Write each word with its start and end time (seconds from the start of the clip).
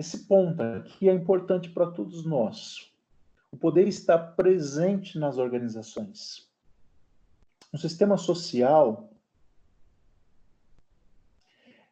esse 0.00 0.26
ponto 0.26 0.62
aqui 0.62 1.08
é 1.08 1.12
importante 1.12 1.68
para 1.70 1.90
todos 1.90 2.24
nós. 2.24 2.90
O 3.52 3.56
poder 3.56 3.86
está 3.86 4.18
presente 4.18 5.18
nas 5.18 5.36
organizações. 5.36 6.48
No 7.72 7.78
sistema 7.78 8.16
social, 8.16 9.10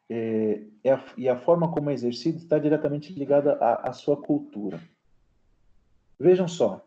é, 0.09 0.63
é 0.83 0.93
a, 0.93 1.05
e 1.17 1.29
a 1.29 1.37
forma 1.37 1.71
como 1.71 1.91
é 1.91 1.93
exercido 1.93 2.39
está 2.39 2.59
diretamente 2.59 3.13
ligada 3.13 3.55
à, 3.55 3.91
à 3.91 3.93
sua 3.93 4.17
cultura. 4.17 4.81
Vejam 6.19 6.49
só, 6.49 6.85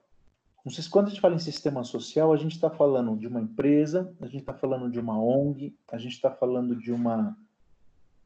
quando 0.90 1.08
a 1.08 1.10
gente 1.10 1.22
fala 1.22 1.36
em 1.36 1.40
sistema 1.40 1.84
social, 1.84 2.34
a 2.34 2.38
gente 2.38 2.56
está 2.56 2.70
falando 2.70 3.16
de 3.16 3.28
uma 3.28 3.40
empresa, 3.40 4.14
a 4.20 4.26
gente 4.26 4.42
está 4.42 4.54
falando 4.54 4.90
de 4.90 5.00
uma 5.00 5.22
ONG, 5.22 5.78
a 5.92 5.98
gente 5.98 6.14
está 6.14 6.32
falando 6.32 6.76
de 6.76 6.92
uma 6.92 7.38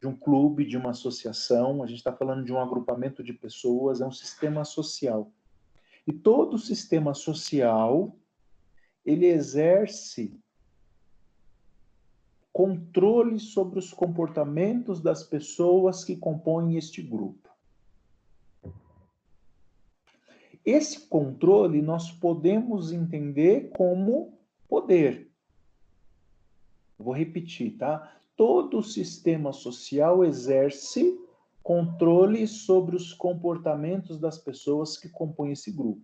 de 0.06 0.08
um 0.08 0.16
clube, 0.16 0.66
de 0.66 0.78
uma 0.78 0.92
associação, 0.92 1.82
a 1.82 1.88
gente 1.88 1.98
está 1.98 2.14
falando 2.14 2.46
de 2.46 2.54
um 2.54 2.60
agrupamento 2.60 3.24
de 3.24 3.34
pessoas, 3.34 4.02
é 4.02 4.06
um 4.06 4.12
sistema 4.12 4.64
social. 4.64 5.32
E 6.06 6.14
todo 6.14 6.60
sistema 6.60 7.16
social 7.16 8.16
ele 9.04 9.26
exerce 9.26 10.40
controle 12.54 13.40
sobre 13.40 13.80
os 13.80 13.92
comportamentos 13.92 15.02
das 15.02 15.24
pessoas 15.24 16.04
que 16.04 16.16
compõem 16.16 16.78
este 16.78 17.02
grupo. 17.02 17.50
Esse 20.64 21.08
controle 21.08 21.82
nós 21.82 22.12
podemos 22.12 22.92
entender 22.92 23.72
como 23.76 24.38
poder. 24.68 25.30
Vou 26.98 27.14
repetir, 27.14 27.78
tá? 27.78 28.16
Todo 28.36 28.84
sistema 28.84 29.54
social 29.54 30.24
exerce 30.26 31.18
controle 31.64 32.48
sobre 32.48 32.96
os 32.96 33.14
comportamentos 33.14 34.20
das 34.20 34.38
pessoas 34.38 34.98
que 34.98 35.10
compõem 35.10 35.54
esse 35.54 35.72
grupo. 35.72 36.02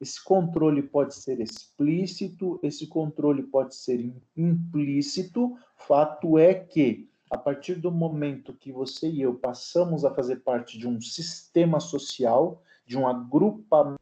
Esse 0.00 0.22
controle 0.22 0.82
pode 0.82 1.14
ser 1.14 1.40
explícito, 1.40 2.60
esse 2.62 2.86
controle 2.86 3.42
pode 3.42 3.74
ser 3.74 4.12
implícito. 4.36 5.58
Fato 5.76 6.38
é 6.38 6.54
que, 6.54 7.08
a 7.30 7.36
partir 7.36 7.74
do 7.74 7.90
momento 7.90 8.54
que 8.54 8.70
você 8.70 9.10
e 9.10 9.22
eu 9.22 9.34
passamos 9.34 10.04
a 10.04 10.14
fazer 10.14 10.36
parte 10.36 10.78
de 10.78 10.86
um 10.86 11.00
sistema 11.00 11.80
social, 11.80 12.62
de 12.86 12.96
um 12.96 13.06
agrupamento, 13.06 13.98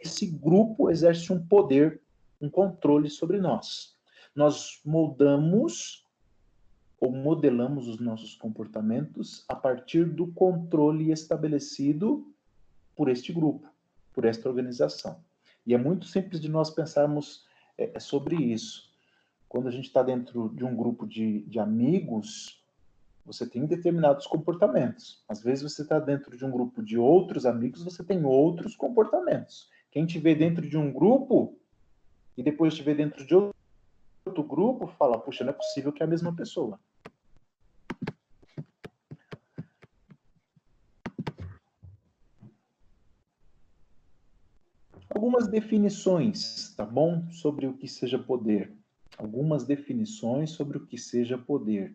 esse 0.00 0.26
grupo 0.26 0.90
exerce 0.90 1.32
um 1.32 1.44
poder, 1.44 2.00
um 2.40 2.48
controle 2.48 3.10
sobre 3.10 3.38
nós. 3.38 3.93
Nós 4.34 4.80
moldamos 4.84 6.04
ou 7.00 7.12
modelamos 7.12 7.86
os 7.86 7.98
nossos 7.98 8.34
comportamentos 8.34 9.44
a 9.48 9.54
partir 9.54 10.06
do 10.06 10.28
controle 10.28 11.12
estabelecido 11.12 12.26
por 12.96 13.08
este 13.08 13.32
grupo, 13.32 13.68
por 14.12 14.24
esta 14.24 14.48
organização. 14.48 15.22
E 15.66 15.74
é 15.74 15.78
muito 15.78 16.06
simples 16.06 16.40
de 16.40 16.48
nós 16.48 16.70
pensarmos 16.70 17.46
é, 17.76 17.98
sobre 18.00 18.36
isso. 18.36 18.90
Quando 19.48 19.68
a 19.68 19.70
gente 19.70 19.86
está 19.86 20.02
dentro 20.02 20.48
de 20.48 20.64
um 20.64 20.74
grupo 20.74 21.06
de, 21.06 21.42
de 21.42 21.58
amigos, 21.58 22.62
você 23.24 23.46
tem 23.48 23.64
determinados 23.66 24.26
comportamentos. 24.26 25.22
Às 25.28 25.42
vezes 25.42 25.62
você 25.62 25.82
está 25.82 25.98
dentro 25.98 26.36
de 26.36 26.44
um 26.44 26.50
grupo 26.50 26.82
de 26.82 26.98
outros 26.98 27.46
amigos, 27.46 27.82
você 27.82 28.02
tem 28.02 28.24
outros 28.24 28.76
comportamentos. 28.76 29.68
Quem 29.90 30.04
te 30.06 30.18
vê 30.18 30.34
dentro 30.34 30.68
de 30.68 30.76
um 30.76 30.92
grupo 30.92 31.56
e 32.36 32.42
depois 32.42 32.74
te 32.74 32.82
vê 32.82 32.94
dentro 32.94 33.24
de 33.24 33.34
outro 33.34 33.53
grupo, 34.42 34.86
fala, 34.86 35.18
puxa, 35.18 35.44
não 35.44 35.50
é 35.50 35.54
possível 35.54 35.92
que 35.92 36.02
é 36.02 36.06
a 36.06 36.08
mesma 36.08 36.34
pessoa. 36.34 36.80
Algumas 45.08 45.46
definições, 45.46 46.74
tá 46.76 46.84
bom? 46.84 47.30
Sobre 47.30 47.66
o 47.66 47.74
que 47.74 47.86
seja 47.86 48.18
poder. 48.18 48.76
Algumas 49.16 49.64
definições 49.64 50.50
sobre 50.50 50.76
o 50.76 50.86
que 50.86 50.98
seja 50.98 51.38
poder. 51.38 51.94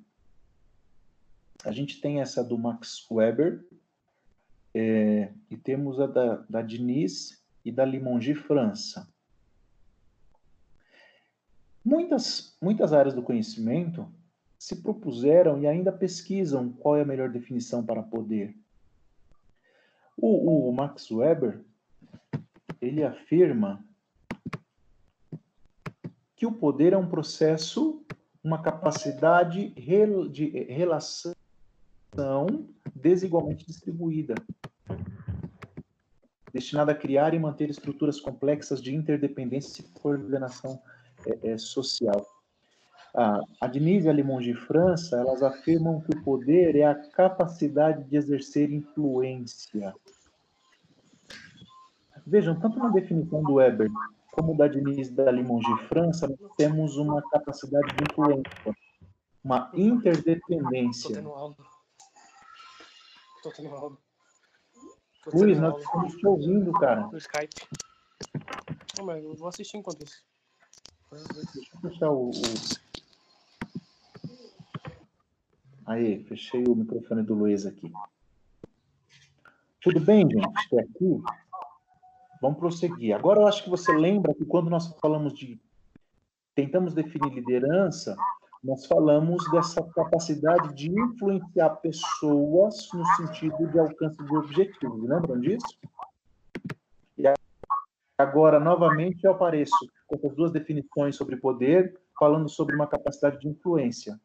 A 1.66 1.72
gente 1.72 2.00
tem 2.00 2.22
essa 2.22 2.42
do 2.42 2.58
Max 2.58 3.06
Weber, 3.12 3.66
é, 4.74 5.34
e 5.50 5.58
temos 5.58 6.00
a 6.00 6.08
da, 6.08 6.36
da 6.50 6.62
Diniz 6.62 7.44
e 7.66 7.72
da 7.72 7.84
Limongi 7.84 8.34
França. 8.36 9.08
Muitas, 11.90 12.56
muitas 12.62 12.94
áreas 12.94 13.16
do 13.16 13.24
conhecimento 13.24 14.08
se 14.60 14.76
propuseram 14.76 15.60
e 15.60 15.66
ainda 15.66 15.92
pesquisam 15.92 16.72
qual 16.72 16.96
é 16.96 17.02
a 17.02 17.06
melhor 17.06 17.32
definição 17.32 17.84
para 17.84 18.04
poder. 18.04 18.56
O, 20.16 20.70
o 20.70 20.72
Max 20.72 21.10
Weber 21.10 21.66
ele 22.80 23.04
afirma 23.04 23.84
que 26.36 26.46
o 26.46 26.52
poder 26.52 26.94
é 26.94 26.98
um 26.98 27.10
processo, 27.10 28.06
uma 28.44 28.62
capacidade 28.62 29.70
de 30.30 30.48
relação 30.72 31.34
desigualmente 32.94 33.66
distribuída, 33.66 34.36
destinada 36.54 36.92
a 36.92 36.96
criar 36.96 37.34
e 37.34 37.40
manter 37.40 37.68
estruturas 37.72 38.22
complexas 38.22 38.80
de 38.80 38.94
interdependência 38.94 39.82
e 39.82 40.00
coordenação 40.00 40.80
é, 41.26 41.52
é, 41.52 41.58
social. 41.58 42.26
Ah, 43.16 43.40
a 43.60 43.68
Denise 43.68 44.08
e 44.08 44.10
a 44.10 44.14
Limonge 44.14 44.54
França, 44.54 45.18
elas 45.18 45.42
afirmam 45.42 46.02
que 46.02 46.16
o 46.16 46.24
poder 46.24 46.76
é 46.76 46.86
a 46.86 46.96
capacidade 46.96 48.04
de 48.04 48.16
exercer 48.16 48.72
influência. 48.72 49.94
Vejam, 52.26 52.60
tanto 52.60 52.78
na 52.78 52.90
definição 52.90 53.42
do 53.42 53.56
Weber 53.56 53.90
como 54.32 54.56
da 54.56 54.68
Denise 54.68 55.12
da 55.12 55.32
Limonge 55.32 55.76
França, 55.88 56.28
nós 56.28 56.52
temos 56.56 56.98
uma 56.98 57.22
capacidade 57.30 57.88
de 57.96 58.04
influência, 58.12 58.76
uma 59.44 59.72
interdependência. 59.74 61.08
Estou 61.08 61.24
tendo 61.24 61.30
aula. 61.34 61.58
Estou 63.38 63.52
tendo 63.52 63.76
aula. 63.76 63.98
Luiz, 65.34 65.60
nós 65.60 65.82
estamos 65.82 66.16
te 66.16 66.28
ouvindo, 66.28 66.72
cara. 66.74 67.08
No 67.08 67.18
Skype. 67.18 67.68
Não, 68.98 69.06
mas 69.06 69.24
eu 69.24 69.36
vou 69.36 69.48
assistir 69.48 69.78
enquanto 69.78 70.04
isso. 70.04 70.29
Deixa 71.12 71.72
eu 71.74 71.82
fechar 71.82 72.12
o, 72.12 72.30
o... 72.30 72.32
Aí, 75.86 76.24
fechei 76.26 76.64
o 76.68 76.76
microfone 76.76 77.24
do 77.24 77.34
Luiz 77.34 77.66
aqui. 77.66 77.92
Tudo 79.82 80.00
bem, 80.00 80.30
gente? 80.30 80.60
Estou 80.60 80.80
aqui. 80.80 81.22
Vamos 82.42 82.60
prosseguir. 82.60 83.16
Agora 83.16 83.42
eu 83.42 83.48
acho 83.48 83.64
que 83.64 83.70
você 83.70 83.92
lembra 83.92 84.34
que 84.36 84.46
quando 84.46 84.70
nós 84.70 84.88
falamos 85.02 85.34
de. 85.34 85.60
Tentamos 86.54 86.94
definir 86.94 87.34
liderança, 87.34 88.16
nós 88.64 88.86
falamos 88.86 89.50
dessa 89.52 89.82
capacidade 89.92 90.76
de 90.76 90.92
influenciar 90.92 91.70
pessoas 91.78 92.90
no 92.94 93.06
sentido 93.16 93.68
de 93.68 93.80
alcance 93.80 94.22
de 94.24 94.36
objetivos. 94.36 95.10
Lembram 95.10 95.40
disso? 95.40 95.80
E 97.18 97.24
agora, 98.18 98.60
novamente, 98.60 99.24
eu 99.24 99.32
apareço 99.32 99.76
com 100.10 100.16
essas 100.16 100.36
duas 100.36 100.52
definições 100.52 101.16
sobre 101.16 101.38
poder, 101.38 101.98
falando 102.18 102.50
sobre 102.50 102.76
uma 102.76 102.88
capacidade 102.88 103.40
de 103.40 103.48
influência. 103.48 104.20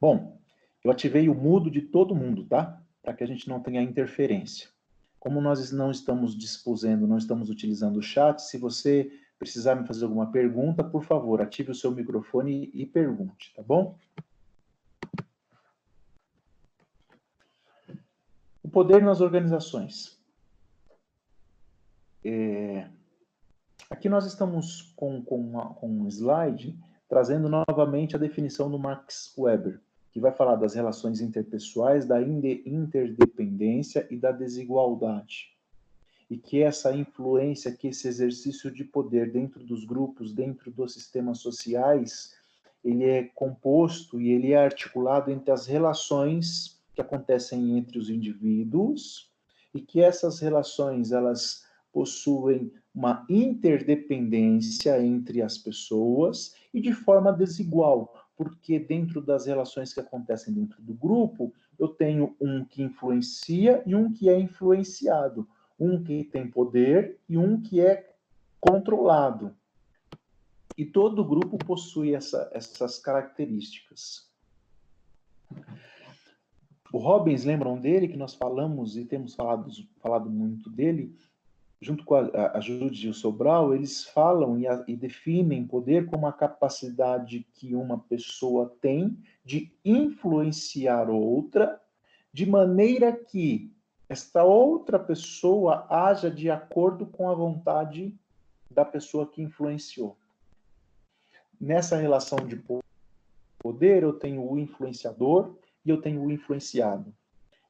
Bom, 0.00 0.40
eu 0.84 0.90
ativei 0.90 1.28
o 1.28 1.34
mudo 1.34 1.70
de 1.70 1.82
todo 1.82 2.14
mundo, 2.14 2.44
tá? 2.44 2.80
Para 3.02 3.14
que 3.14 3.24
a 3.24 3.26
gente 3.26 3.48
não 3.48 3.60
tenha 3.60 3.82
interferência. 3.82 4.68
Como 5.18 5.40
nós 5.40 5.70
não 5.72 5.90
estamos 5.90 6.36
disposendo, 6.36 7.06
não 7.06 7.18
estamos 7.18 7.50
utilizando 7.50 7.98
o 7.98 8.02
chat, 8.02 8.40
se 8.40 8.58
você 8.58 9.12
precisar 9.42 9.74
me 9.74 9.86
fazer 9.86 10.04
alguma 10.04 10.30
pergunta, 10.30 10.84
por 10.84 11.02
favor, 11.02 11.42
ative 11.42 11.72
o 11.72 11.74
seu 11.74 11.90
microfone 11.90 12.70
e, 12.72 12.86
pergunte, 12.86 13.52
tá 13.56 13.62
bom? 13.62 13.98
O 18.62 18.68
poder 18.68 19.02
nas 19.02 19.20
organizações. 19.20 20.16
É... 22.24 22.88
Aqui 23.90 24.08
nós 24.08 24.24
estamos 24.26 24.92
com, 24.94 25.20
com, 25.22 25.40
uma, 25.40 25.74
com 25.74 25.88
um 25.88 26.06
slide 26.06 26.78
trazendo 27.08 27.48
novamente 27.48 28.14
a 28.14 28.18
definição 28.18 28.70
do 28.70 28.78
Max 28.78 29.34
Weber 29.36 29.80
que 30.12 30.20
vai 30.20 30.30
falar 30.30 30.56
das 30.56 30.74
relações 30.74 31.20
interpessoais, 31.22 32.04
da 32.04 32.20
interdependência 32.22 34.06
e 34.10 34.16
da 34.18 34.30
desigualdade. 34.30 35.51
E 36.32 36.38
que 36.38 36.62
essa 36.62 36.96
influência, 36.96 37.70
que 37.70 37.88
esse 37.88 38.08
exercício 38.08 38.70
de 38.70 38.84
poder 38.84 39.30
dentro 39.30 39.62
dos 39.62 39.84
grupos, 39.84 40.32
dentro 40.32 40.70
dos 40.70 40.94
sistemas 40.94 41.40
sociais, 41.40 42.34
ele 42.82 43.04
é 43.04 43.24
composto 43.34 44.18
e 44.18 44.30
ele 44.30 44.52
é 44.52 44.64
articulado 44.64 45.30
entre 45.30 45.50
as 45.50 45.66
relações 45.66 46.82
que 46.94 47.02
acontecem 47.02 47.76
entre 47.76 47.98
os 47.98 48.08
indivíduos 48.08 49.30
e 49.74 49.80
que 49.82 50.00
essas 50.00 50.40
relações 50.40 51.12
elas 51.12 51.66
possuem 51.92 52.72
uma 52.94 53.26
interdependência 53.28 55.04
entre 55.04 55.42
as 55.42 55.58
pessoas 55.58 56.54
e 56.72 56.80
de 56.80 56.94
forma 56.94 57.30
desigual, 57.30 58.26
porque 58.34 58.78
dentro 58.78 59.20
das 59.20 59.44
relações 59.44 59.92
que 59.92 60.00
acontecem 60.00 60.54
dentro 60.54 60.80
do 60.80 60.94
grupo, 60.94 61.52
eu 61.78 61.88
tenho 61.88 62.34
um 62.40 62.64
que 62.64 62.82
influencia 62.82 63.82
e 63.84 63.94
um 63.94 64.10
que 64.10 64.30
é 64.30 64.40
influenciado, 64.40 65.46
um 65.82 66.02
que 66.02 66.22
tem 66.24 66.48
poder 66.48 67.18
e 67.28 67.36
um 67.36 67.60
que 67.60 67.80
é 67.80 68.14
controlado. 68.60 69.54
E 70.78 70.84
todo 70.84 71.24
grupo 71.24 71.58
possui 71.58 72.14
essa, 72.14 72.48
essas 72.52 72.98
características. 72.98 74.30
O 76.92 76.98
Robbins, 76.98 77.44
lembram 77.44 77.78
dele, 77.78 78.06
que 78.06 78.16
nós 78.16 78.34
falamos 78.34 78.96
e 78.96 79.04
temos 79.04 79.34
falado, 79.34 79.70
falado 80.00 80.30
muito 80.30 80.70
dele, 80.70 81.16
junto 81.80 82.04
com 82.04 82.14
a, 82.14 82.52
a 82.54 82.60
Judith 82.60 83.04
e 83.04 83.08
o 83.08 83.14
Sobral, 83.14 83.74
eles 83.74 84.04
falam 84.04 84.58
e, 84.58 84.68
a, 84.68 84.84
e 84.86 84.94
definem 84.94 85.66
poder 85.66 86.06
como 86.06 86.26
a 86.26 86.32
capacidade 86.32 87.44
que 87.54 87.74
uma 87.74 87.98
pessoa 87.98 88.72
tem 88.80 89.18
de 89.44 89.72
influenciar 89.84 91.10
outra, 91.10 91.80
de 92.32 92.46
maneira 92.46 93.12
que 93.12 93.71
esta 94.12 94.44
outra 94.44 94.98
pessoa 94.98 95.86
haja 95.88 96.30
de 96.30 96.50
acordo 96.50 97.06
com 97.06 97.30
a 97.30 97.34
vontade 97.34 98.14
da 98.70 98.84
pessoa 98.84 99.26
que 99.26 99.40
influenciou. 99.40 100.18
Nessa 101.58 101.96
relação 101.96 102.38
de 102.46 102.62
poder, 103.58 104.02
eu 104.02 104.12
tenho 104.12 104.46
o 104.46 104.58
influenciador 104.58 105.56
e 105.82 105.88
eu 105.88 105.98
tenho 105.98 106.22
o 106.22 106.30
influenciado. 106.30 107.14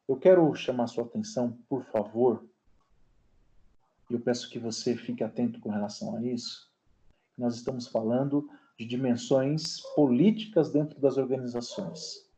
Eu 0.08 0.16
quero 0.16 0.52
chamar 0.56 0.88
sua 0.88 1.04
atenção, 1.04 1.56
por 1.68 1.84
favor, 1.84 2.44
e 4.10 4.14
eu 4.14 4.20
peço 4.20 4.50
que 4.50 4.58
você 4.58 4.96
fique 4.96 5.22
atento 5.22 5.60
com 5.60 5.70
relação 5.70 6.16
a 6.16 6.24
isso. 6.24 6.68
Nós 7.38 7.54
estamos 7.54 7.86
falando 7.86 8.50
de 8.76 8.84
dimensões 8.84 9.80
políticas 9.94 10.72
dentro 10.72 11.00
das 11.00 11.16
organizações. 11.16 12.28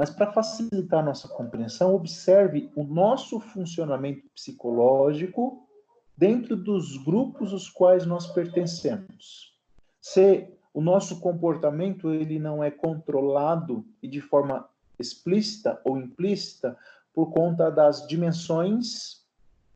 Mas 0.00 0.08
para 0.08 0.32
facilitar 0.32 1.00
a 1.00 1.04
nossa 1.04 1.28
compreensão, 1.28 1.94
observe 1.94 2.72
o 2.74 2.82
nosso 2.82 3.38
funcionamento 3.38 4.26
psicológico 4.34 5.68
dentro 6.16 6.56
dos 6.56 6.96
grupos 6.96 7.52
aos 7.52 7.68
quais 7.68 8.06
nós 8.06 8.26
pertencemos. 8.28 9.54
Se 10.00 10.48
o 10.72 10.80
nosso 10.80 11.20
comportamento 11.20 12.14
ele 12.14 12.38
não 12.38 12.64
é 12.64 12.70
controlado 12.70 13.84
e 14.02 14.08
de 14.08 14.22
forma 14.22 14.66
explícita 14.98 15.78
ou 15.84 15.98
implícita 15.98 16.78
por 17.12 17.30
conta 17.30 17.70
das 17.70 18.08
dimensões 18.08 19.22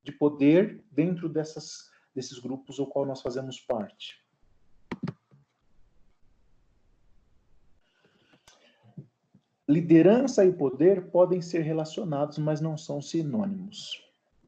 de 0.02 0.10
poder 0.10 0.82
dentro 0.90 1.28
dessas, 1.28 1.90
desses 2.14 2.38
grupos 2.38 2.80
ao 2.80 2.86
qual 2.86 3.04
nós 3.04 3.20
fazemos 3.20 3.60
parte. 3.60 4.23
Liderança 9.68 10.44
e 10.44 10.52
poder 10.52 11.06
podem 11.06 11.40
ser 11.40 11.62
relacionados, 11.62 12.38
mas 12.38 12.60
não 12.60 12.76
são 12.76 13.00
sinônimos. 13.00 14.02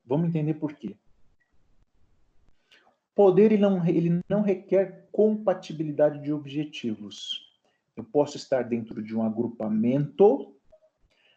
Vamos 0.04 0.28
entender 0.28 0.54
por 0.54 0.74
quê. 0.74 0.94
Poder 3.14 3.52
ele 3.52 3.58
não, 3.58 3.86
ele 3.86 4.20
não 4.28 4.42
requer 4.42 5.08
compatibilidade 5.10 6.22
de 6.22 6.32
objetivos. 6.32 7.50
Eu 7.96 8.04
posso 8.04 8.36
estar 8.36 8.62
dentro 8.62 9.02
de 9.02 9.16
um 9.16 9.22
agrupamento 9.22 10.54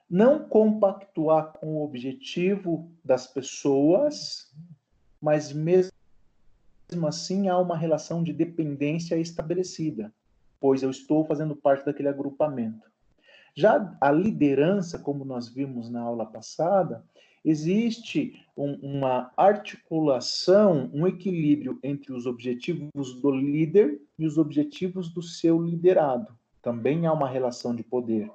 não 0.10 0.40
compactuar 0.44 1.54
com 1.54 1.76
o 1.76 1.84
objetivo 1.84 2.92
das 3.06 3.28
pessoas, 3.28 4.52
mas 5.22 5.54
mesmo 5.54 5.92
assim 7.08 7.48
há 7.48 7.58
uma 7.60 7.78
relação 7.78 8.24
de 8.24 8.34
dependência 8.34 9.16
estabelecida, 9.18 10.12
pois 10.60 10.82
eu 10.82 10.90
estou 10.90 11.24
fazendo 11.26 11.56
parte 11.56 11.86
daquele 11.86 12.10
agrupamento. 12.10 12.90
Já 13.56 13.98
a 14.00 14.12
liderança, 14.12 15.00
como 15.00 15.26
nós 15.26 15.50
vimos 15.50 15.90
na 15.90 16.02
aula 16.02 16.26
passada, 16.26 17.04
existe 17.44 18.46
um, 18.56 18.74
uma 18.82 19.32
articulação, 19.36 20.90
um 20.94 21.08
equilíbrio 21.08 21.80
entre 21.84 22.14
os 22.14 22.26
objetivos 22.26 23.22
do 23.22 23.32
líder 23.32 24.02
e 24.18 24.26
os 24.26 24.38
objetivos 24.38 25.10
do 25.10 25.22
seu 25.22 25.62
liderado. 25.62 26.38
Também 26.62 27.06
há 27.06 27.14
uma 27.14 27.28
relação 27.28 27.74
de 27.74 27.84
poder 27.84 28.30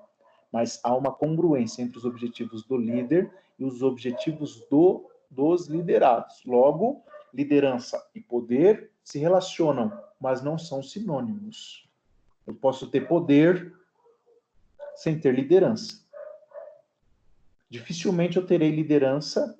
mas 0.54 0.78
há 0.84 0.94
uma 0.94 1.10
congruência 1.10 1.82
entre 1.82 1.98
os 1.98 2.04
objetivos 2.04 2.62
do 2.62 2.76
líder 2.76 3.28
e 3.58 3.64
os 3.64 3.82
objetivos 3.82 4.64
do, 4.70 5.10
dos 5.28 5.66
liderados. 5.66 6.44
Logo, 6.46 7.02
liderança 7.34 8.00
e 8.14 8.20
poder 8.20 8.92
se 9.02 9.18
relacionam, 9.18 9.92
mas 10.20 10.44
não 10.44 10.56
são 10.56 10.80
sinônimos. 10.80 11.90
Eu 12.46 12.54
posso 12.54 12.86
ter 12.86 13.08
poder 13.08 13.74
sem 14.96 15.18
ter 15.18 15.34
liderança. 15.34 16.04
Dificilmente 17.68 18.36
eu 18.36 18.46
terei 18.46 18.70
liderança. 18.70 19.58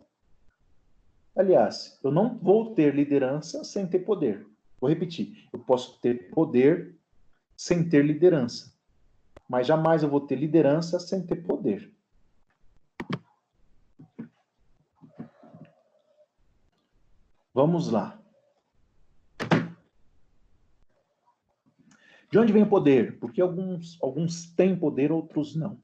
Aliás, 1.37 1.99
eu 2.03 2.13
não 2.13 2.39
vou 2.39 2.75
ter 2.75 2.95
liderança 2.95 3.65
sem 3.65 3.87
ter 3.87 4.01
poder. 4.01 4.47
Vou 4.81 4.89
repetir. 4.89 5.49
Eu 5.53 5.59
posso 5.59 6.01
ter 6.01 6.31
poder 6.31 6.95
sem 7.57 7.89
ter 7.89 8.05
liderança 8.05 8.75
mas 9.49 9.67
jamais 9.67 10.03
eu 10.03 10.09
vou 10.09 10.21
ter 10.21 10.37
liderança 10.37 10.99
sem 10.99 11.25
ter 11.25 11.37
poder. 11.37 11.93
Vamos 17.53 17.89
lá. 17.89 18.21
De 22.35 22.39
onde 22.41 22.53
vem 22.53 22.65
o 22.65 22.69
poder? 22.69 23.17
Porque 23.21 23.41
alguns, 23.41 23.97
alguns 24.03 24.53
têm 24.57 24.75
poder, 24.75 25.13
outros 25.13 25.55
não. 25.55 25.79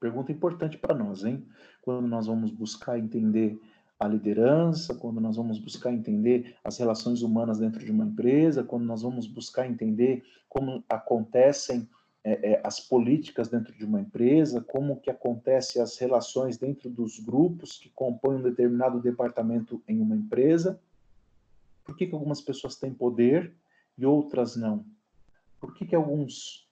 Pergunta 0.00 0.32
importante 0.32 0.78
para 0.78 0.94
nós, 0.94 1.22
hein? 1.22 1.46
Quando 1.82 2.08
nós 2.08 2.26
vamos 2.26 2.50
buscar 2.50 2.98
entender 2.98 3.60
a 4.00 4.08
liderança, 4.08 4.94
quando 4.94 5.20
nós 5.20 5.36
vamos 5.36 5.58
buscar 5.58 5.92
entender 5.92 6.56
as 6.64 6.78
relações 6.78 7.20
humanas 7.20 7.58
dentro 7.58 7.84
de 7.84 7.92
uma 7.92 8.06
empresa, 8.06 8.64
quando 8.64 8.86
nós 8.86 9.02
vamos 9.02 9.26
buscar 9.26 9.66
entender 9.66 10.24
como 10.48 10.82
acontecem 10.88 11.86
é, 12.24 12.52
é, 12.52 12.60
as 12.64 12.80
políticas 12.80 13.48
dentro 13.48 13.76
de 13.76 13.84
uma 13.84 14.00
empresa, 14.00 14.62
como 14.62 14.98
que 14.98 15.10
acontecem 15.10 15.82
as 15.82 15.98
relações 15.98 16.56
dentro 16.56 16.88
dos 16.88 17.18
grupos 17.20 17.76
que 17.76 17.90
compõem 17.90 18.38
um 18.38 18.42
determinado 18.42 18.98
departamento 18.98 19.82
em 19.86 20.00
uma 20.00 20.16
empresa. 20.16 20.80
Por 21.88 21.96
que, 21.96 22.06
que 22.06 22.14
algumas 22.14 22.42
pessoas 22.42 22.76
têm 22.76 22.92
poder 22.92 23.50
e 23.96 24.04
outras 24.04 24.54
não? 24.54 24.84
Por 25.58 25.72
que, 25.72 25.86
que 25.86 25.94
alguns 25.94 26.68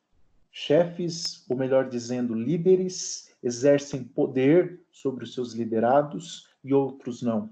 chefes, 0.52 1.42
ou 1.48 1.56
melhor 1.56 1.88
dizendo, 1.88 2.34
líderes, 2.34 3.34
exercem 3.42 4.04
poder 4.04 4.78
sobre 4.92 5.24
os 5.24 5.32
seus 5.32 5.54
liderados 5.54 6.50
e 6.62 6.74
outros 6.74 7.22
não? 7.22 7.50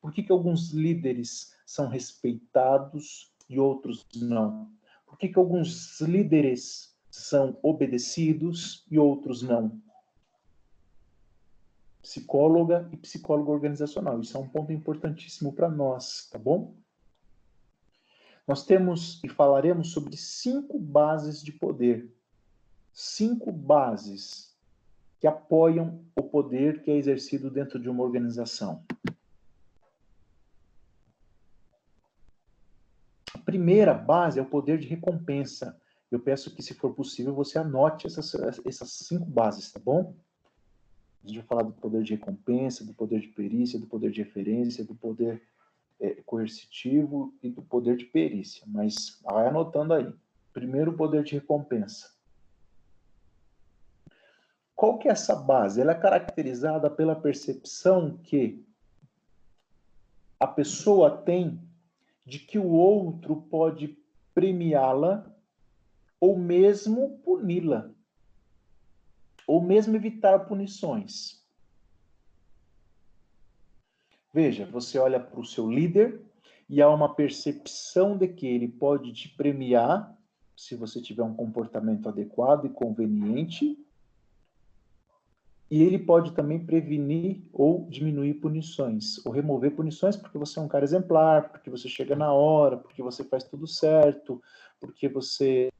Por 0.00 0.10
que, 0.10 0.22
que 0.22 0.32
alguns 0.32 0.70
líderes 0.70 1.54
são 1.66 1.86
respeitados 1.86 3.30
e 3.46 3.60
outros 3.60 4.06
não? 4.14 4.72
Por 5.06 5.18
que, 5.18 5.28
que 5.28 5.38
alguns 5.38 6.00
líderes 6.00 6.96
são 7.10 7.58
obedecidos 7.62 8.86
e 8.90 8.98
outros 8.98 9.42
não? 9.42 9.78
Psicóloga 12.00 12.88
e 12.90 12.96
psicólogo 12.96 13.52
organizacional. 13.52 14.18
Isso 14.18 14.34
é 14.34 14.40
um 14.40 14.48
ponto 14.48 14.72
importantíssimo 14.72 15.52
para 15.52 15.68
nós, 15.68 16.30
tá 16.32 16.38
bom? 16.38 16.74
Nós 18.46 18.64
temos 18.64 19.22
e 19.22 19.28
falaremos 19.28 19.92
sobre 19.92 20.16
cinco 20.16 20.78
bases 20.78 21.42
de 21.42 21.52
poder. 21.52 22.12
Cinco 22.92 23.52
bases 23.52 24.56
que 25.20 25.26
apoiam 25.26 26.04
o 26.16 26.22
poder 26.22 26.82
que 26.82 26.90
é 26.90 26.96
exercido 26.96 27.50
dentro 27.50 27.78
de 27.78 27.88
uma 27.88 28.02
organização. 28.02 28.84
A 33.32 33.38
primeira 33.38 33.94
base 33.94 34.38
é 34.38 34.42
o 34.42 34.48
poder 34.48 34.78
de 34.78 34.88
recompensa. 34.88 35.80
Eu 36.10 36.18
peço 36.18 36.54
que, 36.54 36.62
se 36.62 36.74
for 36.74 36.92
possível, 36.92 37.32
você 37.32 37.58
anote 37.58 38.06
essas, 38.06 38.34
essas 38.66 38.90
cinco 38.90 39.24
bases, 39.24 39.70
tá 39.70 39.80
bom? 39.80 40.14
A 41.22 41.28
gente 41.28 41.38
vai 41.38 41.46
falar 41.46 41.62
do 41.62 41.72
poder 41.72 42.02
de 42.02 42.14
recompensa, 42.14 42.84
do 42.84 42.92
poder 42.92 43.20
de 43.20 43.28
perícia, 43.28 43.78
do 43.78 43.86
poder 43.86 44.10
de 44.10 44.22
referência, 44.22 44.84
do 44.84 44.94
poder 44.94 45.40
coercitivo 46.26 47.34
e 47.42 47.48
do 47.48 47.62
poder 47.62 47.96
de 47.96 48.04
perícia. 48.04 48.64
Mas 48.66 49.20
vai 49.22 49.46
anotando 49.48 49.94
aí. 49.94 50.12
Primeiro, 50.52 50.90
o 50.90 50.96
poder 50.96 51.22
de 51.22 51.34
recompensa. 51.34 52.12
Qual 54.74 54.98
que 54.98 55.08
é 55.08 55.12
essa 55.12 55.36
base? 55.36 55.80
Ela 55.80 55.92
é 55.92 55.94
caracterizada 55.94 56.90
pela 56.90 57.14
percepção 57.14 58.18
que 58.18 58.64
a 60.40 60.46
pessoa 60.46 61.16
tem 61.18 61.60
de 62.26 62.40
que 62.40 62.58
o 62.58 62.68
outro 62.68 63.42
pode 63.42 63.96
premiá-la 64.34 65.24
ou 66.18 66.36
mesmo 66.36 67.18
puni-la. 67.18 67.90
ou 69.46 69.60
mesmo 69.60 69.96
evitar 69.96 70.46
punições. 70.46 71.41
Veja, 74.32 74.64
você 74.64 74.98
olha 74.98 75.20
para 75.20 75.38
o 75.38 75.44
seu 75.44 75.70
líder 75.70 76.20
e 76.68 76.80
há 76.80 76.88
uma 76.88 77.14
percepção 77.14 78.16
de 78.16 78.26
que 78.28 78.46
ele 78.46 78.66
pode 78.66 79.12
te 79.12 79.28
premiar 79.28 80.16
se 80.56 80.74
você 80.74 81.02
tiver 81.02 81.22
um 81.22 81.34
comportamento 81.34 82.08
adequado 82.08 82.66
e 82.66 82.70
conveniente, 82.70 83.78
e 85.70 85.82
ele 85.82 85.98
pode 85.98 86.32
também 86.32 86.64
prevenir 86.64 87.42
ou 87.52 87.88
diminuir 87.88 88.34
punições, 88.34 89.24
ou 89.24 89.32
remover 89.32 89.74
punições 89.74 90.16
porque 90.16 90.38
você 90.38 90.58
é 90.58 90.62
um 90.62 90.68
cara 90.68 90.84
exemplar, 90.84 91.50
porque 91.50 91.70
você 91.70 91.88
chega 91.88 92.14
na 92.14 92.32
hora, 92.32 92.76
porque 92.76 93.02
você 93.02 93.24
faz 93.24 93.44
tudo 93.44 93.66
certo, 93.66 94.42
porque 94.78 95.08
você 95.08 95.72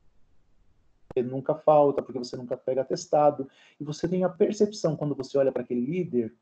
nunca 1.24 1.54
falta, 1.54 2.02
porque 2.02 2.18
você 2.18 2.36
nunca 2.36 2.56
pega 2.56 2.80
atestado, 2.80 3.48
e 3.78 3.84
você 3.84 4.08
tem 4.08 4.24
a 4.24 4.30
percepção 4.30 4.96
quando 4.96 5.14
você 5.14 5.36
olha 5.36 5.52
para 5.52 5.62
aquele 5.62 5.84
líder 5.84 6.34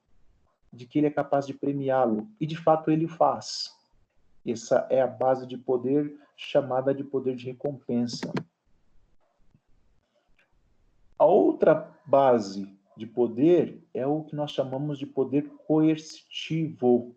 de 0.73 0.87
que 0.87 0.99
ele 0.99 1.07
é 1.07 1.11
capaz 1.11 1.47
de 1.47 1.55
premiá-lo, 1.55 2.29
e 2.41 2.47
de 2.47 2.57
fato 2.57 2.91
ele 2.91 3.07
o 3.07 3.09
faz. 3.09 3.77
Essa 4.47 4.87
é 4.91 5.01
a 5.01 5.07
base 5.07 5.47
de 5.47 5.59
poder 5.59 6.19
chamada 6.37 6.95
de 6.95 7.05
poder 7.05 7.37
de 7.37 7.47
recompensa. 7.47 8.33
A 11.19 11.25
outra 11.27 11.95
base 12.07 12.67
de 12.97 13.07
poder 13.07 13.83
é 13.93 14.07
o 14.07 14.25
que 14.25 14.35
nós 14.35 14.53
chamamos 14.53 14.99
de 14.99 15.07
poder 15.07 15.51
coercitivo. 15.67 17.15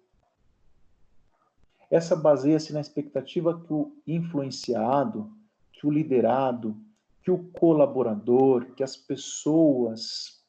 Essa 1.89 2.15
baseia-se 2.15 2.73
na 2.73 2.81
expectativa 2.81 3.61
que 3.61 3.71
o 3.71 3.95
influenciado, 4.05 5.31
que 5.71 5.87
o 5.87 5.91
liderado, 5.91 6.75
que 7.21 7.31
o 7.31 7.45
colaborador, 7.51 8.65
que 8.75 8.83
as 8.83 8.97
pessoas 8.97 10.42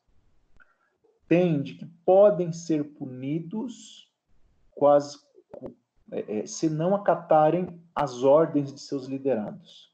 têm 1.28 1.62
de 1.62 1.74
que 1.74 1.86
podem 2.04 2.52
ser 2.52 2.84
punidos 2.94 4.10
quase 4.70 5.18
é, 6.10 6.40
é, 6.40 6.46
se 6.46 6.68
não 6.68 6.94
acatarem 6.94 7.80
as 7.94 8.22
ordens 8.22 8.72
de 8.72 8.80
seus 8.80 9.06
liderados. 9.06 9.92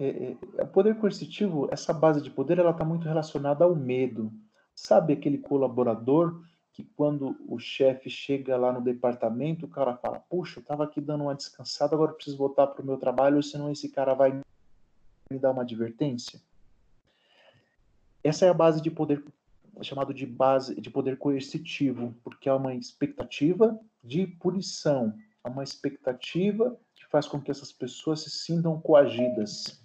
É, 0.00 0.36
o 0.62 0.66
poder 0.66 0.98
coercitivo, 0.98 1.68
essa 1.70 1.92
base 1.92 2.20
de 2.20 2.30
poder, 2.30 2.58
ela 2.58 2.70
está 2.70 2.84
muito 2.84 3.06
relacionada 3.06 3.64
ao 3.64 3.74
medo. 3.74 4.32
Sabe 4.74 5.12
aquele 5.12 5.38
colaborador 5.38 6.42
que 6.72 6.84
quando 6.96 7.36
o 7.46 7.58
chefe 7.58 8.08
chega 8.08 8.56
lá 8.56 8.72
no 8.72 8.80
departamento, 8.80 9.66
o 9.66 9.68
cara 9.68 9.96
fala, 9.96 10.18
puxa, 10.20 10.58
eu 10.58 10.62
estava 10.62 10.84
aqui 10.84 11.00
dando 11.00 11.24
uma 11.24 11.34
descansada, 11.34 11.94
agora 11.94 12.14
preciso 12.14 12.38
voltar 12.38 12.68
para 12.68 12.82
o 12.82 12.86
meu 12.86 12.96
trabalho, 12.96 13.42
senão 13.42 13.70
esse 13.70 13.90
cara 13.90 14.14
vai 14.14 14.40
me 15.32 15.38
dar 15.38 15.50
uma 15.50 15.62
advertência? 15.62 16.40
Essa 18.22 18.46
é 18.46 18.48
a 18.48 18.54
base 18.54 18.80
de 18.80 18.90
poder 18.90 19.24
chamado 19.80 20.12
de 20.12 20.26
base 20.26 20.80
de 20.80 20.90
poder 20.90 21.16
coercitivo, 21.16 22.14
porque 22.22 22.48
há 22.48 22.54
uma 22.54 22.74
expectativa 22.74 23.78
de 24.04 24.26
punição, 24.26 25.16
há 25.42 25.48
uma 25.48 25.64
expectativa 25.64 26.78
que 26.94 27.06
faz 27.06 27.26
com 27.26 27.40
que 27.40 27.50
essas 27.50 27.72
pessoas 27.72 28.20
se 28.20 28.30
sintam 28.30 28.80
coagidas. 28.80 29.82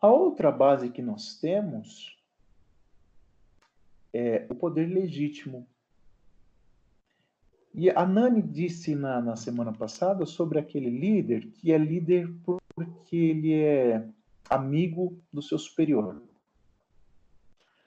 A 0.00 0.08
outra 0.08 0.50
base 0.50 0.90
que 0.90 1.02
nós 1.02 1.38
temos 1.38 2.18
é 4.12 4.46
o 4.48 4.54
poder 4.54 4.86
legítimo. 4.86 5.68
E 7.72 7.88
a 7.90 8.04
Nani 8.04 8.42
disse 8.42 8.94
na, 8.94 9.20
na 9.20 9.36
semana 9.36 9.72
passada 9.72 10.26
sobre 10.26 10.58
aquele 10.58 10.90
líder 10.90 11.46
que 11.52 11.72
é 11.72 11.78
líder 11.78 12.28
por 12.44 12.60
porque 12.74 13.16
ele 13.16 13.52
é 13.52 14.06
amigo 14.48 15.20
do 15.32 15.42
seu 15.42 15.58
superior. 15.58 16.22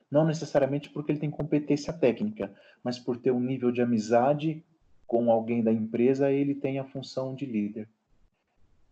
Não 0.09 0.25
necessariamente 0.25 0.89
porque 0.89 1.11
ele 1.11 1.19
tem 1.19 1.31
competência 1.31 1.91
técnica, 1.91 2.53
mas 2.83 2.99
por 2.99 3.17
ter 3.17 3.31
um 3.31 3.39
nível 3.39 3.71
de 3.71 3.81
amizade 3.81 4.63
com 5.07 5.31
alguém 5.31 5.63
da 5.63 5.73
empresa, 5.73 6.31
ele 6.31 6.53
tem 6.53 6.77
a 6.77 6.83
função 6.83 7.33
de 7.33 7.45
líder. 7.45 7.89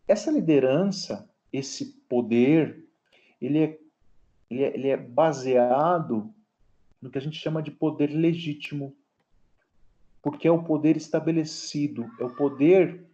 Essa 0.08 0.32
liderança, 0.32 1.30
esse 1.54 1.86
poder, 2.10 2.84
ele 3.40 3.60
é, 3.60 3.80
ele 4.50 4.64
é, 4.64 4.74
ele 4.74 4.88
é 4.88 4.98
baseado 4.98 6.34
no 7.02 7.10
que 7.10 7.18
a 7.18 7.22
gente 7.22 7.38
chama 7.38 7.62
de 7.62 7.72
poder 7.72 8.08
legítimo, 8.08 8.96
porque 10.22 10.48
é 10.48 10.52
o 10.52 10.64
poder 10.64 10.96
estabelecido, 10.98 12.10
é 12.20 12.24
o 12.24 12.36
poder 12.36 13.06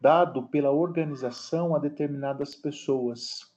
dado 0.00 0.42
pela 0.44 0.70
organização 0.70 1.74
a 1.74 1.78
determinadas 1.78 2.54
pessoas. 2.54 3.52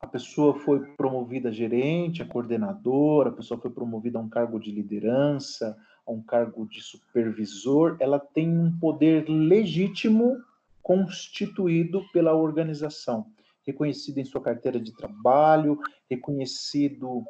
A 0.00 0.06
pessoa 0.06 0.54
foi 0.60 0.80
promovida 0.94 1.48
a 1.48 1.52
gerente, 1.52 2.22
a 2.22 2.26
coordenadora, 2.26 3.30
a 3.30 3.32
pessoa 3.32 3.60
foi 3.60 3.70
promovida 3.70 4.18
a 4.18 4.22
um 4.22 4.28
cargo 4.28 4.60
de 4.60 4.70
liderança, 4.70 5.76
a 6.06 6.12
um 6.12 6.22
cargo 6.22 6.66
de 6.66 6.80
supervisor, 6.80 7.96
ela 8.00 8.18
tem 8.18 8.48
um 8.48 8.78
poder 8.78 9.28
legítimo 9.28 10.38
constituído 10.82 12.02
pela 12.12 12.32
organização, 12.32 13.26
reconhecido 13.66 14.18
em 14.18 14.24
sua 14.24 14.40
carteira 14.40 14.80
de 14.80 14.96
trabalho, 14.96 15.78
reconhecido 16.08 17.24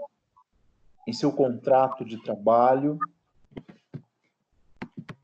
em 1.08 1.12
seu 1.12 1.32
contrato 1.32 2.04
de 2.04 2.22
trabalho. 2.22 2.98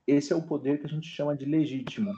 Esse 0.06 0.32
é 0.32 0.36
o 0.36 0.42
poder 0.42 0.80
que 0.80 0.86
a 0.86 0.88
gente 0.88 1.08
chama 1.08 1.36
de 1.36 1.44
legítimo. 1.44 2.12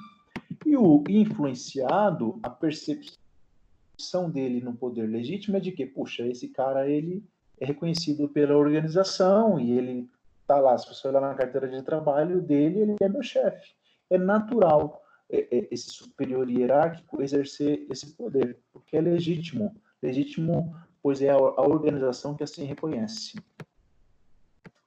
E 0.65 0.77
o 0.77 1.03
influenciado, 1.09 2.39
a 2.43 2.51
percepção 2.51 4.31
dele 4.31 4.61
no 4.61 4.75
poder 4.75 5.09
legítimo 5.09 5.57
é 5.57 5.61
de 5.61 5.73
que, 5.73 5.87
puxa, 5.87 6.27
esse 6.27 6.49
cara 6.49 6.89
ele 6.89 7.25
é 7.61 7.65
reconhecido 7.65 8.29
pela 8.29 8.57
organização 8.57 9.59
e 9.59 9.73
ele 9.73 10.11
tá 10.47 10.59
lá, 10.59 10.77
se 10.77 10.89
você 10.89 11.09
olhar 11.09 11.21
na 11.21 11.35
carteira 11.35 11.69
de 11.69 11.83
trabalho 11.83 12.41
dele, 12.41 12.81
ele 12.81 12.97
é 13.01 13.09
meu 13.09 13.23
chefe. 13.23 13.75
É 14.11 14.19
natural 14.19 15.03
é, 15.29 15.41
é, 15.57 15.69
esse 15.71 15.91
superior 15.91 16.49
hierárquico 16.49 17.23
exercer 17.23 17.87
esse 17.91 18.15
poder, 18.15 18.59
porque 18.73 18.97
é 18.97 19.01
legítimo. 19.01 19.75
Legítimo, 20.03 20.77
pois 21.03 21.21
é 21.23 21.31
a, 21.31 21.37
a 21.37 21.63
organização 21.63 22.35
que 22.35 22.45
assim 22.45 22.65
reconhece. 22.65 23.39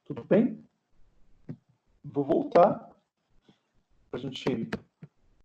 Tudo 0.04 0.24
bem? 0.24 0.64
Vou 2.02 2.24
voltar 2.24 2.89
para 4.10 4.18
a 4.18 4.22
gente 4.22 4.68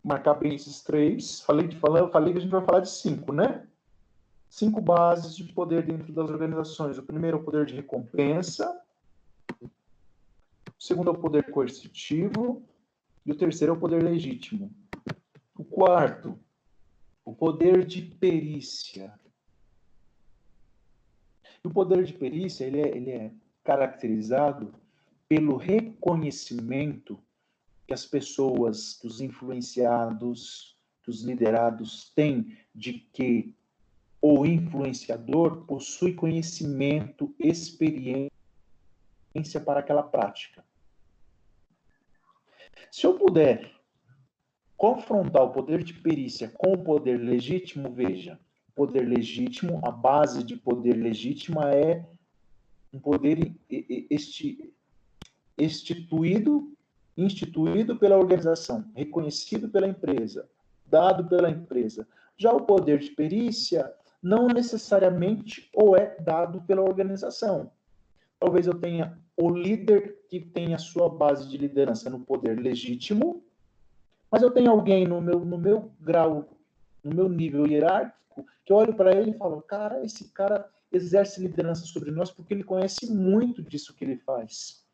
marcar 0.04 0.34
bem 0.34 0.56
esses 0.56 0.82
três. 0.82 1.42
Falei, 1.42 1.68
de, 1.68 1.78
falei, 1.78 2.08
falei 2.10 2.34
que 2.34 2.40
a 2.40 2.42
gente 2.42 2.52
vai 2.52 2.66
falar 2.66 2.80
de 2.80 2.90
cinco, 2.90 3.32
né? 3.32 3.68
Cinco 4.50 4.82
bases 4.82 5.36
de 5.36 5.44
poder 5.54 5.86
dentro 5.86 6.12
das 6.12 6.30
organizações. 6.30 6.98
O 6.98 7.04
primeiro 7.04 7.38
é 7.38 7.40
o 7.42 7.44
poder 7.44 7.66
de 7.66 7.76
recompensa. 7.76 8.82
O 9.62 9.70
segundo 10.80 11.10
é 11.10 11.14
o 11.14 11.18
poder 11.18 11.52
coercitivo. 11.52 12.64
E 13.26 13.32
o 13.32 13.36
terceiro 13.36 13.74
é 13.74 13.78
o 13.78 13.80
poder 13.80 14.04
legítimo. 14.04 14.72
O 15.58 15.64
quarto, 15.64 16.38
o 17.24 17.34
poder 17.34 17.86
de 17.86 18.02
perícia. 18.02 19.14
E 21.64 21.68
o 21.68 21.72
poder 21.72 22.04
de 22.04 22.14
perícia 22.14 22.66
ele 22.66 22.82
é, 22.82 22.96
ele 22.96 23.12
é 23.12 23.32
caracterizado 23.64 24.74
pelo 25.28 25.58
reconhecimento 25.58 27.20
que 27.88 27.94
as 27.94 28.06
pessoas, 28.06 28.94
que 28.94 29.08
os 29.08 29.22
influenciados, 29.22 30.78
que 31.04 31.10
os 31.10 31.22
liderados 31.22 32.12
têm 32.16 32.58
de 32.74 32.94
que 32.94 33.56
o 34.22 34.46
influenciador 34.46 35.66
possui 35.66 36.14
conhecimento, 36.14 37.34
experiência 37.40 38.32
para 39.64 39.82
aquela 39.82 40.02
prática. 40.02 40.66
Se 42.92 43.06
eu 43.06 43.20
puder 43.20 43.72
confrontar 44.76 45.44
o 45.44 45.52
poder 45.52 45.84
de 45.84 45.94
perícia 45.94 46.50
com 46.50 46.74
o 46.74 46.84
poder 46.84 47.18
legítimo, 47.18 47.94
veja, 47.94 48.40
poder 48.74 49.08
legítimo, 49.08 49.80
a 49.84 49.92
base 49.92 50.44
de 50.44 50.58
poder 50.58 50.94
legítimo 50.94 51.62
é 51.62 52.06
um 52.92 53.00
poder 53.00 53.56
instituído 55.58 56.75
instituído 57.18 57.98
pela 57.98 58.18
organização, 58.18 58.86
reconhecido 58.94 59.70
pela 59.70 59.88
empresa, 59.88 60.50
dado 60.86 61.28
pela 61.28 61.50
empresa. 61.50 62.08
Já 62.38 62.52
o 62.52 62.62
poder 62.62 63.00
de 63.00 63.12
perícia 63.12 63.94
não 64.22 64.48
necessariamente 64.48 65.70
ou 65.74 65.96
é 65.96 66.18
dado 66.20 66.62
pela 66.64 66.82
organização. 66.82 67.72
Talvez 68.40 68.68
eu 68.68 68.74
tenha 68.74 69.18
o 69.38 69.50
líder 69.50 70.18
que 70.30 70.40
tem 70.40 70.74
a 70.74 70.78
sua 70.78 71.08
base 71.08 71.48
de 71.48 71.58
liderança 71.58 72.10
no 72.10 72.20
poder 72.20 72.60
legítimo, 72.60 73.44
mas 74.32 74.42
eu 74.42 74.52
tenho 74.52 74.72
alguém 74.72 75.08
no 75.08 75.22
meu, 75.22 75.40
no 75.40 75.58
meu 75.58 75.92
grau, 76.02 76.50
no 77.04 77.14
meu 77.14 77.30
nível 77.30 77.66
hierárquico, 77.68 78.46
que 78.66 78.74
eu 78.74 78.78
olho 78.78 78.96
para 78.96 79.16
ele 79.16 79.32
e 79.32 79.38
falo, 79.38 79.62
cara, 79.62 80.04
esse 80.04 80.30
cara 80.30 80.70
exerce 80.92 81.42
liderança 81.42 81.86
sobre 81.86 82.12
nós 82.12 82.32
porque 82.32 82.54
ele 82.54 82.64
conhece 82.64 83.14
muito 83.14 83.62
disso 83.62 83.94
que 83.94 84.04
ele 84.04 84.18
faz. 84.18 84.85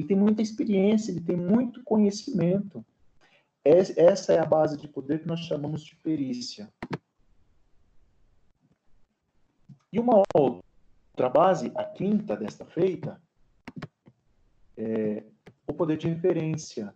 Ele 0.00 0.06
tem 0.06 0.16
muita 0.16 0.40
experiência, 0.40 1.10
ele 1.10 1.20
tem 1.20 1.36
muito 1.36 1.84
conhecimento. 1.84 2.84
Essa 3.62 4.32
é 4.32 4.38
a 4.38 4.46
base 4.46 4.78
de 4.78 4.88
poder 4.88 5.20
que 5.20 5.28
nós 5.28 5.40
chamamos 5.40 5.84
de 5.84 5.94
perícia. 5.96 6.72
E 9.92 10.00
uma 10.00 10.22
outra 10.34 11.28
base, 11.28 11.70
a 11.74 11.84
quinta 11.84 12.34
desta 12.34 12.64
feita, 12.64 13.20
é 14.74 15.22
o 15.66 15.74
poder 15.74 15.98
de 15.98 16.08
referência. 16.08 16.94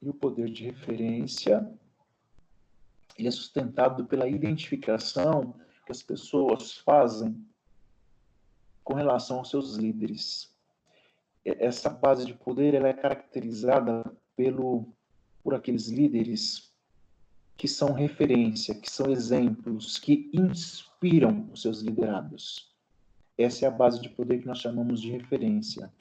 E 0.00 0.08
o 0.08 0.14
poder 0.14 0.48
de 0.48 0.64
referência 0.64 1.70
ele 3.18 3.28
é 3.28 3.30
sustentado 3.30 4.06
pela 4.06 4.28
identificação 4.28 5.54
que 5.84 5.92
as 5.92 6.02
pessoas 6.02 6.78
fazem 6.78 7.44
com 8.88 8.94
relação 8.94 9.36
aos 9.36 9.50
seus 9.50 9.74
líderes. 9.74 10.50
Essa 11.44 11.90
base 11.90 12.24
de 12.24 12.32
poder 12.32 12.72
ela 12.72 12.88
é 12.88 12.94
caracterizada 12.94 14.02
pelo, 14.34 14.88
por 15.44 15.54
aqueles 15.54 15.88
líderes 15.88 16.72
que 17.54 17.68
são 17.68 17.92
referência, 17.92 18.74
que 18.74 18.90
são 18.90 19.10
exemplos, 19.10 19.98
que 19.98 20.30
inspiram 20.32 21.50
os 21.52 21.60
seus 21.60 21.82
liderados. 21.82 22.74
Essa 23.36 23.66
é 23.66 23.68
a 23.68 23.70
base 23.70 24.00
de 24.00 24.08
poder 24.08 24.38
que 24.38 24.46
nós 24.46 24.58
chamamos 24.58 25.02
de 25.02 25.10
referência. 25.10 25.92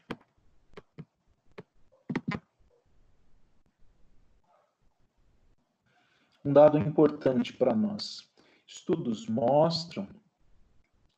Um 6.45 6.53
dado 6.53 6.77
importante 6.77 7.51
para 7.51 7.75
nós. 7.75 8.25
Estudos 8.65 9.27
mostram 9.27 10.07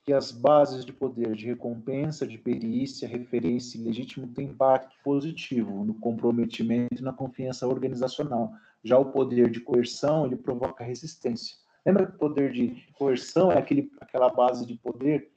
que 0.09 0.13
as 0.13 0.31
bases 0.31 0.83
de 0.83 0.91
poder 0.91 1.35
de 1.35 1.45
recompensa, 1.45 2.25
de 2.25 2.35
perícia, 2.35 3.07
referência 3.07 3.77
e 3.77 3.83
legítimo 3.83 4.25
têm 4.33 4.47
impacto 4.47 4.95
positivo 5.03 5.85
no 5.85 5.93
comprometimento 5.93 6.95
e 6.99 7.03
na 7.03 7.13
confiança 7.13 7.67
organizacional. 7.67 8.51
Já 8.83 8.97
o 8.97 9.11
poder 9.11 9.51
de 9.51 9.59
coerção, 9.59 10.25
ele 10.25 10.35
provoca 10.35 10.83
resistência. 10.83 11.57
Lembra 11.85 12.07
que 12.07 12.15
o 12.15 12.17
poder 12.17 12.51
de 12.51 12.91
coerção 12.97 13.51
é 13.51 13.59
aquele, 13.59 13.91
aquela 14.01 14.29
base 14.29 14.65
de 14.65 14.73
poder 14.73 15.31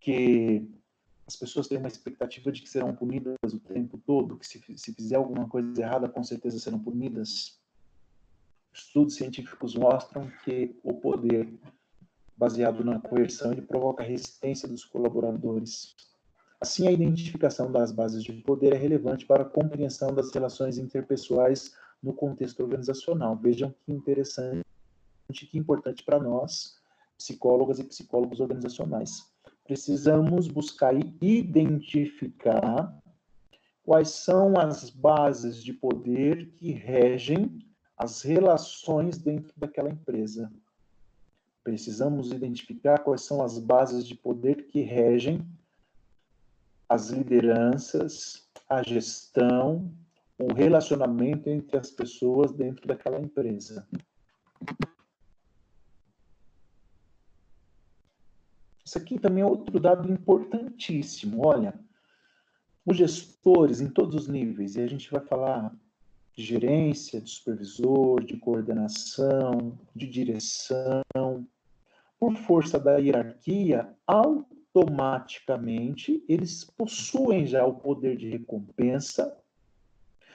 que 0.00 0.68
as 1.24 1.36
pessoas 1.36 1.68
têm 1.68 1.78
uma 1.78 1.86
expectativa 1.86 2.50
de 2.50 2.62
que 2.62 2.68
serão 2.68 2.96
punidas 2.96 3.36
o 3.52 3.60
tempo 3.60 3.96
todo, 4.04 4.36
que 4.36 4.46
se, 4.48 4.60
se 4.76 4.92
fizer 4.92 5.14
alguma 5.14 5.48
coisa 5.48 5.80
errada, 5.80 6.08
com 6.08 6.24
certeza 6.24 6.58
serão 6.58 6.80
punidas. 6.80 7.60
Estudos 8.72 9.14
científicos 9.14 9.76
mostram 9.76 10.28
que 10.44 10.76
o 10.82 10.94
poder 10.94 11.48
baseado 12.36 12.84
na 12.84 13.00
coerção 13.00 13.52
ele 13.52 13.62
provoca 13.62 14.02
resistência 14.02 14.68
dos 14.68 14.84
colaboradores. 14.84 15.94
Assim, 16.60 16.88
a 16.88 16.92
identificação 16.92 17.70
das 17.70 17.92
bases 17.92 18.22
de 18.22 18.32
poder 18.32 18.72
é 18.72 18.76
relevante 18.76 19.26
para 19.26 19.42
a 19.42 19.48
compreensão 19.48 20.14
das 20.14 20.32
relações 20.32 20.78
interpessoais 20.78 21.74
no 22.02 22.12
contexto 22.12 22.60
organizacional. 22.60 23.36
Vejam 23.36 23.74
que 23.84 23.92
interessante, 23.92 24.64
que 25.32 25.58
importante 25.58 26.04
para 26.04 26.18
nós, 26.18 26.76
psicólogas 27.16 27.78
e 27.78 27.84
psicólogos 27.84 28.40
organizacionais. 28.40 29.32
Precisamos 29.64 30.48
buscar 30.48 30.94
identificar 31.22 32.98
quais 33.82 34.10
são 34.10 34.58
as 34.58 34.90
bases 34.90 35.62
de 35.62 35.72
poder 35.72 36.52
que 36.54 36.72
regem 36.72 37.58
as 37.96 38.22
relações 38.22 39.18
dentro 39.18 39.52
daquela 39.56 39.90
empresa. 39.90 40.50
Precisamos 41.64 42.30
identificar 42.30 42.98
quais 42.98 43.22
são 43.22 43.42
as 43.42 43.58
bases 43.58 44.06
de 44.06 44.14
poder 44.14 44.66
que 44.66 44.82
regem 44.82 45.44
as 46.86 47.08
lideranças, 47.08 48.46
a 48.68 48.82
gestão, 48.82 49.90
o 50.38 50.52
relacionamento 50.52 51.48
entre 51.48 51.78
as 51.78 51.90
pessoas 51.90 52.52
dentro 52.52 52.86
daquela 52.86 53.18
empresa. 53.18 53.88
Isso 58.84 58.98
aqui 58.98 59.18
também 59.18 59.42
é 59.42 59.46
outro 59.46 59.80
dado 59.80 60.12
importantíssimo. 60.12 61.46
Olha, 61.46 61.74
os 62.84 62.98
gestores 62.98 63.80
em 63.80 63.88
todos 63.88 64.14
os 64.14 64.28
níveis, 64.28 64.76
e 64.76 64.82
a 64.82 64.86
gente 64.86 65.10
vai 65.10 65.22
falar 65.22 65.74
de 66.36 66.44
gerência, 66.44 67.20
de 67.20 67.30
supervisor, 67.30 68.22
de 68.22 68.36
coordenação, 68.36 69.78
de 69.96 70.06
direção, 70.06 71.46
por 72.24 72.36
força 72.38 72.80
da 72.80 72.96
hierarquia, 72.96 73.94
automaticamente 74.06 76.24
eles 76.26 76.64
possuem 76.64 77.46
já 77.46 77.66
o 77.66 77.74
poder 77.74 78.16
de 78.16 78.30
recompensa, 78.30 79.36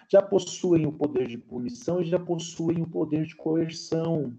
já 0.08 0.22
possuem 0.22 0.86
o 0.86 0.92
poder 0.92 1.28
de 1.28 1.40
punição 1.40 2.00
e 2.00 2.06
já 2.06 2.20
possuem 2.20 2.84
o 2.84 2.88
poder 2.88 3.26
de 3.26 3.36
coerção. 3.36 4.38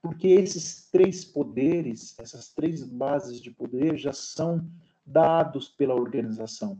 Porque 0.00 0.28
esses 0.28 0.88
três 0.92 1.24
poderes, 1.24 2.16
essas 2.20 2.54
três 2.54 2.84
bases 2.84 3.40
de 3.40 3.50
poder 3.50 3.98
já 3.98 4.12
são 4.12 4.64
dados 5.04 5.68
pela 5.68 5.96
organização. 5.96 6.78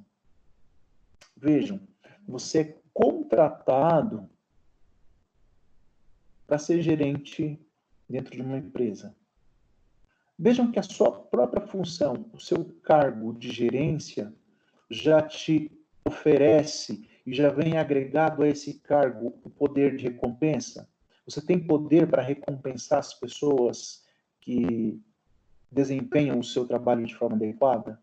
Vejam, 1.36 1.80
você 2.28 2.60
é 2.60 2.80
contratado 2.92 4.30
para 6.46 6.58
ser 6.58 6.80
gerente 6.80 7.58
dentro 8.08 8.36
de 8.36 8.42
uma 8.42 8.58
empresa. 8.58 9.16
Vejam 10.38 10.70
que 10.70 10.78
a 10.78 10.82
sua 10.82 11.12
própria 11.12 11.66
função, 11.66 12.26
o 12.32 12.40
seu 12.40 12.64
cargo 12.82 13.32
de 13.32 13.50
gerência, 13.50 14.34
já 14.90 15.22
te 15.22 15.70
oferece 16.04 17.08
e 17.24 17.32
já 17.32 17.50
vem 17.50 17.76
agregado 17.76 18.42
a 18.42 18.48
esse 18.48 18.74
cargo 18.80 19.38
o 19.44 19.50
poder 19.50 19.96
de 19.96 20.04
recompensa. 20.04 20.88
Você 21.24 21.40
tem 21.40 21.58
poder 21.58 22.08
para 22.08 22.22
recompensar 22.22 22.98
as 22.98 23.14
pessoas 23.14 24.04
que 24.40 25.00
desempenham 25.70 26.38
o 26.38 26.44
seu 26.44 26.66
trabalho 26.66 27.06
de 27.06 27.14
forma 27.14 27.36
adequada, 27.36 28.00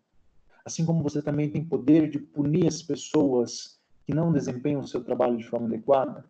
assim 0.65 0.85
como 0.85 1.03
você 1.03 1.21
também 1.21 1.49
tem 1.49 1.63
poder 1.63 2.09
de 2.09 2.19
punir 2.19 2.67
as 2.67 2.81
pessoas 2.81 3.79
que 4.05 4.13
não 4.13 4.31
desempenham 4.31 4.81
o 4.81 4.87
seu 4.87 5.03
trabalho 5.03 5.37
de 5.37 5.47
forma 5.47 5.67
adequada? 5.67 6.25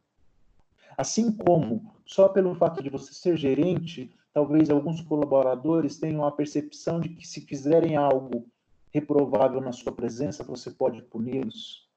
Assim 0.98 1.32
como, 1.32 1.94
só 2.06 2.28
pelo 2.28 2.54
fato 2.56 2.84
de 2.84 2.90
você 2.90 3.14
ser 3.14 3.38
gerente, 3.38 4.14
talvez 4.34 4.70
alguns 4.70 5.02
colaboradores 5.02 5.98
tenham 5.98 6.26
a 6.26 6.32
percepção 6.32 7.00
de 7.00 7.10
que 7.10 7.28
se 7.28 7.42
fizerem 7.42 7.96
algo 7.96 8.48
reprovável 8.94 9.62
na 9.62 9.72
sua 9.72 9.92
presença, 9.92 10.44
você 10.44 10.72
pode 10.72 11.02
puni-los. 11.04 11.90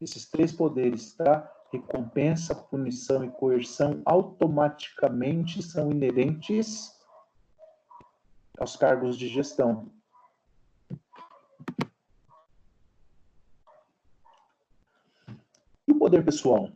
Esses 0.00 0.28
três 0.28 0.52
poderes, 0.52 1.14
tá? 1.14 1.50
Recompensa, 1.72 2.54
punição 2.54 3.24
e 3.24 3.30
coerção 3.30 4.02
automaticamente 4.04 5.62
são 5.62 5.90
inerentes 5.90 6.92
aos 8.58 8.76
cargos 8.76 9.18
de 9.18 9.28
gestão. 9.28 9.90
poder 16.04 16.22
pessoal. 16.22 16.70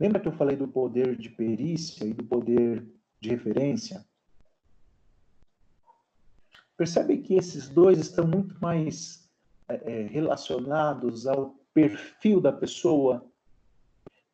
Lembra 0.00 0.18
que 0.18 0.26
eu 0.26 0.32
falei 0.32 0.56
do 0.56 0.66
poder 0.66 1.14
de 1.14 1.28
perícia 1.28 2.06
e 2.06 2.14
do 2.14 2.24
poder 2.24 2.82
de 3.22 3.30
referência? 3.30 4.04
Percebe 6.76 7.18
que 7.18 7.34
esses 7.34 7.68
dois 7.68 7.98
estão 7.98 8.26
muito 8.26 8.60
mais 8.60 9.30
é, 9.68 9.74
é, 9.74 10.06
relacionados 10.08 11.26
ao 11.26 11.54
perfil 11.72 12.40
da 12.40 12.52
pessoa 12.52 13.24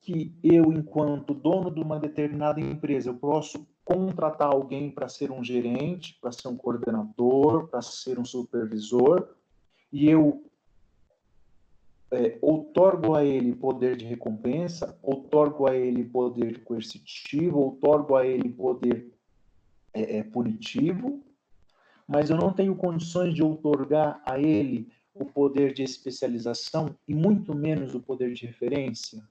que 0.00 0.34
eu, 0.42 0.72
enquanto 0.72 1.34
dono 1.34 1.70
de 1.70 1.80
uma 1.80 2.00
determinada 2.00 2.60
empresa, 2.60 3.10
eu 3.10 3.14
posso 3.14 3.66
contratar 3.84 4.48
alguém 4.48 4.90
para 4.90 5.08
ser 5.08 5.30
um 5.30 5.44
gerente, 5.44 6.16
para 6.20 6.32
ser 6.32 6.48
um 6.48 6.56
coordenador, 6.56 7.68
para 7.68 7.82
ser 7.82 8.18
um 8.18 8.24
supervisor, 8.24 9.28
e 9.92 10.08
eu 10.08 10.47
é, 12.10 12.38
outorgo 12.40 13.14
a 13.14 13.24
ele 13.24 13.54
poder 13.54 13.96
de 13.96 14.04
recompensa, 14.04 14.98
outorgo 15.02 15.68
a 15.68 15.76
ele 15.76 16.04
poder 16.04 16.62
coercitivo, 16.64 17.58
outorgo 17.58 18.16
a 18.16 18.26
ele 18.26 18.48
poder 18.48 19.12
é, 19.92 20.18
é, 20.18 20.22
punitivo, 20.22 21.22
mas 22.06 22.30
eu 22.30 22.36
não 22.36 22.52
tenho 22.52 22.74
condições 22.74 23.34
de 23.34 23.42
outorgar 23.42 24.22
a 24.24 24.38
ele 24.38 24.88
o 25.14 25.24
poder 25.24 25.74
de 25.74 25.82
especialização 25.82 26.96
e 27.06 27.14
muito 27.14 27.54
menos 27.54 27.94
o 27.94 28.00
poder 28.00 28.32
de 28.32 28.46
referência. 28.46 29.22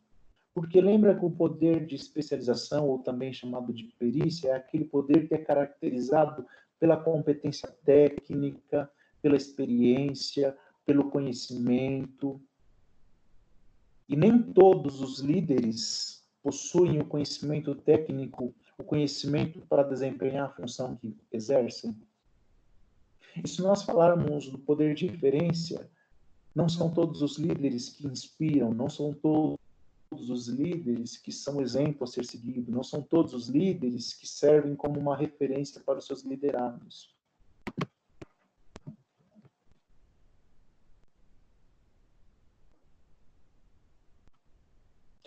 Porque 0.53 0.81
lembra 0.81 1.15
que 1.15 1.25
o 1.25 1.31
poder 1.31 1.85
de 1.85 1.95
especialização, 1.95 2.87
ou 2.87 2.99
também 2.99 3.31
chamado 3.31 3.71
de 3.71 3.85
perícia, 3.97 4.49
é 4.49 4.55
aquele 4.55 4.85
poder 4.85 5.27
que 5.27 5.33
é 5.33 5.37
caracterizado 5.37 6.45
pela 6.79 6.97
competência 6.97 7.69
técnica, 7.85 8.89
pela 9.21 9.35
experiência, 9.35 10.55
pelo 10.85 11.09
conhecimento, 11.09 12.41
e 14.07 14.15
nem 14.15 14.41
todos 14.41 15.01
os 15.01 15.19
líderes 15.19 16.25
possuem 16.41 16.99
o 16.99 17.05
conhecimento 17.05 17.75
técnico, 17.75 18.53
o 18.77 18.83
conhecimento 18.83 19.59
para 19.67 19.83
desempenhar 19.83 20.45
a 20.45 20.53
função 20.53 20.95
que 20.95 21.15
exercem. 21.31 21.95
E 23.43 23.47
se 23.47 23.61
nós 23.61 23.83
falarmos 23.83 24.49
do 24.49 24.57
poder 24.57 24.95
de 24.95 25.07
referência, 25.07 25.89
não 26.55 26.69
são 26.69 26.91
todos 26.91 27.21
os 27.21 27.37
líderes 27.37 27.89
que 27.89 28.07
inspiram, 28.07 28.73
não 28.73 28.89
são 28.89 29.13
todos 29.13 29.59
os 30.11 30.47
líderes 30.47 31.17
que 31.17 31.31
são 31.31 31.61
exemplo 31.61 32.03
a 32.03 32.07
ser 32.07 32.25
seguido, 32.25 32.71
não 32.71 32.83
são 32.83 33.01
todos 33.01 33.33
os 33.33 33.49
líderes 33.49 34.13
que 34.13 34.27
servem 34.27 34.75
como 34.75 34.99
uma 34.99 35.17
referência 35.17 35.81
para 35.81 35.99
os 35.99 36.05
seus 36.05 36.23
liderados. 36.23 37.16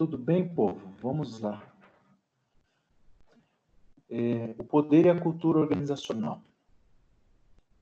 Tudo 0.01 0.17
bem, 0.17 0.49
povo? 0.49 0.81
Vamos 1.03 1.41
lá. 1.41 1.63
É, 4.09 4.55
o 4.59 4.65
poder 4.65 5.05
e 5.05 5.11
a 5.11 5.21
cultura 5.21 5.59
organizacional. 5.59 6.41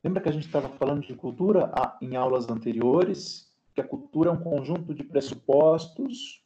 Lembra 0.03 0.21
que 0.21 0.29
a 0.29 0.33
gente 0.33 0.45
estava 0.45 0.69
falando 0.69 1.07
de 1.07 1.15
cultura 1.15 1.73
em 2.03 2.17
aulas 2.17 2.49
anteriores? 2.49 3.49
Que 3.73 3.81
a 3.81 3.87
cultura 3.87 4.31
é 4.31 4.33
um 4.33 4.43
conjunto 4.43 4.93
de 4.93 5.05
pressupostos 5.05 6.43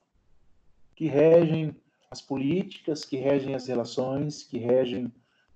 que 0.95 1.07
regem 1.07 1.75
as 2.11 2.21
políticas, 2.21 3.07
que 3.07 3.17
regem 3.17 3.55
as 3.55 3.67
relações, 3.67 4.43
que 4.43 4.59
regem 4.59 5.11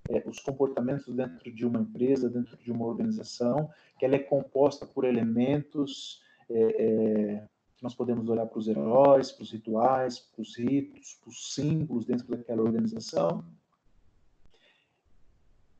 é, 0.09 0.23
os 0.25 0.39
comportamentos 0.39 1.13
dentro 1.13 1.51
de 1.51 1.63
uma 1.63 1.81
empresa, 1.81 2.27
dentro 2.27 2.57
de 2.57 2.71
uma 2.71 2.87
organização, 2.87 3.69
que 3.99 4.03
ela 4.03 4.15
é 4.15 4.19
composta 4.19 4.83
por 4.83 5.05
elementos 5.05 6.23
é, 6.49 6.59
é, 6.59 7.47
nós 7.81 7.93
podemos 7.93 8.27
olhar 8.27 8.45
para 8.45 8.59
os 8.59 8.67
heróis, 8.67 9.31
para 9.31 9.43
os 9.43 9.51
rituais, 9.51 10.19
para 10.19 10.41
os 10.41 10.57
ritos, 10.57 11.15
para 11.21 11.29
os 11.29 11.53
símbolos 11.53 12.05
dentro 12.05 12.27
daquela 12.27 12.63
organização. 12.63 13.45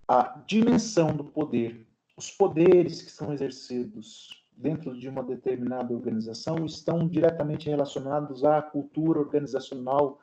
A 0.08 0.40
dimensão 0.48 1.16
do 1.16 1.24
poder, 1.24 1.88
os 2.16 2.32
poderes 2.32 3.02
que 3.02 3.12
são 3.12 3.34
exercidos 3.34 4.46
dentro 4.56 4.98
de 4.98 5.08
uma 5.10 5.24
determinada 5.24 5.94
organização 5.94 6.66
estão 6.66 7.08
diretamente 7.08 7.70
relacionados 7.70 8.44
à 8.44 8.62
cultura 8.62 9.20
organizacional 9.20 10.20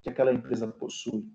que 0.00 0.08
aquela 0.08 0.32
empresa 0.32 0.66
possui. 0.66 1.28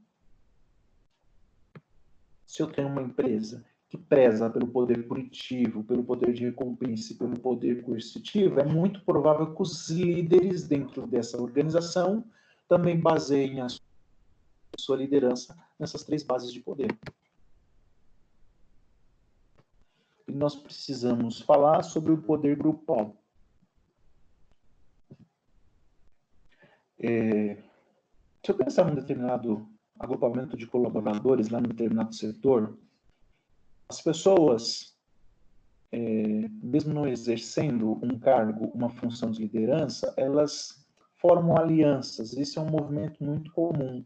Se 2.46 2.62
eu 2.62 2.68
tenho 2.68 2.88
uma 2.88 3.02
empresa 3.02 3.66
que 3.90 3.98
preza 3.98 4.50
pelo 4.50 4.68
poder 4.68 5.08
punitivo, 5.08 5.84
pelo 5.84 6.04
poder 6.04 6.34
de 6.34 6.44
recompensa 6.44 7.14
e 7.14 7.16
pelo 7.16 7.40
poder 7.40 7.84
coercitivo, 7.84 8.60
é 8.60 8.66
muito 8.66 9.02
provável 9.06 9.56
que 9.56 9.62
os 9.62 9.90
líderes 9.90 10.68
dentro 10.68 11.08
dessa 11.08 11.42
organização 11.42 12.26
também 12.68 13.00
baseiem 13.00 13.62
a 13.62 13.68
sua 14.78 14.98
liderança 14.98 15.58
nessas 15.80 16.04
três 16.04 16.22
bases 16.22 16.52
de 16.52 16.60
poder. 16.60 16.98
E 20.28 20.34
nós 20.34 20.56
precisamos 20.56 21.40
falar 21.40 21.82
sobre 21.84 22.12
o 22.12 22.22
poder 22.22 22.58
grupal. 22.58 23.16
É, 27.00 27.56
se 28.44 28.52
eu 28.52 28.56
pensar 28.56 28.84
num 28.86 28.96
determinado 28.96 29.66
agrupamento 29.98 30.58
de 30.58 30.68
colaboradores 30.68 31.48
lá 31.48 31.62
num 31.62 31.70
determinado 31.70 32.14
setor, 32.14 32.78
as 33.90 34.02
pessoas, 34.02 34.96
é, 35.92 36.50
mesmo 36.62 36.94
não 36.94 37.08
exercendo 37.08 38.00
um 38.04 38.20
cargo, 38.20 38.66
uma 38.74 38.90
função 38.90 39.32
de 39.32 39.42
liderança, 39.42 40.14
elas 40.18 40.86
formam 41.16 41.58
alianças. 41.58 42.34
Esse 42.34 42.58
é 42.58 42.62
um 42.62 42.70
movimento 42.70 43.24
muito 43.24 43.52
comum 43.54 44.06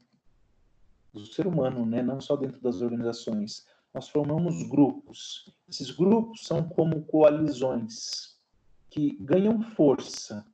do 1.11 1.25
ser 1.25 1.47
humano, 1.47 1.85
né? 1.85 2.01
não 2.01 2.21
só 2.21 2.35
dentro 2.35 2.61
das 2.61 2.81
organizações. 2.81 3.65
Nós 3.93 4.07
formamos 4.07 4.63
grupos. 4.69 5.53
Esses 5.67 5.91
grupos 5.91 6.45
são 6.45 6.63
como 6.63 7.03
coalizões 7.03 8.39
que 8.89 9.17
ganham 9.19 9.61
força. 9.61 10.45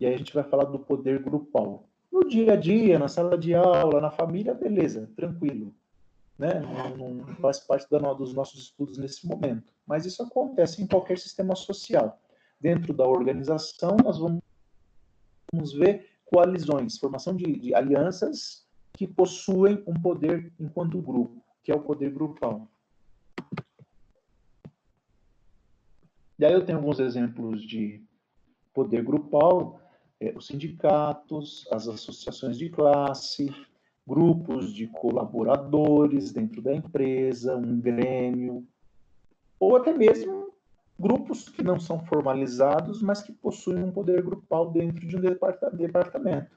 E 0.00 0.04
aí 0.04 0.14
a 0.14 0.18
gente 0.18 0.34
vai 0.34 0.44
falar 0.44 0.64
do 0.64 0.78
poder 0.78 1.22
grupal. 1.22 1.88
No 2.12 2.28
dia 2.28 2.52
a 2.52 2.56
dia, 2.56 2.98
na 2.98 3.08
sala 3.08 3.38
de 3.38 3.54
aula, 3.54 4.00
na 4.00 4.10
família, 4.10 4.52
beleza, 4.52 5.10
tranquilo 5.16 5.74
né? 6.38 6.60
não, 6.60 7.14
não 7.14 7.34
faz 7.36 7.60
parte 7.60 7.88
da, 7.90 7.98
dos 8.12 8.34
nossos 8.34 8.60
estudos 8.60 8.98
nesse 8.98 9.26
momento. 9.26 9.72
Mas 9.86 10.04
isso 10.04 10.22
acontece 10.22 10.82
em 10.82 10.86
qualquer 10.86 11.18
sistema 11.18 11.54
social. 11.54 12.20
Dentro 12.60 12.92
da 12.92 13.06
organização, 13.06 13.96
nós 14.02 14.18
vamos, 14.18 14.42
ver 15.74 16.10
coalizões, 16.24 16.98
formação 16.98 17.36
de, 17.36 17.44
de 17.58 17.74
alianças 17.74 18.66
que 18.92 19.06
possuem 19.06 19.82
um 19.86 19.94
poder 19.94 20.52
enquanto 20.58 21.00
grupo, 21.00 21.42
que 21.62 21.70
é 21.70 21.74
o 21.74 21.80
poder 21.80 22.12
grupal. 22.12 22.68
E 26.38 26.44
aí 26.44 26.52
eu 26.52 26.64
tenho 26.64 26.78
alguns 26.78 26.98
exemplos 26.98 27.62
de 27.62 28.02
poder 28.72 29.04
grupal, 29.04 29.80
é, 30.18 30.32
os 30.36 30.46
sindicatos, 30.46 31.66
as 31.70 31.86
associações 31.86 32.58
de 32.58 32.68
classe, 32.70 33.54
grupos 34.06 34.72
de 34.72 34.86
colaboradores 34.86 36.32
dentro 36.32 36.60
da 36.60 36.74
empresa, 36.74 37.56
um 37.56 37.80
grêmio, 37.80 38.66
ou 39.58 39.76
até 39.76 39.92
mesmo 39.92 40.52
grupos 40.98 41.48
que 41.48 41.62
não 41.62 41.80
são 41.80 42.04
formalizados, 42.06 43.02
mas 43.02 43.22
que 43.22 43.32
possuem 43.32 43.82
um 43.82 43.90
poder 43.90 44.22
grupal 44.22 44.70
dentro 44.70 45.06
de 45.06 45.16
um 45.16 45.20
departamento. 45.20 46.56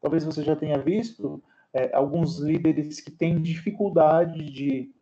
Talvez 0.00 0.24
você 0.24 0.42
já 0.42 0.54
tenha 0.54 0.78
visto 0.78 1.42
é, 1.72 1.94
alguns 1.94 2.38
líderes 2.38 3.00
que 3.00 3.10
têm 3.10 3.42
dificuldade 3.42 4.44
de 4.50 4.94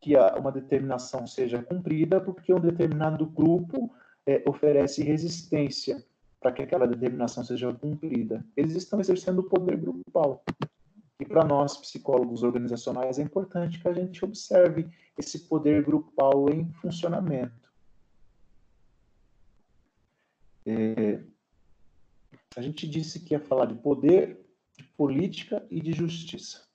que 0.00 0.14
uma 0.38 0.52
determinação 0.52 1.26
seja 1.26 1.62
cumprida, 1.62 2.20
porque 2.20 2.54
um 2.54 2.60
determinado 2.60 3.26
grupo 3.26 3.90
é, 4.24 4.42
oferece 4.46 5.02
resistência 5.02 6.02
para 6.40 6.52
que 6.52 6.62
aquela 6.62 6.86
determinação 6.86 7.42
seja 7.42 7.72
cumprida. 7.74 8.44
Eles 8.56 8.76
estão 8.76 9.00
exercendo 9.00 9.40
o 9.40 9.48
poder 9.48 9.76
grupal. 9.76 10.44
E 11.20 11.24
para 11.24 11.44
nós, 11.44 11.76
psicólogos 11.76 12.42
organizacionais, 12.42 13.18
é 13.18 13.22
importante 13.22 13.80
que 13.80 13.88
a 13.88 13.92
gente 13.92 14.24
observe 14.24 14.88
esse 15.16 15.48
poder 15.48 15.82
grupal 15.84 16.48
em 16.48 16.70
funcionamento. 16.74 17.68
É, 20.64 21.24
a 22.56 22.60
gente 22.60 22.86
disse 22.86 23.20
que 23.20 23.34
ia 23.34 23.40
falar 23.40 23.66
de 23.66 23.74
poder, 23.74 24.46
de 24.76 24.84
política 24.84 25.66
e 25.70 25.80
de 25.80 25.92
justiça. 25.92 26.68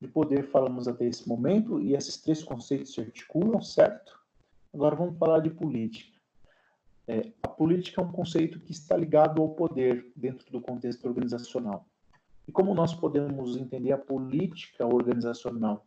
De 0.00 0.08
poder 0.08 0.44
falamos 0.44 0.88
até 0.88 1.04
esse 1.04 1.28
momento 1.28 1.80
e 1.80 1.94
esses 1.94 2.16
três 2.16 2.42
conceitos 2.42 2.94
se 2.94 3.00
articulam, 3.00 3.60
certo? 3.60 4.18
Agora 4.72 4.96
vamos 4.96 5.18
falar 5.18 5.40
de 5.40 5.50
política. 5.50 6.18
É, 7.06 7.30
a 7.42 7.48
política 7.48 8.00
é 8.00 8.04
um 8.04 8.12
conceito 8.12 8.58
que 8.60 8.72
está 8.72 8.96
ligado 8.96 9.42
ao 9.42 9.50
poder 9.50 10.10
dentro 10.16 10.50
do 10.50 10.60
contexto 10.60 11.06
organizacional. 11.06 11.86
E 12.46 12.52
como 12.52 12.74
nós 12.74 12.94
podemos 12.94 13.56
entender 13.56 13.92
a 13.92 13.98
política 13.98 14.86
organizacional? 14.86 15.84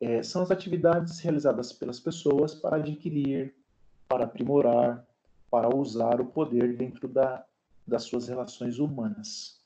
É, 0.00 0.22
são 0.22 0.42
as 0.42 0.50
atividades 0.50 1.20
realizadas 1.20 1.72
pelas 1.72 2.00
pessoas 2.00 2.54
para 2.54 2.76
adquirir, 2.76 3.54
para 4.08 4.24
aprimorar, 4.24 5.06
para 5.50 5.74
usar 5.74 6.20
o 6.20 6.26
poder 6.26 6.76
dentro 6.76 7.06
da, 7.06 7.44
das 7.86 8.04
suas 8.04 8.28
relações 8.28 8.78
humanas. 8.78 9.60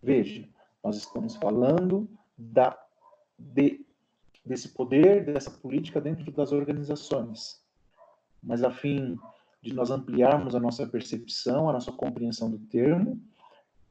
Veja, 0.00 0.48
nós 0.82 0.96
estamos 0.96 1.34
falando 1.36 2.08
da, 2.38 2.78
de, 3.36 3.84
desse 4.44 4.68
poder, 4.68 5.24
dessa 5.24 5.50
política 5.50 6.00
dentro 6.00 6.30
das 6.30 6.52
organizações. 6.52 7.60
Mas 8.42 8.62
a 8.62 8.70
fim 8.70 9.18
de 9.60 9.74
nós 9.74 9.90
ampliarmos 9.90 10.54
a 10.54 10.60
nossa 10.60 10.86
percepção, 10.86 11.68
a 11.68 11.72
nossa 11.72 11.92
compreensão 11.92 12.50
do 12.50 12.58
termo, 12.58 13.20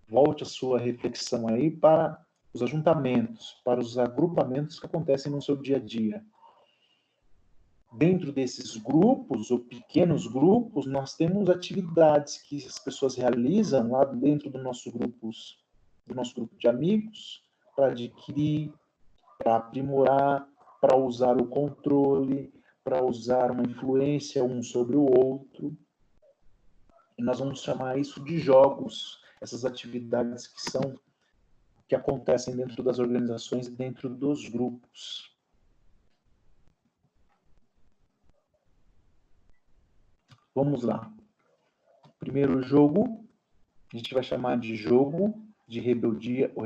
volte 0.09 0.43
a 0.43 0.45
sua 0.45 0.79
reflexão 0.79 1.47
aí 1.47 1.69
para 1.69 2.19
os 2.53 2.63
ajuntamentos, 2.63 3.61
para 3.63 3.79
os 3.79 3.97
agrupamentos 3.97 4.79
que 4.79 4.85
acontecem 4.85 5.31
no 5.31 5.41
seu 5.41 5.55
dia 5.55 5.77
a 5.77 5.79
dia. 5.79 6.23
Dentro 7.91 8.31
desses 8.31 8.75
grupos, 8.77 9.49
ou 9.49 9.59
pequenos 9.59 10.27
grupos, 10.27 10.85
nós 10.85 11.15
temos 11.15 11.49
atividades 11.49 12.37
que 12.37 12.57
as 12.57 12.77
pessoas 12.79 13.15
realizam 13.15 13.91
lá 13.91 14.05
dentro 14.05 14.49
do 14.49 14.61
nosso 14.61 14.91
grupos, 14.91 15.57
do 16.05 16.13
nosso 16.15 16.35
grupo 16.35 16.55
de 16.57 16.67
amigos, 16.67 17.43
para 17.75 17.87
adquirir, 17.87 18.73
para 19.37 19.55
aprimorar, 19.55 20.47
para 20.81 20.97
usar 20.97 21.39
o 21.39 21.47
controle, 21.47 22.53
para 22.83 23.03
usar 23.03 23.51
uma 23.51 23.63
influência 23.63 24.43
um 24.43 24.61
sobre 24.61 24.95
o 24.95 25.03
outro. 25.03 25.75
E 27.17 27.23
nós 27.23 27.39
vamos 27.39 27.61
chamar 27.61 27.97
isso 27.97 28.23
de 28.23 28.37
jogos 28.39 29.19
essas 29.41 29.65
atividades 29.65 30.47
que 30.47 30.61
são 30.61 30.95
que 31.87 31.95
acontecem 31.95 32.55
dentro 32.55 32.83
das 32.83 32.99
organizações 32.99 33.65
e 33.65 33.71
dentro 33.71 34.07
dos 34.07 34.47
grupos. 34.47 35.35
Vamos 40.53 40.83
lá. 40.83 41.11
Primeiro 42.19 42.61
jogo, 42.61 43.25
a 43.91 43.97
gente 43.97 44.13
vai 44.13 44.21
chamar 44.21 44.59
de 44.59 44.75
jogo 44.75 45.41
de 45.67 45.79
rebeldia 45.79 46.51
ou 46.55 46.63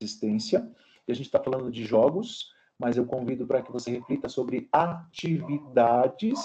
resistência. 0.00 0.70
E 1.06 1.12
a 1.12 1.14
gente 1.14 1.26
está 1.26 1.42
falando 1.42 1.70
de 1.70 1.84
jogos, 1.84 2.54
mas 2.78 2.96
eu 2.96 3.04
convido 3.04 3.46
para 3.46 3.60
que 3.60 3.70
você 3.70 3.90
reflita 3.90 4.28
sobre 4.28 4.66
atividades, 4.72 6.38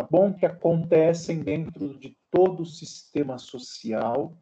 tá 0.00 0.08
bom? 0.10 0.32
Que 0.32 0.46
acontecem 0.46 1.40
dentro 1.40 1.98
de 1.98 2.16
todo 2.30 2.62
o 2.62 2.66
sistema 2.66 3.36
social, 3.36 4.34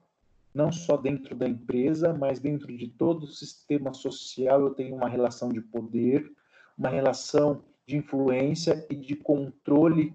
não 0.55 0.71
só 0.71 0.97
dentro 0.97 1.35
da 1.35 1.49
empresa, 1.49 2.13
mas 2.13 2.39
dentro 2.39 2.77
de 2.77 2.87
todo 2.87 3.25
o 3.25 3.29
sistema 3.29 3.93
social 3.93 4.61
eu 4.61 4.71
tenho 4.71 4.95
uma 4.95 5.09
relação 5.09 5.49
de 5.49 5.61
poder, 5.61 6.31
uma 6.77 6.89
relação 6.89 7.65
de 7.85 7.97
influência 7.97 8.87
e 8.89 8.95
de 8.95 9.17
controle 9.17 10.15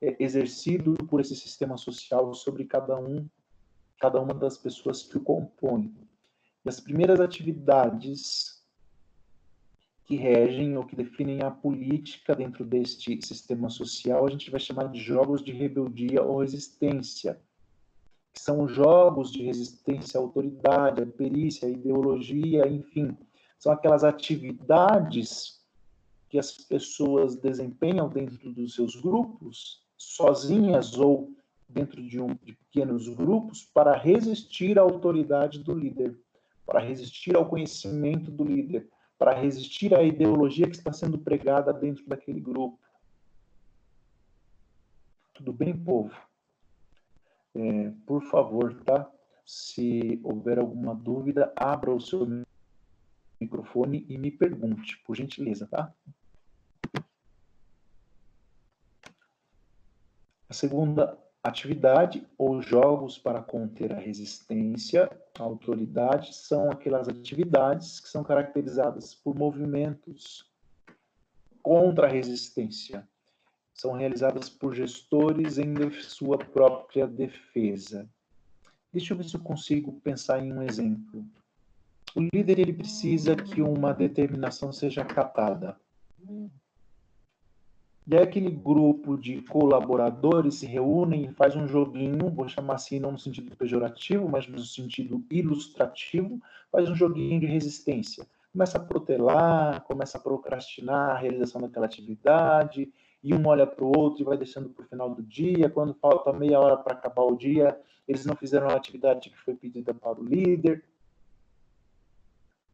é, 0.00 0.16
exercido 0.22 0.94
por 1.08 1.20
esse 1.20 1.34
sistema 1.34 1.76
social 1.76 2.32
sobre 2.32 2.64
cada 2.64 2.96
um, 2.96 3.26
cada 3.98 4.20
uma 4.20 4.32
das 4.32 4.56
pessoas 4.56 5.02
que 5.02 5.16
o 5.16 5.20
compõem. 5.20 5.92
E 6.64 6.68
as 6.68 6.78
primeiras 6.78 7.20
atividades 7.20 8.53
que 10.06 10.16
regem 10.16 10.76
ou 10.76 10.84
que 10.84 10.94
definem 10.94 11.42
a 11.42 11.50
política 11.50 12.34
dentro 12.34 12.64
deste 12.64 13.18
sistema 13.22 13.70
social, 13.70 14.26
a 14.26 14.30
gente 14.30 14.50
vai 14.50 14.60
chamar 14.60 14.88
de 14.88 15.00
jogos 15.00 15.42
de 15.42 15.52
rebeldia 15.52 16.22
ou 16.22 16.40
resistência, 16.40 17.40
que 18.32 18.40
são 18.40 18.68
jogos 18.68 19.32
de 19.32 19.42
resistência 19.42 20.18
à 20.18 20.22
autoridade, 20.22 21.02
à 21.02 21.06
perícia, 21.06 21.68
à 21.68 21.70
ideologia, 21.70 22.68
enfim, 22.68 23.16
são 23.58 23.72
aquelas 23.72 24.04
atividades 24.04 25.64
que 26.28 26.38
as 26.38 26.52
pessoas 26.52 27.36
desempenham 27.36 28.08
dentro 28.08 28.52
dos 28.52 28.74
seus 28.74 28.96
grupos, 28.96 29.82
sozinhas 29.96 30.98
ou 30.98 31.32
dentro 31.66 32.02
de, 32.02 32.20
um, 32.20 32.34
de 32.42 32.52
pequenos 32.52 33.08
grupos, 33.08 33.64
para 33.72 33.96
resistir 33.96 34.78
à 34.78 34.82
autoridade 34.82 35.60
do 35.60 35.72
líder, 35.72 36.18
para 36.66 36.80
resistir 36.80 37.36
ao 37.36 37.46
conhecimento 37.48 38.30
do 38.30 38.44
líder, 38.44 38.88
para 39.18 39.34
resistir 39.34 39.94
à 39.94 40.02
ideologia 40.02 40.68
que 40.68 40.76
está 40.76 40.92
sendo 40.92 41.18
pregada 41.18 41.72
dentro 41.72 42.06
daquele 42.06 42.40
grupo. 42.40 42.78
Tudo 45.32 45.52
bem, 45.52 45.76
povo? 45.76 46.14
É, 47.54 47.90
por 48.06 48.22
favor, 48.24 48.74
tá? 48.82 49.10
Se 49.46 50.20
houver 50.22 50.58
alguma 50.58 50.94
dúvida, 50.94 51.52
abra 51.56 51.92
o 51.92 52.00
seu 52.00 52.26
microfone 53.40 54.06
e 54.08 54.16
me 54.18 54.30
pergunte, 54.30 54.96
por 55.04 55.16
gentileza, 55.16 55.66
tá? 55.66 55.92
A 60.48 60.52
segunda 60.52 61.23
atividade 61.44 62.26
ou 62.38 62.62
jogos 62.62 63.18
para 63.18 63.42
conter 63.42 63.92
a 63.92 63.98
resistência 63.98 65.10
à 65.38 65.42
autoridade 65.42 66.34
são 66.34 66.70
aquelas 66.70 67.06
atividades 67.06 68.00
que 68.00 68.08
são 68.08 68.24
caracterizadas 68.24 69.14
por 69.14 69.36
movimentos 69.36 70.50
contra 71.62 72.06
a 72.06 72.10
resistência. 72.10 73.06
São 73.74 73.92
realizadas 73.92 74.48
por 74.48 74.74
gestores 74.74 75.58
em 75.58 75.74
sua 76.00 76.38
própria 76.38 77.06
defesa. 77.06 78.08
Deixa 78.90 79.12
eu 79.12 79.18
ver 79.18 79.24
se 79.24 79.36
eu 79.36 79.40
consigo 79.40 79.92
pensar 80.00 80.42
em 80.42 80.52
um 80.52 80.62
exemplo. 80.62 81.26
O 82.14 82.20
líder 82.20 82.60
ele 82.60 82.72
precisa 82.72 83.36
que 83.36 83.60
uma 83.60 83.92
determinação 83.92 84.72
seja 84.72 85.02
acatada. 85.02 85.76
E 88.06 88.14
aí 88.14 88.22
aquele 88.22 88.50
grupo 88.50 89.16
de 89.16 89.40
colaboradores 89.42 90.56
se 90.56 90.66
reúnem 90.66 91.24
e 91.24 91.32
faz 91.32 91.56
um 91.56 91.66
joguinho, 91.66 92.30
vou 92.30 92.46
chamar 92.46 92.74
assim 92.74 93.00
não 93.00 93.12
no 93.12 93.18
sentido 93.18 93.56
pejorativo, 93.56 94.28
mas 94.28 94.46
no 94.46 94.58
sentido 94.58 95.24
ilustrativo, 95.30 96.38
faz 96.70 96.88
um 96.90 96.94
joguinho 96.94 97.40
de 97.40 97.46
resistência. 97.46 98.26
Começa 98.52 98.76
a 98.76 98.80
protelar, 98.80 99.82
começa 99.84 100.18
a 100.18 100.20
procrastinar 100.20 101.10
a 101.10 101.18
realização 101.18 101.62
daquela 101.62 101.86
atividade, 101.86 102.92
e 103.22 103.32
um 103.34 103.46
olha 103.46 103.66
para 103.66 103.82
o 103.82 103.98
outro 103.98 104.22
e 104.22 104.24
vai 104.24 104.36
deixando 104.36 104.68
para 104.68 104.84
o 104.84 104.86
final 104.86 105.08
do 105.14 105.22
dia. 105.22 105.70
Quando 105.70 105.94
falta 105.94 106.30
meia 106.30 106.60
hora 106.60 106.76
para 106.76 106.92
acabar 106.92 107.22
o 107.22 107.34
dia, 107.34 107.74
eles 108.06 108.26
não 108.26 108.36
fizeram 108.36 108.68
a 108.68 108.74
atividade 108.74 109.30
que 109.30 109.38
foi 109.38 109.54
pedida 109.54 109.94
para 109.94 110.20
o 110.20 110.22
líder, 110.22 110.84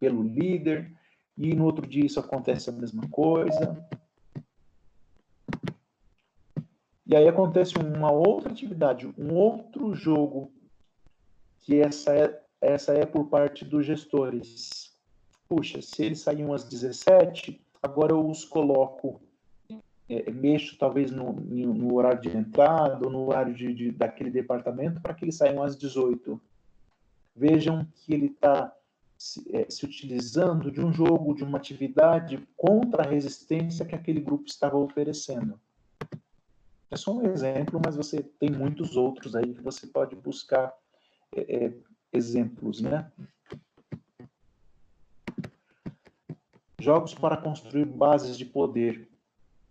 pelo 0.01 0.25
líder, 0.25 0.93
e 1.39 1.55
no 1.55 1.67
outro 1.67 1.87
dia 1.87 2.05
isso 2.05 2.19
acontece 2.19 2.69
a 2.69 2.73
mesma 2.73 3.07
coisa. 3.09 3.89
E 7.11 7.17
aí 7.17 7.27
acontece 7.27 7.75
uma 7.77 8.13
outra 8.13 8.53
atividade, 8.53 9.13
um 9.19 9.35
outro 9.35 9.93
jogo, 9.97 10.53
que 11.59 11.81
essa 11.81 12.15
é, 12.15 12.41
essa 12.61 12.93
é 12.93 13.05
por 13.05 13.27
parte 13.27 13.65
dos 13.65 13.85
gestores. 13.85 14.97
Puxa, 15.49 15.83
se 15.83 16.05
eles 16.05 16.21
saíam 16.21 16.53
às 16.53 16.63
17, 16.63 17.61
agora 17.83 18.13
eu 18.13 18.25
os 18.25 18.45
coloco, 18.45 19.21
é, 20.09 20.31
mexo 20.31 20.79
talvez 20.79 21.11
no, 21.11 21.33
no, 21.33 21.97
horário 21.97 22.21
de 22.21 22.37
entrada 22.37 23.05
ou 23.05 23.11
no 23.11 23.27
horário 23.27 23.55
de, 23.55 23.75
de 23.75 23.91
daquele 23.91 24.31
departamento 24.31 25.01
para 25.01 25.13
que 25.13 25.25
eles 25.25 25.35
saiam 25.35 25.65
às 25.65 25.77
18. 25.77 26.41
Vejam 27.35 27.85
que 27.93 28.15
ele 28.15 28.27
está 28.27 28.73
se, 29.19 29.45
é, 29.53 29.69
se 29.69 29.85
utilizando 29.85 30.71
de 30.71 30.81
um 30.81 30.93
jogo, 30.93 31.35
de 31.35 31.43
uma 31.43 31.59
atividade 31.59 32.47
contra 32.57 33.03
a 33.03 33.11
resistência 33.11 33.85
que 33.85 33.97
aquele 33.97 34.21
grupo 34.21 34.47
estava 34.47 34.77
oferecendo. 34.77 35.59
É 36.91 36.97
só 36.97 37.13
um 37.13 37.25
exemplo, 37.25 37.81
mas 37.85 37.95
você 37.95 38.21
tem 38.23 38.51
muitos 38.51 38.97
outros 38.97 39.37
aí 39.37 39.55
que 39.55 39.63
você 39.63 39.87
pode 39.87 40.17
buscar 40.17 40.75
é, 41.37 41.67
é, 41.67 41.75
exemplos, 42.13 42.81
né? 42.81 43.11
Jogos 46.81 47.15
para 47.15 47.37
construir 47.37 47.85
bases 47.85 48.37
de 48.37 48.45
poder. 48.45 49.09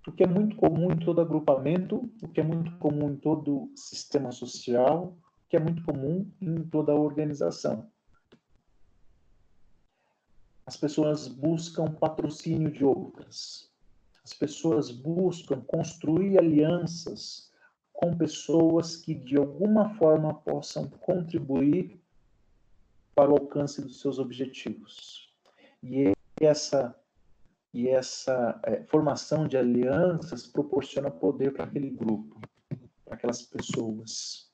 O 0.08 0.12
que 0.13 0.23
é 0.23 0.27
muito 0.27 0.55
comum 0.55 0.91
em 0.91 0.99
todo 0.99 1.19
agrupamento, 1.19 2.10
o 2.23 2.27
que 2.29 2.39
é 2.39 2.43
muito 2.43 2.71
comum 2.77 3.12
em 3.12 3.17
todo 3.17 3.69
sistema 3.75 4.32
social, 4.32 5.17
o 5.45 5.49
que 5.49 5.58
é 5.58 5.60
muito 5.60 5.84
comum 5.84 6.25
em 6.39 6.63
toda 6.63 6.95
organização. 6.95 7.91
As 10.65 10.77
pessoas 10.77 11.27
buscam 11.27 11.91
patrocínio 11.91 12.71
de 12.71 12.86
outras. 12.86 13.69
As 14.30 14.34
pessoas 14.36 14.92
buscam 14.92 15.60
construir 15.62 16.38
alianças 16.38 17.52
com 17.92 18.15
pessoas 18.15 18.96
que 18.96 19.15
de 19.15 19.36
alguma 19.36 19.96
forma 19.96 20.36
possam 20.36 20.88
contribuir 20.88 22.00
para 23.15 23.32
o 23.32 23.34
alcance 23.34 23.82
dos 23.82 24.00
seus 24.00 24.20
objetivos. 24.20 25.34
E 25.82 26.13
essa 26.39 26.96
e 27.74 27.88
essa 27.88 28.60
é, 28.63 28.84
formação 28.84 29.48
de 29.48 29.58
alianças 29.58 30.46
proporciona 30.46 31.10
poder 31.10 31.52
para 31.52 31.65
aquele 31.65 31.89
grupo, 31.89 32.39
para 33.04 33.15
aquelas 33.15 33.42
pessoas. 33.42 34.52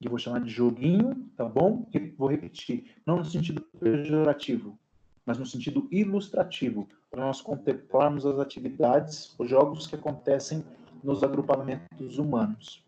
E 0.00 0.08
vou 0.08 0.18
chamar 0.18 0.40
de 0.40 0.50
joguinho, 0.50 1.30
tá 1.36 1.44
bom? 1.44 1.88
E 1.94 2.00
vou 2.00 2.28
repetir, 2.28 2.96
não 3.06 3.18
no 3.18 3.24
sentido 3.24 3.62
pejorativo, 3.78 4.76
mas 5.24 5.38
no 5.38 5.46
sentido 5.46 5.88
ilustrativo, 5.90 6.88
para 7.14 7.26
nós 7.26 7.40
contemplarmos 7.40 8.26
as 8.26 8.40
atividades, 8.40 9.38
os 9.38 9.48
jogos 9.48 9.86
que 9.86 9.94
acontecem 9.94 10.64
nos 11.00 11.22
agrupamentos 11.22 12.18
humanos. 12.18 12.84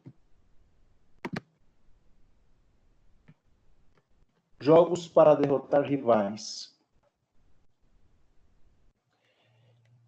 Jogos 4.58 5.06
para 5.06 5.36
derrotar 5.36 5.84
rivais. 5.84 6.76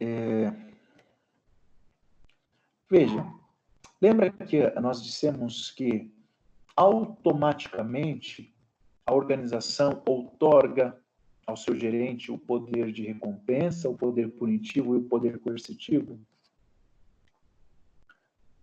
É... 0.01 0.51
Veja, 2.91 3.25
lembra 4.01 4.33
que 4.33 4.69
nós 4.81 5.01
dissemos 5.01 5.71
que 5.71 6.13
automaticamente 6.75 8.53
a 9.07 9.15
organização 9.15 10.03
outorga 10.05 11.01
ao 11.49 11.57
seu 11.57 11.75
gerente 11.75 12.31
o 12.31 12.37
poder 12.37 12.93
de 12.93 13.03
recompensa, 13.03 13.89
o 13.89 13.97
poder 13.97 14.29
punitivo 14.33 14.95
e 14.95 14.99
o 14.99 15.05
poder 15.05 15.39
coercitivo? 15.39 16.21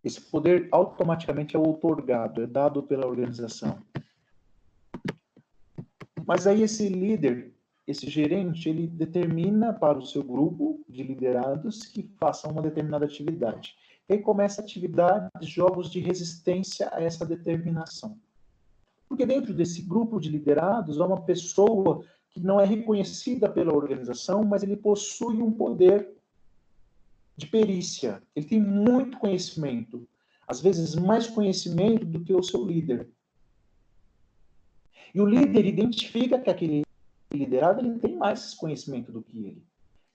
Esse 0.03 0.21
poder 0.21 0.69
automaticamente 0.71 1.55
é 1.55 1.59
outorgado, 1.59 2.43
é 2.43 2.45
dado 2.45 2.83
pela 2.83 3.07
organização. 3.07 3.79
Mas 6.27 6.45
aí 6.45 6.61
esse 6.61 6.87
líder, 6.87 7.55
esse 7.87 8.07
gerente, 8.07 8.69
ele 8.69 8.85
determina 8.85 9.73
para 9.73 9.97
o 9.97 10.05
seu 10.05 10.23
grupo 10.23 10.79
de 10.87 11.01
liderados 11.01 11.87
que 11.87 12.03
façam 12.19 12.51
uma 12.51 12.61
determinada 12.61 13.05
atividade. 13.05 13.75
E 14.07 14.19
começa 14.19 14.61
a 14.61 14.63
atividade, 14.63 15.31
jogos 15.41 15.89
de 15.89 15.99
resistência 15.99 16.87
a 16.93 17.01
essa 17.01 17.25
determinação. 17.25 18.15
Porque 19.09 19.25
dentro 19.25 19.55
desse 19.55 19.81
grupo 19.81 20.19
de 20.19 20.29
liderados 20.29 21.01
há 21.01 21.05
uma 21.07 21.21
pessoa 21.21 22.05
que 22.35 22.41
não 22.41 22.59
é 22.59 22.65
reconhecida 22.65 23.49
pela 23.49 23.73
organização, 23.73 24.43
mas 24.43 24.61
ele 24.61 24.75
possui 24.75 25.41
um 25.41 25.49
poder 25.49 26.13
de 27.37 27.47
perícia. 27.47 28.21
Ele 28.35 28.45
tem 28.45 28.59
muito 28.59 29.17
conhecimento, 29.17 30.05
às 30.45 30.59
vezes 30.59 30.95
mais 30.95 31.27
conhecimento 31.27 32.05
do 32.05 32.19
que 32.19 32.33
o 32.33 32.43
seu 32.43 32.65
líder. 32.65 33.07
E 35.13 35.21
o 35.21 35.25
líder 35.25 35.65
identifica 35.65 36.37
que 36.37 36.49
aquele 36.49 36.83
liderado 37.31 37.79
ele 37.79 37.99
tem 37.99 38.17
mais 38.17 38.53
conhecimento 38.53 39.13
do 39.13 39.21
que 39.21 39.37
ele. 39.37 39.63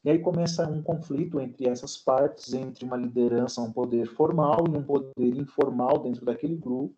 E 0.04 0.10
aí 0.10 0.18
começa 0.18 0.68
um 0.68 0.82
conflito 0.82 1.40
entre 1.40 1.68
essas 1.68 1.96
partes, 1.96 2.52
entre 2.52 2.84
uma 2.84 2.98
liderança, 2.98 3.62
um 3.62 3.72
poder 3.72 4.06
formal 4.08 4.66
e 4.68 4.76
um 4.76 4.82
poder 4.82 5.36
informal 5.36 5.98
dentro 6.02 6.26
daquele 6.26 6.56
grupo. 6.56 6.94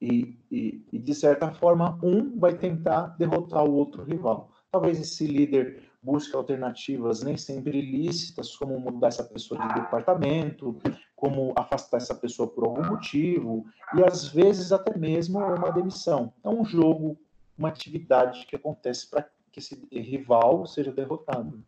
E, 0.00 0.38
e, 0.50 0.82
e, 0.92 0.98
de 0.98 1.14
certa 1.14 1.52
forma, 1.52 1.98
um 2.02 2.38
vai 2.38 2.56
tentar 2.56 3.08
derrotar 3.18 3.64
o 3.64 3.72
outro 3.72 4.02
rival. 4.02 4.50
Talvez 4.72 4.98
esse 4.98 5.26
líder 5.26 5.82
busque 6.02 6.34
alternativas 6.34 7.22
nem 7.22 7.36
sempre 7.36 7.78
ilícitas, 7.78 8.56
como 8.56 8.80
mudar 8.80 9.08
essa 9.08 9.24
pessoa 9.24 9.60
de 9.60 9.74
departamento, 9.74 10.80
como 11.14 11.52
afastar 11.54 11.98
essa 11.98 12.14
pessoa 12.14 12.48
por 12.48 12.64
algum 12.64 12.86
motivo, 12.86 13.66
e 13.94 14.02
às 14.02 14.26
vezes 14.26 14.72
até 14.72 14.96
mesmo 14.96 15.38
uma 15.38 15.70
demissão. 15.70 16.32
É 16.42 16.48
um 16.48 16.64
jogo, 16.64 17.18
uma 17.58 17.68
atividade 17.68 18.46
que 18.46 18.56
acontece 18.56 19.10
para 19.10 19.28
que 19.52 19.58
esse 19.58 19.86
rival 19.92 20.64
seja 20.66 20.92
derrotado. 20.92 21.62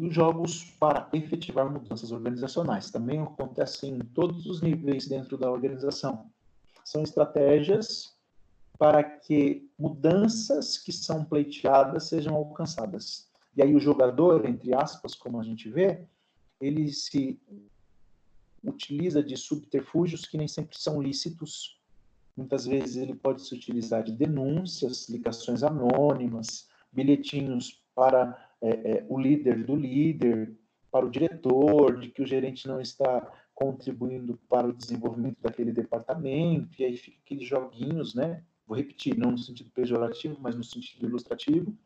Os 0.00 0.14
jogos 0.14 0.64
para 0.80 1.10
efetivar 1.12 1.70
mudanças 1.70 2.10
organizacionais 2.10 2.90
também 2.90 3.20
acontecem 3.20 3.96
em 3.96 3.98
todos 3.98 4.46
os 4.46 4.62
níveis 4.62 5.06
dentro 5.06 5.36
da 5.36 5.50
organização. 5.50 6.30
São 6.82 7.02
estratégias 7.02 8.16
para 8.78 9.04
que 9.04 9.70
mudanças 9.78 10.78
que 10.78 10.90
são 10.90 11.22
pleiteadas 11.22 12.04
sejam 12.04 12.34
alcançadas. 12.34 13.28
E 13.54 13.62
aí 13.62 13.74
o 13.74 13.78
jogador, 13.78 14.48
entre 14.48 14.74
aspas, 14.74 15.14
como 15.14 15.38
a 15.38 15.42
gente 15.42 15.68
vê, 15.68 16.08
ele 16.58 16.90
se 16.94 17.38
utiliza 18.64 19.22
de 19.22 19.36
subterfúgios 19.36 20.24
que 20.24 20.38
nem 20.38 20.48
sempre 20.48 20.78
são 20.78 21.02
lícitos. 21.02 21.78
Muitas 22.34 22.64
vezes 22.64 22.96
ele 22.96 23.14
pode 23.14 23.42
se 23.42 23.54
utilizar 23.54 24.02
de 24.02 24.12
denúncias, 24.12 25.10
ligações 25.10 25.62
anônimas, 25.62 26.70
bilhetinhos 26.90 27.84
para 27.94 28.49
é, 28.62 28.68
é, 28.68 29.06
o 29.08 29.18
líder 29.18 29.64
do 29.64 29.74
líder, 29.74 30.56
para 30.90 31.06
o 31.06 31.10
diretor, 31.10 31.98
de 31.98 32.08
que 32.08 32.22
o 32.22 32.26
gerente 32.26 32.66
não 32.66 32.80
está 32.80 33.32
contribuindo 33.54 34.38
para 34.48 34.66
o 34.66 34.72
desenvolvimento 34.72 35.36
daquele 35.40 35.72
departamento, 35.72 36.80
e 36.80 36.84
aí 36.84 36.96
fica 36.96 37.18
aqueles 37.24 37.46
joguinhos, 37.46 38.14
né? 38.14 38.42
vou 38.70 38.76
repetir, 38.76 39.18
não 39.18 39.32
no 39.32 39.38
sentido 39.38 39.68
pejorativo, 39.70 40.36
mas 40.40 40.54
no 40.54 40.62
sentido 40.62 41.04
ilustrativo, 41.04 41.76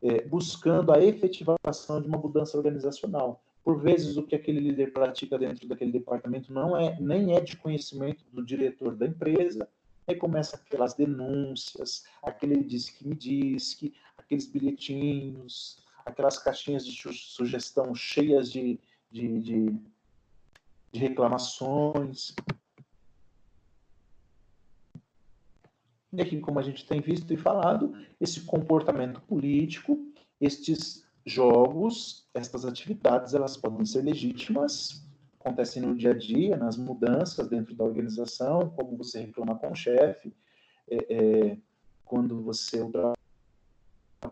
é, 0.00 0.22
buscando 0.22 0.92
a 0.92 1.02
efetivação 1.02 2.00
de 2.00 2.06
uma 2.06 2.16
mudança 2.16 2.56
organizacional. 2.56 3.42
Por 3.64 3.80
vezes, 3.80 4.16
o 4.16 4.22
que 4.22 4.36
aquele 4.36 4.60
líder 4.60 4.92
pratica 4.92 5.36
dentro 5.36 5.66
daquele 5.66 5.90
departamento 5.90 6.52
não 6.52 6.76
é 6.76 6.96
nem 7.00 7.34
é 7.34 7.40
de 7.40 7.56
conhecimento 7.56 8.24
do 8.32 8.44
diretor 8.44 8.94
da 8.94 9.06
empresa, 9.06 9.68
aí 10.06 10.14
começa 10.14 10.54
aquelas 10.54 10.94
denúncias, 10.94 12.04
aquele 12.22 12.62
diz 12.62 12.88
que 12.88 13.08
me 13.08 13.16
diz 13.16 13.74
que, 13.74 13.92
aqueles 14.16 14.46
bilhetinhos, 14.46 15.84
aquelas 16.06 16.38
caixinhas 16.38 16.86
de 16.86 17.12
sugestão 17.12 17.94
cheias 17.94 18.50
de, 18.50 18.78
de, 19.10 19.40
de, 19.40 19.66
de 20.92 21.00
reclamações. 21.00 22.34
E 26.12 26.22
aqui, 26.22 26.40
como 26.40 26.60
a 26.60 26.62
gente 26.62 26.86
tem 26.86 27.00
visto 27.00 27.30
e 27.34 27.36
falado, 27.36 27.92
esse 28.20 28.42
comportamento 28.42 29.20
político, 29.20 29.98
estes 30.40 31.04
jogos, 31.26 32.28
estas 32.32 32.64
atividades, 32.64 33.34
elas 33.34 33.56
podem 33.56 33.84
ser 33.84 34.02
legítimas, 34.02 35.04
acontecem 35.40 35.82
no 35.82 35.94
dia 35.94 36.12
a 36.12 36.16
dia, 36.16 36.56
nas 36.56 36.76
mudanças 36.76 37.48
dentro 37.48 37.74
da 37.74 37.84
organização, 37.84 38.70
como 38.70 38.96
você 38.96 39.20
reclama 39.22 39.58
com 39.58 39.72
o 39.72 39.74
chefe, 39.74 40.32
é, 40.88 41.14
é, 41.14 41.58
quando 42.04 42.40
você 42.40 42.80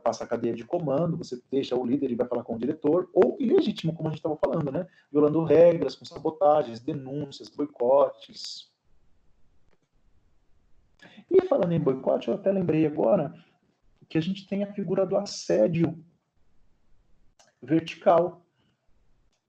a 0.02 0.26
cadeia 0.26 0.54
de 0.54 0.64
comando, 0.64 1.16
você 1.16 1.40
deixa 1.50 1.76
o 1.76 1.84
líder 1.84 2.10
e 2.10 2.14
vai 2.14 2.26
falar 2.26 2.42
com 2.42 2.54
o 2.56 2.58
diretor, 2.58 3.08
ou 3.12 3.36
ilegítimo, 3.40 3.94
como 3.94 4.08
a 4.08 4.12
gente 4.12 4.18
estava 4.18 4.36
falando, 4.36 4.70
né? 4.70 4.86
Violando 5.10 5.44
regras, 5.44 5.94
com 5.94 6.04
sabotagens, 6.04 6.80
denúncias, 6.80 7.48
boicotes, 7.48 8.74
e 11.30 11.46
falando 11.46 11.72
em 11.72 11.80
boicote, 11.80 12.28
eu 12.28 12.34
até 12.34 12.52
lembrei 12.52 12.86
agora 12.86 13.34
que 14.08 14.18
a 14.18 14.20
gente 14.20 14.46
tem 14.46 14.62
a 14.62 14.72
figura 14.72 15.06
do 15.06 15.16
assédio 15.16 16.04
vertical. 17.62 18.46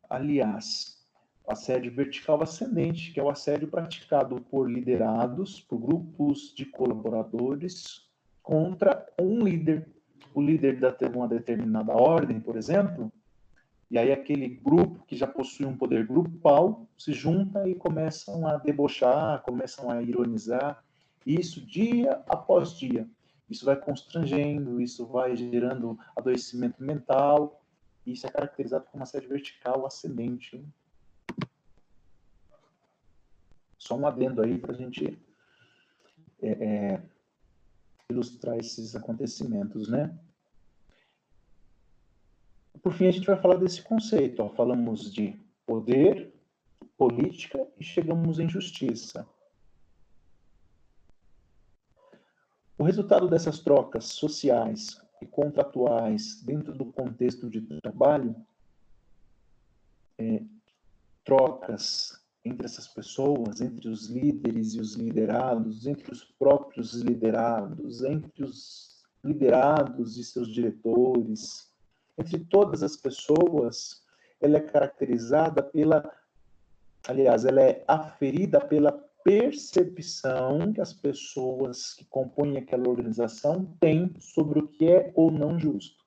Aliás, 0.10 1.06
assédio 1.48 1.94
vertical 1.94 2.42
ascendente, 2.42 3.12
que 3.12 3.20
é 3.20 3.24
o 3.24 3.30
assédio 3.30 3.68
praticado 3.68 4.40
por 4.42 4.70
liderados, 4.70 5.62
por 5.62 5.80
grupos 5.80 6.54
de 6.56 6.66
colaboradores 6.66 8.10
contra 8.42 9.06
um 9.20 9.44
líder. 9.44 9.95
O 10.34 10.42
líder 10.42 10.80
da 10.80 10.96
uma 11.14 11.28
determinada 11.28 11.94
ordem, 11.94 12.40
por 12.40 12.58
exemplo, 12.58 13.12
e 13.90 13.98
aí 13.98 14.12
aquele 14.12 14.48
grupo 14.50 15.06
que 15.06 15.16
já 15.16 15.28
possui 15.28 15.66
um 15.66 15.78
poder 15.78 16.06
grupal 16.06 16.88
se 16.98 17.14
junta 17.14 17.68
e 17.70 17.76
começam 17.76 18.48
a 18.48 18.58
debochar, 18.58 19.42
começam 19.44 19.90
a 19.90 20.02
ironizar, 20.02 20.84
isso 21.26 21.66
dia 21.66 22.22
após 22.28 22.78
dia. 22.78 23.08
Isso 23.50 23.66
vai 23.66 23.76
constrangendo, 23.76 24.82
isso 24.82 25.06
vai 25.06 25.36
gerando 25.36 25.98
adoecimento 26.16 26.82
mental. 26.84 27.62
Isso 28.06 28.26
é 28.26 28.30
caracterizado 28.30 28.86
como 28.86 29.02
uma 29.02 29.06
sede 29.06 29.28
vertical 29.28 29.86
ascendente. 29.86 30.64
Só 33.78 33.96
um 33.96 34.08
adendo 34.08 34.42
aí 34.42 34.58
para 34.58 34.74
a 34.74 34.76
gente 34.76 35.18
é, 36.42 36.50
é, 36.50 37.02
ilustrar 38.10 38.58
esses 38.58 38.96
acontecimentos, 38.96 39.88
né? 39.90 40.18
Por 42.82 42.94
fim, 42.94 43.08
a 43.08 43.12
gente 43.12 43.26
vai 43.26 43.42
falar 43.42 43.56
desse 43.56 43.82
conceito. 43.82 44.44
Ó. 44.44 44.50
Falamos 44.50 45.12
de 45.12 45.40
poder, 45.66 46.34
política 46.98 47.68
e 47.80 47.84
chegamos 47.84 48.40
em 48.40 48.48
justiça. 48.48 49.28
O 52.78 52.84
resultado 52.84 53.28
dessas 53.28 53.60
trocas 53.60 54.06
sociais 54.06 55.02
e 55.22 55.26
contratuais 55.26 56.42
dentro 56.44 56.74
do 56.74 56.86
contexto 56.86 57.50
de 57.50 57.62
trabalho, 57.82 58.36
é, 60.18 60.44
trocas 61.24 62.25
entre 62.46 62.66
essas 62.66 62.88
pessoas, 62.88 63.60
entre 63.60 63.90
os 63.90 64.08
líderes 64.08 64.76
e 64.76 64.80
os 64.80 64.94
liderados, 64.94 65.88
entre 65.88 66.14
os 66.14 66.24
próprios 66.24 66.94
liderados, 66.94 68.04
entre 68.04 68.44
os 68.44 69.04
liderados 69.24 70.18
e 70.18 70.24
seus 70.24 70.54
diretores, 70.54 71.74
entre 72.16 72.40
todas 72.46 72.84
as 72.84 72.96
pessoas, 72.96 74.04
ela 74.40 74.58
é 74.58 74.62
caracterizada 74.62 75.64
pela, 75.64 76.10
aliás, 77.08 77.46
ela 77.46 77.62
é 77.62 77.84
aferida 77.88 78.62
pela 78.62 78.92
percepção 79.24 80.72
que 80.72 80.80
as 80.80 80.94
pessoas 80.94 81.96
que 81.96 82.06
compõem 82.06 82.58
aquela 82.58 82.88
organização 82.88 83.66
têm 83.80 84.14
sobre 84.20 84.60
o 84.60 84.68
que 84.68 84.88
é 84.88 85.12
ou 85.16 85.32
não 85.32 85.58
justo. 85.58 86.05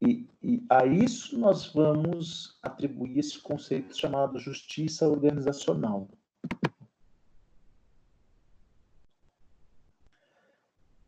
E, 0.00 0.28
e, 0.42 0.64
a 0.68 0.84
isso 0.84 1.38
nós 1.38 1.72
vamos 1.72 2.58
atribuir 2.62 3.18
esse 3.18 3.38
conceito 3.38 3.96
chamado 3.96 4.38
justiça 4.38 5.08
organizacional. 5.08 6.08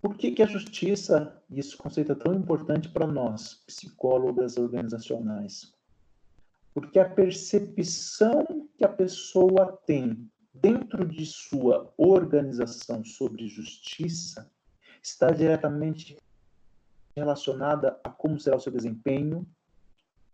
Por 0.00 0.16
que, 0.16 0.30
que 0.30 0.42
a 0.42 0.46
justiça, 0.46 1.42
e 1.50 1.58
esse 1.58 1.76
conceito 1.76 2.12
é 2.12 2.14
tão 2.14 2.32
importante 2.32 2.88
para 2.88 3.06
nós, 3.06 3.62
psicólogas 3.66 4.56
organizacionais? 4.56 5.74
Porque 6.72 6.98
a 6.98 7.08
percepção 7.08 8.68
que 8.76 8.84
a 8.84 8.88
pessoa 8.88 9.72
tem 9.84 10.30
dentro 10.54 11.06
de 11.06 11.26
sua 11.26 11.92
organização 11.96 13.04
sobre 13.04 13.48
justiça 13.48 14.50
está 15.02 15.30
diretamente 15.30 16.16
relacionada 17.18 17.98
a 18.02 18.10
como 18.10 18.38
será 18.38 18.56
o 18.56 18.60
seu 18.60 18.72
desempenho, 18.72 19.46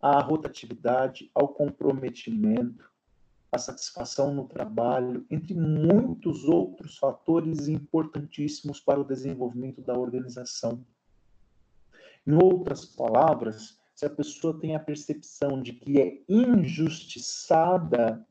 à 0.01 0.19
rotatividade, 0.19 1.29
ao 1.33 1.47
comprometimento, 1.47 2.89
à 3.51 3.57
satisfação 3.57 4.33
no 4.33 4.47
trabalho, 4.47 5.25
entre 5.31 5.53
muitos 5.53 6.43
outros 6.43 6.97
fatores 6.97 7.67
importantíssimos 7.67 8.79
para 8.79 8.99
o 8.99 9.05
desenvolvimento 9.05 9.81
da 9.81 9.97
organização. 9.97 10.85
Em 12.27 12.33
outras 12.33 12.85
palavras, 12.85 13.79
se 13.95 14.05
a 14.05 14.09
pessoa 14.09 14.59
tem 14.59 14.75
a 14.75 14.79
percepção 14.79 15.61
de 15.61 15.73
que 15.73 16.01
é 16.01 16.21
injustiçada, 16.27 18.25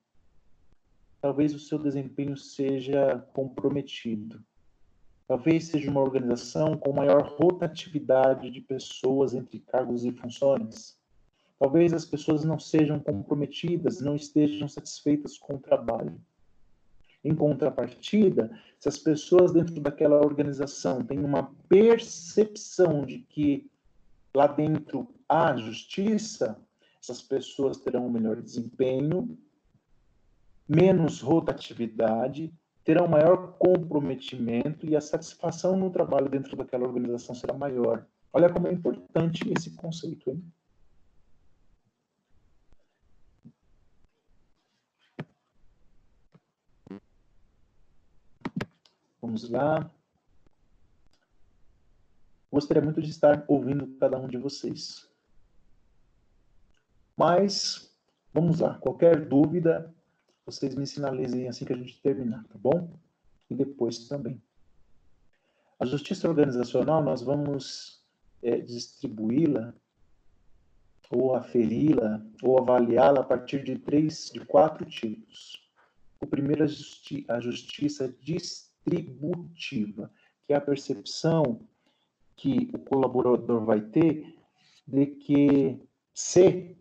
talvez 1.21 1.55
o 1.55 1.59
seu 1.59 1.79
desempenho 1.79 2.37
seja 2.37 3.19
comprometido. 3.33 4.45
Talvez 5.27 5.65
seja 5.65 5.91
uma 5.91 6.03
organização 6.03 6.77
com 6.77 6.93
maior 6.93 7.23
rotatividade 7.39 8.51
de 8.51 8.61
pessoas 8.61 9.35
entre 9.35 9.59
cargos 9.61 10.05
e 10.05 10.13
funções. 10.13 10.99
Talvez 11.59 11.95
as 11.95 12.05
pessoas 12.05 12.45
não 12.45 12.59
sejam 12.59 13.01
comprometidas, 13.01 14.01
não 14.01 14.15
estejam 14.15 14.69
satisfeitas 14.69 15.39
com 15.39 15.55
o 15.55 15.59
trabalho. 15.59 16.21
Em 17.25 17.35
contrapartida, 17.35 18.51
se 18.79 18.87
as 18.87 18.99
pessoas 18.99 19.51
dentro 19.51 19.81
daquela 19.81 20.19
organização 20.19 21.03
têm 21.03 21.21
uma 21.21 21.55
percepção 21.71 23.07
de 23.07 23.21
que 23.21 23.71
lá 24.35 24.47
dentro 24.47 25.09
há 25.27 25.57
justiça, 25.57 26.61
essas 27.01 27.23
pessoas 27.23 27.79
terão 27.79 28.07
um 28.07 28.11
melhor 28.11 28.43
desempenho, 28.43 29.39
menos 30.69 31.23
rotatividade, 31.23 32.53
terão 32.85 33.09
maior 33.09 33.55
comprometimento 33.59 34.87
e 34.87 34.95
a 34.95 35.01
satisfação 35.01 35.77
no 35.77 35.91
trabalho 35.91 36.29
dentro 36.29 36.55
daquela 36.55 36.87
organização 36.87 37.35
será 37.35 37.55
maior. 37.55 38.07
Olha 38.33 38.53
como 38.53 38.69
é 38.69 38.73
importante 38.73 39.51
esse 39.57 39.71
conceito. 39.71 40.31
Hein? 40.31 40.45
Vamos 49.23 49.49
lá. 49.49 49.91
Gostaria 52.53 52.83
muito 52.83 53.01
de 53.01 53.09
estar 53.09 53.45
ouvindo 53.49 53.87
cada 53.99 54.19
um 54.19 54.29
de 54.29 54.37
vocês. 54.37 55.09
Mas, 57.17 57.91
vamos 58.33 58.61
lá. 58.61 58.75
Qualquer 58.79 59.25
dúvida, 59.27 59.94
vocês 60.47 60.75
me 60.75 60.87
sinalizem 60.87 61.49
assim 61.49 61.65
que 61.65 61.73
a 61.73 61.77
gente 61.77 62.01
terminar, 62.01 62.45
tá 62.45 62.59
bom? 62.59 62.91
E 63.49 63.55
depois 63.55 64.07
também. 64.09 64.43
A 65.79 65.85
justiça 65.85 66.29
organizacional, 66.29 67.03
nós 67.03 67.23
vamos 67.23 68.05
é, 68.43 68.59
distribuí-la 68.59 69.75
ou 71.11 71.35
aferi-la 71.35 72.25
ou 72.43 72.59
avaliá-la 72.59 73.21
a 73.21 73.25
partir 73.25 73.63
de 73.65 73.79
três, 73.79 74.31
de 74.33 74.41
quatro 74.41 74.85
tipos. 74.85 75.63
O 76.21 76.27
primeiro 76.27 76.65
é 76.65 76.69
justi 76.69 77.25
a 77.29 77.41
justiça 77.41 78.09
distributiva, 78.21 80.11
que 80.47 80.53
é 80.53 80.57
a 80.57 80.61
percepção 80.61 81.61
que 82.37 82.71
o 82.75 82.79
colaborador 82.79 83.65
vai 83.65 83.81
ter 83.81 84.35
de 84.87 85.07
que 85.07 85.81
se 86.13 86.77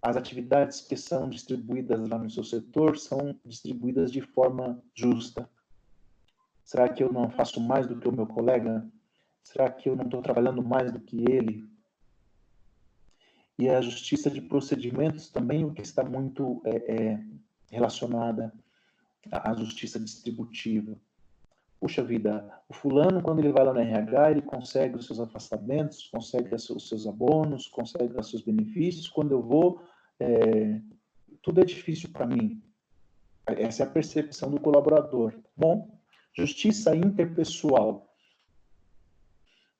as 0.00 0.16
atividades 0.16 0.80
que 0.80 0.96
são 0.96 1.28
distribuídas 1.28 2.08
lá 2.08 2.18
no 2.18 2.30
seu 2.30 2.44
setor 2.44 2.96
são 2.98 3.38
distribuídas 3.44 4.12
de 4.12 4.20
forma 4.20 4.82
justa. 4.94 5.48
Será 6.64 6.88
que 6.88 7.02
eu 7.02 7.12
não 7.12 7.30
faço 7.30 7.60
mais 7.60 7.86
do 7.86 7.98
que 7.98 8.08
o 8.08 8.12
meu 8.12 8.26
colega? 8.26 8.86
Será 9.42 9.70
que 9.70 9.88
eu 9.88 9.96
não 9.96 10.04
estou 10.04 10.22
trabalhando 10.22 10.62
mais 10.62 10.92
do 10.92 11.00
que 11.00 11.18
ele? 11.30 11.68
E 13.58 13.68
a 13.68 13.80
justiça 13.80 14.30
de 14.30 14.40
procedimentos 14.40 15.30
também, 15.30 15.64
o 15.64 15.72
que 15.72 15.82
está 15.82 16.04
muito 16.04 16.62
é, 16.64 16.76
é, 16.76 17.24
relacionada 17.70 18.52
à 19.32 19.52
justiça 19.54 19.98
distributiva. 19.98 20.96
Puxa 21.80 22.02
vida, 22.02 22.60
o 22.68 22.74
fulano, 22.74 23.22
quando 23.22 23.38
ele 23.38 23.52
vai 23.52 23.64
lá 23.64 23.72
no 23.72 23.80
RH, 23.80 24.32
ele 24.32 24.42
consegue 24.42 24.96
os 24.96 25.06
seus 25.06 25.20
afastamentos, 25.20 26.08
consegue 26.08 26.54
os 26.54 26.88
seus 26.88 27.06
abonos, 27.06 27.66
consegue 27.68 28.18
os 28.18 28.30
seus 28.30 28.42
benefícios. 28.42 29.08
Quando 29.08 29.32
eu 29.32 29.42
vou, 29.42 29.80
é, 30.20 30.80
tudo 31.42 31.60
é 31.60 31.64
difícil 31.64 32.10
para 32.10 32.26
mim. 32.26 32.62
Essa 33.46 33.82
é 33.82 33.86
a 33.86 33.90
percepção 33.90 34.50
do 34.50 34.60
colaborador. 34.60 35.34
Bom, 35.56 35.98
justiça 36.34 36.94
interpessoal. 36.94 38.06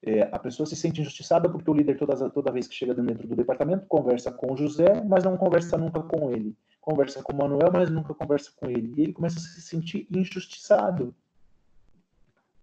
É, 0.03 0.23
a 0.33 0.39
pessoa 0.39 0.67
se 0.67 0.77
sente 0.77 1.01
injustiçada 1.01 1.49
porque 1.51 1.71
o 1.71 1.75
líder, 1.75 1.99
toda, 1.99 2.31
toda 2.31 2.53
vez 2.53 2.69
que 2.69 2.75
chega 2.75 2.95
dentro 2.95 3.27
do 3.27 3.37
departamento, 3.37 3.87
conversa 3.87 4.33
com 4.33 4.53
o 4.53 4.57
José, 4.57 5.03
mas 5.05 5.25
não 5.25 5.37
conversa 5.37 5.77
nunca 5.77 6.03
com 6.03 6.31
ele. 6.31 6.57
Conversa 6.81 7.23
com 7.23 7.33
o 7.33 7.37
Manuel, 7.37 7.71
mas 7.73 7.91
nunca 7.91 8.15
conversa 8.15 8.51
com 8.57 8.71
ele. 8.71 8.95
E 8.97 9.03
ele 9.03 9.13
começa 9.13 9.39
a 9.39 9.43
se 9.43 9.61
sentir 9.61 10.07
injustiçado. 10.11 11.15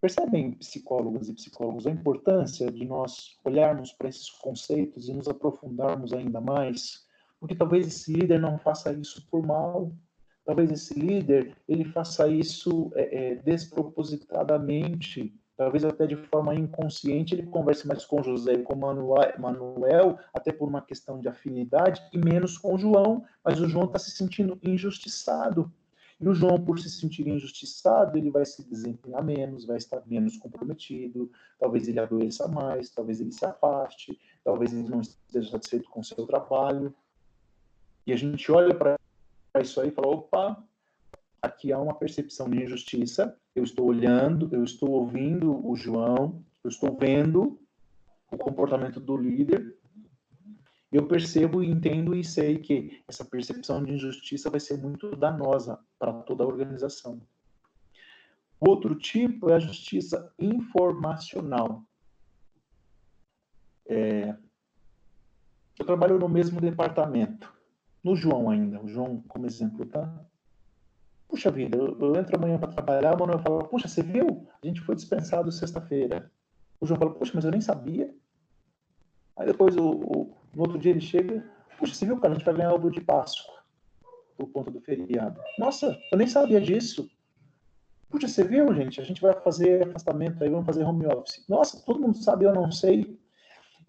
Percebem, 0.01 0.51
psicólogos 0.51 1.29
e 1.29 1.33
psicólogos, 1.33 1.85
a 1.85 1.91
importância 1.91 2.71
de 2.71 2.85
nós 2.85 3.37
olharmos 3.43 3.91
para 3.91 4.09
esses 4.09 4.29
conceitos 4.29 5.09
e 5.09 5.13
nos 5.13 5.27
aprofundarmos 5.27 6.13
ainda 6.13 6.39
mais? 6.39 7.04
Porque 7.39 7.55
talvez 7.55 7.87
esse 7.87 8.11
líder 8.11 8.39
não 8.39 8.57
faça 8.57 8.91
isso 8.93 9.25
por 9.29 9.45
mal, 9.45 9.91
talvez 10.45 10.71
esse 10.71 10.97
líder 10.97 11.55
ele 11.67 11.85
faça 11.85 12.27
isso 12.27 12.91
é, 12.95 13.31
é, 13.31 13.35
despropositadamente, 13.35 15.33
talvez 15.57 15.83
até 15.85 16.05
de 16.05 16.15
forma 16.15 16.53
inconsciente 16.53 17.33
ele 17.33 17.47
converse 17.47 17.87
mais 17.87 18.05
com 18.05 18.21
José 18.23 18.53
e 18.53 18.63
com 18.63 18.75
Manuel, 18.75 20.17
até 20.33 20.51
por 20.51 20.67
uma 20.67 20.81
questão 20.81 21.19
de 21.19 21.27
afinidade, 21.27 22.01
e 22.13 22.17
menos 22.17 22.57
com 22.57 22.77
João, 22.77 23.23
mas 23.43 23.59
o 23.59 23.67
João 23.67 23.85
está 23.85 23.99
se 23.99 24.11
sentindo 24.11 24.59
injustiçado. 24.61 25.71
E 26.19 26.29
o 26.29 26.33
João, 26.33 26.63
por 26.63 26.79
se 26.79 26.89
sentir 26.89 27.27
injustiçado, 27.27 28.17
ele 28.17 28.31
vai 28.31 28.45
se 28.45 28.63
desempenhar 28.67 29.23
menos, 29.23 29.65
vai 29.65 29.77
estar 29.77 30.01
menos 30.05 30.37
comprometido, 30.37 31.29
talvez 31.59 31.87
ele 31.89 31.99
adoeça 31.99 32.47
mais, 32.47 32.89
talvez 32.89 33.19
ele 33.19 33.33
se 33.33 33.45
afaste, 33.45 34.17
talvez 34.43 34.71
ele 34.71 34.87
não 34.87 35.01
esteja 35.01 35.51
satisfeito 35.51 35.89
com 35.89 35.99
o 35.99 36.03
seu 36.03 36.25
trabalho. 36.25 36.95
E 38.05 38.13
a 38.13 38.15
gente 38.15 38.51
olha 38.51 38.73
para 38.73 38.97
isso 39.61 39.79
aí 39.81 39.89
e 39.89 39.91
fala: 39.91 40.07
opa, 40.07 40.63
aqui 41.41 41.71
há 41.71 41.79
uma 41.79 41.95
percepção 41.95 42.49
de 42.49 42.63
injustiça. 42.63 43.35
Eu 43.55 43.63
estou 43.63 43.87
olhando, 43.87 44.49
eu 44.51 44.63
estou 44.63 44.91
ouvindo 44.91 45.65
o 45.67 45.75
João, 45.75 46.43
eu 46.63 46.69
estou 46.69 46.95
vendo 46.95 47.59
o 48.31 48.37
comportamento 48.37 48.99
do 48.99 49.15
líder 49.15 49.75
eu 50.95 51.05
percebo, 51.05 51.61
entendo 51.61 52.15
e 52.15 52.23
sei 52.23 52.57
que 52.57 53.03
essa 53.05 53.25
percepção 53.25 53.83
de 53.83 53.91
injustiça 53.91 54.49
vai 54.49 54.61
ser 54.61 54.77
muito 54.77 55.13
danosa 55.13 55.77
para 55.99 56.13
toda 56.21 56.41
a 56.41 56.47
organização. 56.47 57.21
Outro 58.57 58.95
tipo 58.95 59.49
é 59.49 59.55
a 59.55 59.59
justiça 59.59 60.33
informacional. 60.39 61.83
É, 63.85 64.33
eu 65.77 65.85
trabalho 65.85 66.17
no 66.17 66.29
mesmo 66.29 66.61
departamento, 66.61 67.53
no 68.05 68.15
João 68.15 68.51
ainda, 68.51 68.79
o 68.83 68.87
João 68.87 69.23
como 69.27 69.47
exemplo, 69.47 69.83
tá? 69.87 70.23
Puxa 71.27 71.49
vida, 71.49 71.75
eu, 71.75 71.99
eu 71.99 72.15
entro 72.15 72.37
amanhã 72.37 72.59
para 72.59 72.71
trabalhar, 72.71 73.15
o 73.15 73.19
Manuel 73.19 73.39
fala, 73.39 73.63
puxa, 73.63 73.87
você 73.87 74.03
viu? 74.03 74.47
A 74.61 74.67
gente 74.67 74.79
foi 74.81 74.93
dispensado 74.93 75.51
sexta-feira. 75.51 76.31
O 76.79 76.85
João 76.85 76.99
fala, 76.99 77.15
puxa, 77.15 77.31
mas 77.33 77.45
eu 77.45 77.49
nem 77.49 77.61
sabia. 77.61 78.13
Aí 79.35 79.47
depois 79.47 79.75
o, 79.75 79.89
o, 79.89 80.37
no 80.53 80.61
outro 80.61 80.77
dia 80.77 80.91
ele 80.91 81.01
chega, 81.01 81.43
puxa, 81.79 81.95
você 81.95 82.05
viu, 82.05 82.19
cara, 82.19 82.35
a 82.35 82.37
gente 82.37 82.45
vai 82.45 82.53
ganhar 82.53 82.75
ovo 82.75 82.91
de 82.91 83.01
Páscoa 83.01 83.55
por 84.37 84.51
conta 84.51 84.69
do 84.69 84.79
feriado. 84.81 85.41
Nossa, 85.57 85.97
eu 86.11 86.17
nem 86.17 86.27
sabia 86.27 86.61
disso. 86.61 87.09
Puxa, 88.07 88.27
você 88.27 88.43
viu, 88.43 88.71
gente? 88.75 89.01
A 89.01 89.03
gente 89.03 89.19
vai 89.19 89.33
fazer 89.41 89.87
afastamento 89.87 90.43
aí, 90.43 90.49
vamos 90.51 90.67
fazer 90.67 90.83
home 90.83 91.07
office. 91.07 91.43
Nossa, 91.49 91.83
todo 91.83 91.99
mundo 91.99 92.17
sabe, 92.17 92.45
eu 92.45 92.53
não 92.53 92.71
sei. 92.71 93.19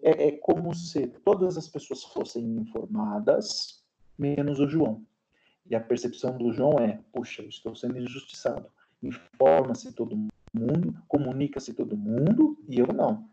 É, 0.01 0.29
é 0.29 0.31
como 0.31 0.73
se 0.73 1.05
todas 1.23 1.55
as 1.55 1.67
pessoas 1.67 2.03
fossem 2.03 2.43
informadas, 2.57 3.76
menos 4.17 4.59
o 4.59 4.67
João. 4.67 5.05
E 5.65 5.75
a 5.75 5.81
percepção 5.81 6.37
do 6.37 6.51
João 6.51 6.79
é: 6.79 6.99
puxa, 7.11 7.41
eu 7.41 7.49
estou 7.49 7.75
sendo 7.75 7.97
injustiçado. 7.97 8.69
Informa-se 9.01 9.93
todo 9.93 10.17
mundo, 10.53 11.01
comunica-se 11.07 11.73
todo 11.73 11.97
mundo, 11.97 12.57
e 12.67 12.79
eu 12.79 12.87
não. 12.87 13.29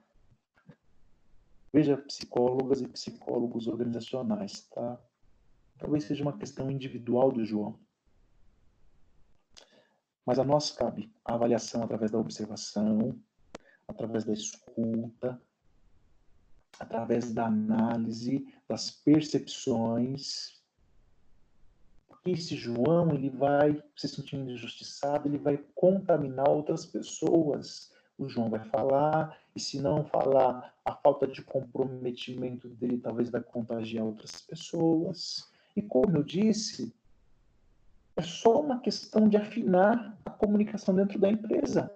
Veja 1.72 1.96
psicólogas 1.96 2.80
e 2.80 2.88
psicólogos 2.88 3.66
organizacionais, 3.66 4.68
tá? 4.72 5.00
Talvez 5.78 6.04
seja 6.04 6.22
uma 6.22 6.36
questão 6.36 6.70
individual 6.70 7.32
do 7.32 7.44
João. 7.44 7.78
Mas 10.24 10.38
a 10.38 10.44
nós 10.44 10.70
cabe 10.70 11.12
a 11.24 11.34
avaliação 11.34 11.82
através 11.82 12.10
da 12.10 12.18
observação, 12.18 13.18
através 13.86 14.24
da 14.24 14.32
escuta, 14.32 15.40
através 16.78 17.32
da 17.32 17.46
análise, 17.46 18.46
das 18.68 18.90
percepções. 18.90 20.62
Esse 22.26 22.56
João, 22.56 23.12
ele 23.12 23.30
vai 23.30 23.82
se 23.94 24.08
sentindo 24.08 24.50
injustiçado, 24.50 25.28
ele 25.28 25.38
vai 25.38 25.58
contaminar 25.74 26.48
outras 26.48 26.86
pessoas 26.86 27.92
o 28.16 28.28
João 28.28 28.48
vai 28.48 28.60
falar, 28.60 29.36
e 29.54 29.60
se 29.60 29.80
não 29.80 30.04
falar, 30.04 30.72
a 30.84 30.94
falta 30.94 31.26
de 31.26 31.42
comprometimento 31.42 32.68
dele 32.68 32.98
talvez 32.98 33.30
vai 33.30 33.40
contagiar 33.40 34.04
outras 34.04 34.40
pessoas. 34.40 35.50
E 35.76 35.82
como 35.82 36.16
eu 36.16 36.22
disse, 36.22 36.94
é 38.16 38.22
só 38.22 38.60
uma 38.60 38.78
questão 38.78 39.28
de 39.28 39.36
afinar 39.36 40.16
a 40.24 40.30
comunicação 40.30 40.94
dentro 40.94 41.18
da 41.18 41.28
empresa. 41.28 41.90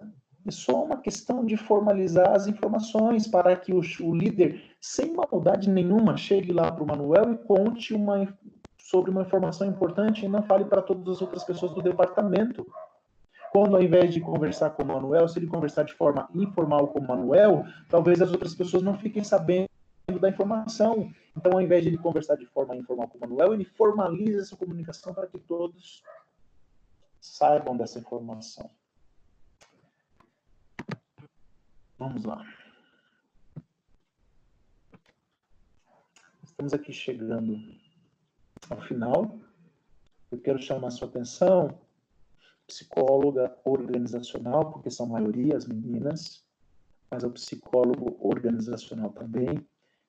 É 0.44 0.50
só 0.50 0.84
uma 0.84 0.96
questão 0.96 1.44
de 1.44 1.56
formalizar 1.56 2.34
as 2.34 2.46
informações 2.46 3.26
para 3.26 3.54
que 3.54 3.72
o, 3.72 3.80
o 4.00 4.14
líder, 4.14 4.62
sem 4.80 5.12
maldade 5.14 5.68
nenhuma, 5.68 6.16
chegue 6.16 6.52
lá 6.52 6.72
para 6.72 6.82
o 6.82 6.86
Manuel 6.86 7.32
e 7.32 7.38
conte 7.38 7.94
uma, 7.94 8.36
sobre 8.88 9.10
uma 9.10 9.20
informação 9.20 9.66
importante 9.66 10.24
e 10.24 10.28
não 10.28 10.42
fale 10.42 10.64
para 10.64 10.80
todas 10.80 11.16
as 11.16 11.20
outras 11.20 11.44
pessoas 11.44 11.74
do 11.74 11.82
departamento. 11.82 12.66
Quando 13.52 13.76
ao 13.76 13.82
invés 13.82 14.14
de 14.14 14.20
conversar 14.20 14.70
com 14.70 14.82
o 14.82 14.86
Manuel, 14.86 15.28
se 15.28 15.38
ele 15.38 15.46
conversar 15.46 15.82
de 15.82 15.92
forma 15.92 16.26
informal 16.34 16.88
com 16.88 16.98
o 16.98 17.06
Manuel, 17.06 17.64
talvez 17.90 18.22
as 18.22 18.32
outras 18.32 18.54
pessoas 18.54 18.82
não 18.82 18.96
fiquem 18.96 19.22
sabendo 19.22 19.68
da 20.18 20.30
informação. 20.30 21.10
Então, 21.36 21.52
ao 21.52 21.60
invés 21.60 21.82
de 21.82 21.90
ele 21.90 21.98
conversar 21.98 22.36
de 22.36 22.46
forma 22.46 22.74
informal 22.76 23.08
com 23.08 23.18
o 23.18 23.20
Manuel, 23.20 23.52
ele 23.52 23.64
formaliza 23.66 24.40
essa 24.40 24.56
comunicação 24.56 25.12
para 25.12 25.26
que 25.26 25.38
todos 25.38 26.02
Saibam 27.20 27.76
dessa 27.76 27.98
informação. 27.98 28.70
Vamos 31.98 32.24
lá. 32.24 32.42
Estamos 36.42 36.72
aqui 36.72 36.92
chegando 36.92 37.58
ao 38.70 38.80
final. 38.82 39.38
Eu 40.30 40.38
quero 40.38 40.60
chamar 40.60 40.90
sua 40.90 41.08
atenção, 41.08 41.78
psicóloga 42.66 43.56
organizacional, 43.64 44.72
porque 44.72 44.90
são 44.90 45.06
maioria 45.06 45.56
as 45.56 45.66
meninas, 45.66 46.44
mas 47.10 47.24
o 47.24 47.30
psicólogo 47.30 48.16
organizacional 48.20 49.10
também, 49.10 49.66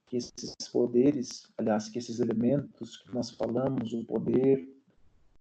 que 0.07 0.17
esses 0.17 0.55
poderes, 0.71 1.51
aliás, 1.57 1.87
que 1.87 1.99
esses 1.99 2.19
elementos 2.19 2.97
que 2.97 3.13
nós 3.13 3.29
falamos, 3.29 3.93
o 3.93 4.03
poder, 4.03 4.67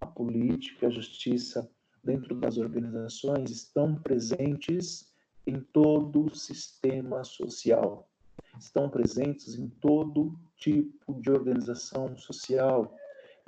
a 0.01 0.07
política, 0.07 0.87
a 0.87 0.91
justiça, 0.91 1.69
dentro 2.05 2.35
das 2.37 2.59
organizações, 2.59 3.51
estão 3.51 3.97
presentes 3.97 5.12
em 5.47 5.61
todo 5.61 6.27
o 6.27 6.35
sistema 6.35 7.25
social 7.25 8.09
estão 8.59 8.89
presentes 8.89 9.55
em 9.55 9.69
todo 9.69 10.39
tipo 10.57 11.21
de 11.21 11.31
organização 11.31 12.16
social. 12.16 12.95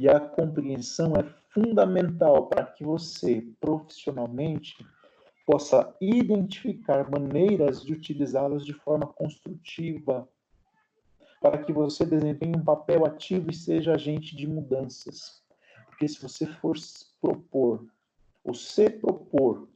E 0.00 0.08
a 0.08 0.18
compreensão 0.18 1.12
é 1.14 1.22
fundamental 1.52 2.46
para 2.46 2.64
que 2.64 2.82
você, 2.82 3.46
profissionalmente, 3.60 4.74
possa 5.44 5.94
identificar 6.00 7.10
maneiras 7.10 7.84
de 7.84 7.92
utilizá-las 7.92 8.64
de 8.64 8.72
forma 8.72 9.06
construtiva, 9.06 10.26
para 11.38 11.62
que 11.62 11.70
você 11.70 12.06
desempenhe 12.06 12.56
um 12.56 12.64
papel 12.64 13.04
ativo 13.04 13.50
e 13.50 13.54
seja 13.54 13.92
agente 13.92 14.34
de 14.34 14.46
mudanças. 14.46 15.42
Porque 15.84 16.08
se 16.08 16.22
você 16.22 16.46
for 16.46 16.76
propor, 17.20 17.84
ou 18.42 18.54
se 18.54 18.88
propor 18.88 19.68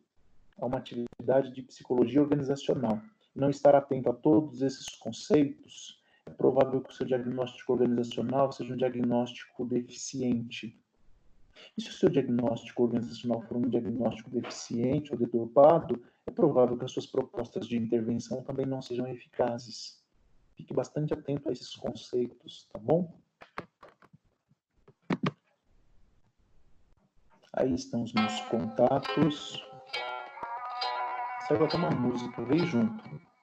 a 0.56 0.64
uma 0.64 0.78
atividade 0.78 1.52
de 1.52 1.60
psicologia 1.60 2.22
organizacional, 2.22 2.98
não 3.36 3.50
estar 3.50 3.74
atento 3.74 4.08
a 4.08 4.14
todos 4.14 4.62
esses 4.62 4.88
conceitos, 4.96 6.02
é 6.26 6.30
provável 6.30 6.80
que 6.80 6.90
o 6.90 6.92
seu 6.92 7.06
diagnóstico 7.06 7.72
organizacional 7.72 8.50
seja 8.50 8.72
um 8.72 8.76
diagnóstico 8.76 9.64
deficiente. 9.64 10.80
E 11.76 11.82
se 11.82 11.90
o 11.90 11.92
seu 11.92 12.08
diagnóstico 12.08 12.82
organizacional 12.82 13.42
for 13.42 13.56
um 13.58 13.68
diagnóstico 13.68 14.30
deficiente 14.30 15.12
ou 15.12 15.18
deturpado, 15.18 16.02
é 16.26 16.30
provável 16.30 16.76
que 16.76 16.84
as 16.84 16.92
suas 16.92 17.06
propostas 17.06 17.66
de 17.66 17.76
intervenção 17.76 18.42
também 18.42 18.66
não 18.66 18.80
sejam 18.80 19.06
eficazes. 19.06 20.02
Fique 20.56 20.72
bastante 20.72 21.12
atento 21.12 21.48
a 21.48 21.52
esses 21.52 21.74
conceitos, 21.76 22.68
tá 22.72 22.78
bom? 22.78 23.12
Aí 27.52 27.72
estão 27.74 28.02
os 28.02 28.12
meus 28.12 28.40
contatos. 28.42 29.62
Sai 31.46 31.58
botar 31.58 31.76
uma 31.76 31.90
música, 31.90 32.42
vem 32.44 32.66
junto. 32.66 33.33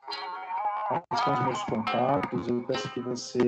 Aqui 0.91 1.15
estão 1.15 1.33
os 1.33 1.39
meus 1.45 1.63
contatos. 1.63 2.47
Eu 2.47 2.65
peço 2.65 2.93
que 2.93 2.99
você. 2.99 3.39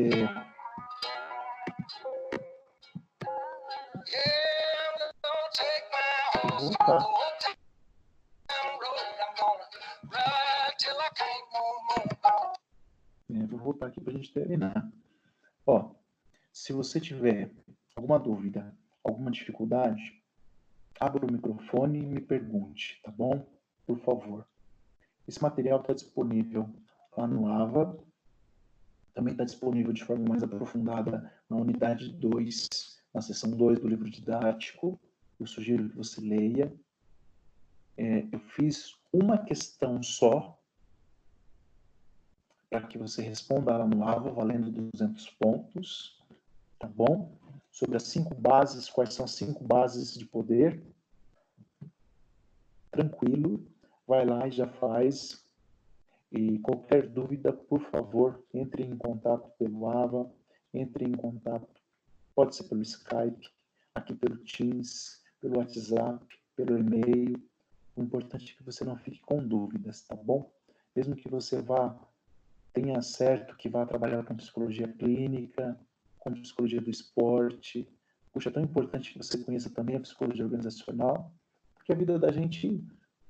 É, 13.29 13.47
vou 13.47 13.59
voltar 13.59 13.87
aqui 13.87 13.99
para 13.99 14.13
a 14.13 14.15
gente 14.15 14.31
terminar. 14.31 14.89
Ó, 15.65 15.91
se 16.51 16.71
você 16.71 16.99
tiver 16.99 17.51
alguma 17.95 18.19
dúvida, 18.19 18.73
alguma 19.03 19.29
dificuldade, 19.29 20.23
abra 20.99 21.25
o 21.25 21.31
microfone 21.31 21.99
e 21.99 22.05
me 22.05 22.21
pergunte, 22.21 23.01
tá 23.03 23.11
bom? 23.11 23.45
por 23.85 23.99
favor. 23.99 24.47
Esse 25.27 25.41
material 25.41 25.81
está 25.81 25.93
disponível 25.93 26.69
lá 27.16 27.28
no 27.28 27.47
AVA, 27.47 27.97
também 29.14 29.34
está 29.34 29.43
disponível 29.43 29.93
de 29.93 30.03
forma 30.03 30.26
mais 30.28 30.43
aprofundada 30.43 31.32
na 31.49 31.57
unidade 31.57 32.11
2, 32.14 32.70
na 33.14 33.22
seção 33.22 33.51
2 33.51 33.80
do 33.80 33.88
livro 33.88 34.09
didático. 34.09 34.99
Eu 35.39 35.45
sugiro 35.45 35.89
que 35.89 35.95
você 35.95 36.20
leia. 36.22 36.74
É, 37.95 38.28
eu 38.32 38.39
fiz 38.39 38.95
uma 39.11 39.38
questão 39.38 40.01
só 40.01 40.59
para 42.70 42.88
que 42.88 42.97
você 42.97 43.22
responda 43.22 43.78
lá 43.78 43.88
no 43.88 44.03
AVA, 44.03 44.32
valendo 44.32 44.72
200 44.72 45.30
pontos, 45.32 46.20
tá 46.80 46.88
bom? 46.88 47.38
Sobre 47.72 47.97
as 47.97 48.03
cinco 48.03 48.34
bases, 48.34 48.89
quais 48.89 49.14
são 49.14 49.26
as 49.26 49.32
cinco 49.32 49.64
bases 49.64 50.18
de 50.18 50.26
poder. 50.26 50.84
Tranquilo 52.89 53.64
vai 54.07 54.26
lá 54.26 54.47
e 54.47 54.51
já 54.51 54.68
faz. 54.68 55.42
E 56.34 56.57
qualquer 56.59 57.07
dúvida, 57.07 57.53
por 57.53 57.79
favor, 57.91 58.43
entre 58.51 58.84
em 58.84 58.97
contato 58.97 59.51
pelo 59.59 59.88
AVA, 59.88 60.27
entre 60.73 61.05
em 61.05 61.11
contato, 61.11 61.79
pode 62.34 62.55
ser 62.55 62.63
pelo 62.63 62.81
Skype, 62.81 63.47
aqui 63.93 64.15
pelo 64.15 64.38
Teams, 64.38 65.21
pelo 65.39 65.59
WhatsApp, 65.59 66.25
pelo 66.55 66.79
e-mail. 66.79 67.39
O 67.95 68.01
importante 68.01 68.51
é 68.51 68.57
que 68.57 68.63
você 68.63 68.84
não 68.84 68.97
fique 68.97 69.21
com 69.21 69.47
dúvidas, 69.47 70.01
tá 70.01 70.15
bom? 70.15 70.51
Mesmo 70.95 71.15
que 71.15 71.29
você 71.29 71.61
vá, 71.61 71.95
tenha 72.73 72.99
certo 73.03 73.55
que 73.55 73.69
vá 73.69 73.86
trabalhar 73.86 74.23
com 74.23 74.36
psicologia 74.36 74.88
clínica, 74.88 75.79
com 76.17 76.34
psicologia 76.34 76.81
do 76.81 76.89
esporte. 76.89 77.88
Puxa, 78.31 78.49
é 78.49 78.53
tão 78.53 78.63
importante 78.63 79.11
que 79.11 79.19
você 79.19 79.38
conheça 79.38 79.69
também 79.69 79.97
a 79.97 79.99
psicologia 79.99 80.45
organizacional, 80.45 81.31
porque 81.75 81.93
a 81.93 81.95
vida 81.95 82.17
da 82.17 82.31
gente 82.31 82.84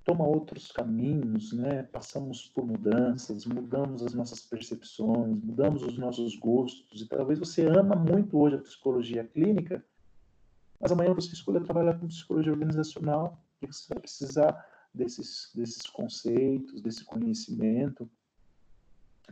toma 0.03 0.25
outros 0.25 0.71
caminhos, 0.71 1.53
né? 1.53 1.83
Passamos 1.83 2.47
por 2.47 2.65
mudanças, 2.65 3.45
mudamos 3.45 4.03
as 4.03 4.13
nossas 4.13 4.41
percepções, 4.41 5.41
mudamos 5.41 5.81
os 5.81 5.97
nossos 5.97 6.35
gostos. 6.35 7.01
E 7.01 7.07
talvez 7.07 7.39
você 7.39 7.65
ama 7.67 7.95
muito 7.95 8.37
hoje 8.37 8.55
a 8.55 8.61
psicologia 8.61 9.23
clínica, 9.23 9.83
mas 10.79 10.91
amanhã 10.91 11.13
você 11.13 11.33
escolha 11.33 11.61
trabalhar 11.61 11.97
com 11.97 12.07
psicologia 12.07 12.51
organizacional 12.51 13.41
e 13.61 13.67
você 13.67 13.93
vai 13.93 14.01
precisar 14.01 14.65
desses, 14.93 15.49
desses 15.55 15.89
conceitos, 15.89 16.81
desse 16.81 17.05
conhecimento. 17.05 18.09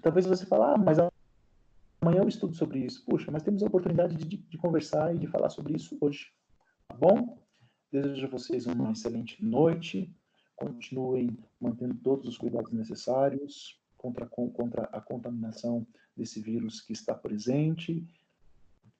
Talvez 0.02 0.26
você 0.26 0.46
fale, 0.46 0.64
ah, 0.64 0.78
mas 0.78 0.98
amanhã 2.02 2.22
eu 2.22 2.30
estudo 2.30 2.56
sobre 2.56 2.80
isso. 2.80 3.04
Puxa, 3.06 3.30
mas 3.30 3.44
temos 3.44 3.62
a 3.62 3.68
oportunidade 3.68 4.16
de, 4.16 4.38
de 4.38 4.58
conversar 4.58 5.14
e 5.14 5.20
de 5.20 5.28
falar 5.28 5.50
sobre 5.50 5.76
isso 5.76 5.98
hoje. 6.00 6.32
Tá 6.88 6.96
bom? 6.96 7.38
Desejo 7.92 8.26
a 8.26 8.30
vocês 8.30 8.66
uma 8.66 8.94
excelente 8.94 9.44
noite 9.44 10.16
continuem 10.62 11.36
mantendo 11.60 11.96
todos 11.96 12.28
os 12.28 12.38
cuidados 12.38 12.72
necessários 12.72 13.80
contra, 13.98 14.28
contra 14.28 14.84
a 14.92 15.02
contaminação 15.02 15.86
desse 16.16 16.40
vírus 16.40 16.82
que 16.82 16.94
está 16.94 17.16
presente, 17.16 18.06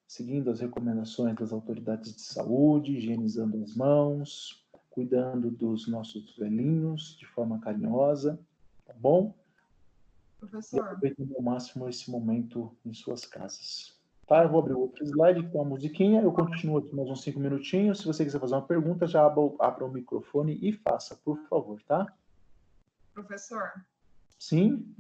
seguindo 0.08 0.50
as 0.50 0.60
recomendações 0.60 1.36
das 1.36 1.54
autoridades 1.54 2.16
de 2.16 2.22
saúde, 2.22 2.98
higienizando 2.98 3.62
as 3.64 3.76
mãos, 3.76 4.66
cuidando 4.90 5.52
dos 5.52 5.88
nossos 5.88 6.36
velhinhos 6.36 7.16
de 7.18 7.28
forma 7.28 7.60
carinhosa, 7.60 8.40
tá 8.84 8.94
bom? 8.94 9.34
Professor. 10.40 10.78
E 10.78 10.82
aproveitando 10.82 11.36
ao 11.36 11.44
máximo 11.44 11.88
esse 11.88 12.10
momento 12.10 12.76
em 12.84 12.94
suas 12.94 13.24
casas. 13.24 14.01
Tá, 14.32 14.44
eu 14.44 14.50
vou 14.50 14.62
abrir 14.62 14.76
outro 14.76 15.04
slide 15.04 15.46
com 15.50 15.62
a 15.62 15.66
musiquinha, 15.66 16.22
eu 16.22 16.32
continuo 16.32 16.78
aqui 16.78 16.96
mais 16.96 17.10
uns 17.10 17.22
cinco 17.22 17.38
minutinhos. 17.38 18.00
Se 18.00 18.06
você 18.06 18.24
quiser 18.24 18.40
fazer 18.40 18.56
uma 18.56 18.62
pergunta, 18.62 19.06
já 19.06 19.26
abra, 19.26 19.44
abra 19.60 19.84
o 19.84 19.92
microfone 19.92 20.58
e 20.62 20.72
faça, 20.72 21.18
por 21.18 21.38
favor, 21.50 21.82
tá? 21.84 22.08
Professor. 23.14 23.74
Sim? 24.40 24.96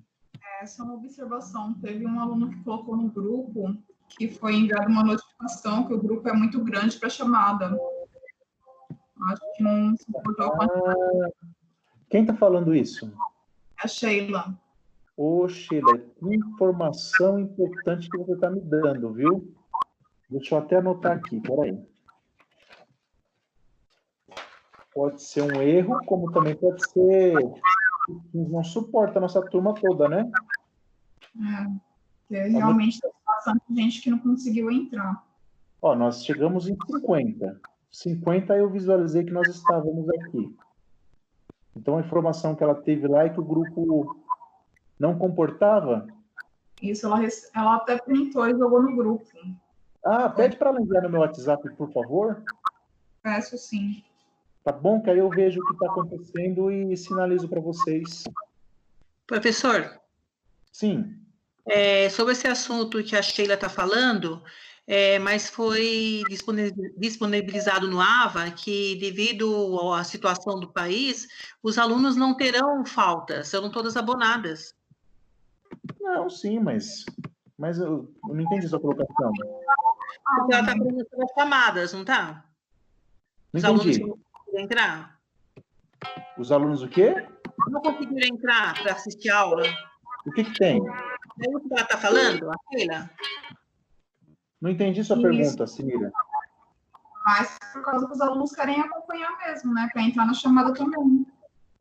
É 0.59 0.65
só 0.65 0.84
uma 0.84 0.95
observação. 0.95 1.73
Teve 1.75 2.05
um 2.05 2.19
aluno 2.19 2.49
que 2.49 2.61
colocou 2.61 2.97
no 2.97 3.09
grupo 3.09 3.73
que 4.09 4.27
foi 4.27 4.53
enviada 4.53 4.89
uma 4.89 5.05
notificação 5.05 5.88
que 5.88 5.93
o 5.93 6.01
grupo 6.01 6.27
é 6.27 6.34
muito 6.34 6.61
grande 6.61 6.99
para 6.99 7.09
chamada. 7.09 7.67
Acho 9.29 9.53
que 9.55 9.63
não 9.63 9.95
se 9.95 10.09
importou 10.09 10.51
com 10.51 10.63
ah, 10.63 11.29
Quem 12.09 12.23
está 12.23 12.34
falando 12.34 12.75
isso? 12.75 13.09
A 13.82 13.88
Sheila. 13.88 14.59
Ô, 15.24 15.47
Sheila, 15.47 15.99
que 15.99 16.36
informação 16.36 17.38
importante 17.38 18.09
que 18.09 18.17
você 18.17 18.34
está 18.34 18.49
me 18.49 18.59
dando, 18.59 19.13
viu? 19.13 19.53
Deixa 20.28 20.55
eu 20.55 20.57
até 20.57 20.78
anotar 20.78 21.17
aqui, 21.17 21.39
peraí. 21.39 21.80
Pode 24.91 25.22
ser 25.22 25.43
um 25.43 25.61
erro, 25.61 26.03
como 26.07 26.32
também 26.32 26.55
pode 26.55 26.89
ser 26.89 27.36
não 28.34 28.63
suporta 28.63 29.19
a 29.19 29.22
nossa 29.22 29.45
turma 29.45 29.76
toda, 29.76 30.09
né? 30.09 30.28
É, 32.32 32.47
realmente 32.47 32.99
tem 32.99 33.11
bastante 33.24 33.76
gente 33.76 34.01
que 34.01 34.09
não 34.09 34.17
conseguiu 34.17 34.72
entrar. 34.72 35.24
Ó, 35.84 35.93
nós 35.93 36.26
chegamos 36.26 36.67
em 36.67 36.76
50. 36.76 37.61
50 37.91 38.57
eu 38.57 38.72
visualizei 38.72 39.24
que 39.24 39.32
nós 39.32 39.47
estávamos 39.47 40.09
aqui. 40.09 40.57
Então 41.76 41.99
a 41.99 42.01
informação 42.01 42.55
que 42.55 42.63
ela 42.63 42.74
teve 42.74 43.07
lá 43.07 43.26
é 43.26 43.30
que 43.30 43.39
o 43.39 43.45
grupo 43.45 44.19
não 45.02 45.18
comportava? 45.18 46.08
Isso, 46.80 47.08
ela, 47.08 47.20
ela 47.56 47.76
até 47.76 47.97
printou 47.97 48.47
e 48.47 48.52
jogou 48.52 48.84
no 48.84 48.95
grupo. 48.95 49.26
Ah, 50.06 50.30
pede 50.30 50.58
para 50.58 50.70
ela 50.70 50.80
enviar 50.80 51.02
no 51.02 51.10
meu 51.10 51.22
WhatsApp, 51.22 51.68
por 51.76 51.91
favor. 51.91 52.43
Peço 53.24 53.58
sim. 53.58 54.04
Tá 54.64 54.72
bom? 54.72 55.02
Que 55.02 55.10
aí 55.10 55.18
eu 55.18 55.30
vejo 55.30 55.60
o 55.60 55.66
que 55.66 55.74
está 55.74 55.88
acontecendo 55.88 56.72
e 56.72 56.95
sinalizo 56.95 57.49
para 57.49 57.60
vocês. 57.60 58.24
Professor, 59.26 59.99
Sim. 60.72 61.16
é, 61.66 62.08
sobre 62.10 62.34
esse 62.34 62.47
assunto 62.47 63.04
que 63.04 63.16
a 63.16 63.24
Sheila 63.24 63.56
está 63.56 63.70
falando, 63.70 64.43
é, 64.86 65.18
mas 65.18 65.49
foi 65.49 66.22
disponibilizado 66.97 67.89
no 67.89 67.99
AVA 67.99 68.52
que, 68.52 68.97
devido 68.97 69.91
à 69.93 70.04
situação 70.04 70.60
do 70.60 70.72
país, 70.72 71.28
os 71.64 71.80
alunos 71.80 72.16
não 72.16 72.36
terão 72.36 72.86
falta, 72.86 73.43
serão 73.43 73.72
todas 73.72 73.97
abonadas. 73.97 74.76
Não, 76.02 76.30
sim, 76.30 76.60
mas. 76.60 77.06
Mas 77.58 77.78
eu, 77.80 78.12
eu 78.28 78.34
não 78.36 78.41
entendi 78.41 78.68
sua 78.68 78.80
colocação. 78.80 79.32
Porque 79.32 80.54
ela 80.54 80.62
está 80.62 80.76
falando 80.76 81.10
sobre 81.10 81.26
as 81.26 81.32
chamadas, 81.38 81.93
não 81.93 82.02
está? 82.02 82.45
Não 83.54 83.58
Os 83.60 83.66
alunos 83.66 83.86
entendi. 83.86 83.99
não 84.02 84.18
conseguiram 84.18 84.64
entrar? 84.64 85.20
Os 86.38 86.52
alunos 86.52 86.82
o 86.82 86.88
quê? 86.88 87.14
Não 87.70 87.82
conseguiram 87.82 88.36
entrar 88.36 88.82
para 88.82 88.93
assistir 88.93 89.30
a 89.30 89.38
aula? 89.39 89.64
O 90.26 90.32
que, 90.32 90.43
que 90.43 90.54
tem? 90.58 90.78
É 90.78 91.49
o 91.56 91.60
que 91.60 91.74
ela 91.74 91.82
está 91.82 91.97
falando, 91.97 92.49
a 92.49 92.56
Sheila? 92.72 93.10
Não 94.60 94.70
entendi 94.72 95.04
sua 95.04 95.18
Isso. 95.18 95.24
pergunta, 95.28 95.68
Sinira. 95.68 96.12
Mas 97.26 97.58
por 97.74 97.84
causa 97.84 98.08
que 98.08 98.14
os 98.14 98.22
alunos 98.22 98.52
querem 98.54 98.80
acompanhar 98.82 99.38
mesmo, 99.39 99.74
né? 99.74 99.89
Para 99.93 100.02
entrar 100.02 100.26
na 100.26 100.34
chamada 100.34 100.74
também. 100.74 101.26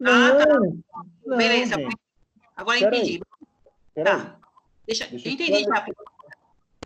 Ah, 0.03 0.45
tá. 0.47 0.59
não, 1.27 1.37
Beleza, 1.37 1.77
gente, 1.77 1.97
agora 2.57 2.79
Peraí. 2.79 3.01
entendi. 3.01 3.21
Peraí. 3.95 4.17
Tá. 4.17 4.37
Deixa, 4.87 5.07
Deixa 5.07 5.29
eu 5.29 5.33
entendi 5.33 5.65
já. 5.65 5.87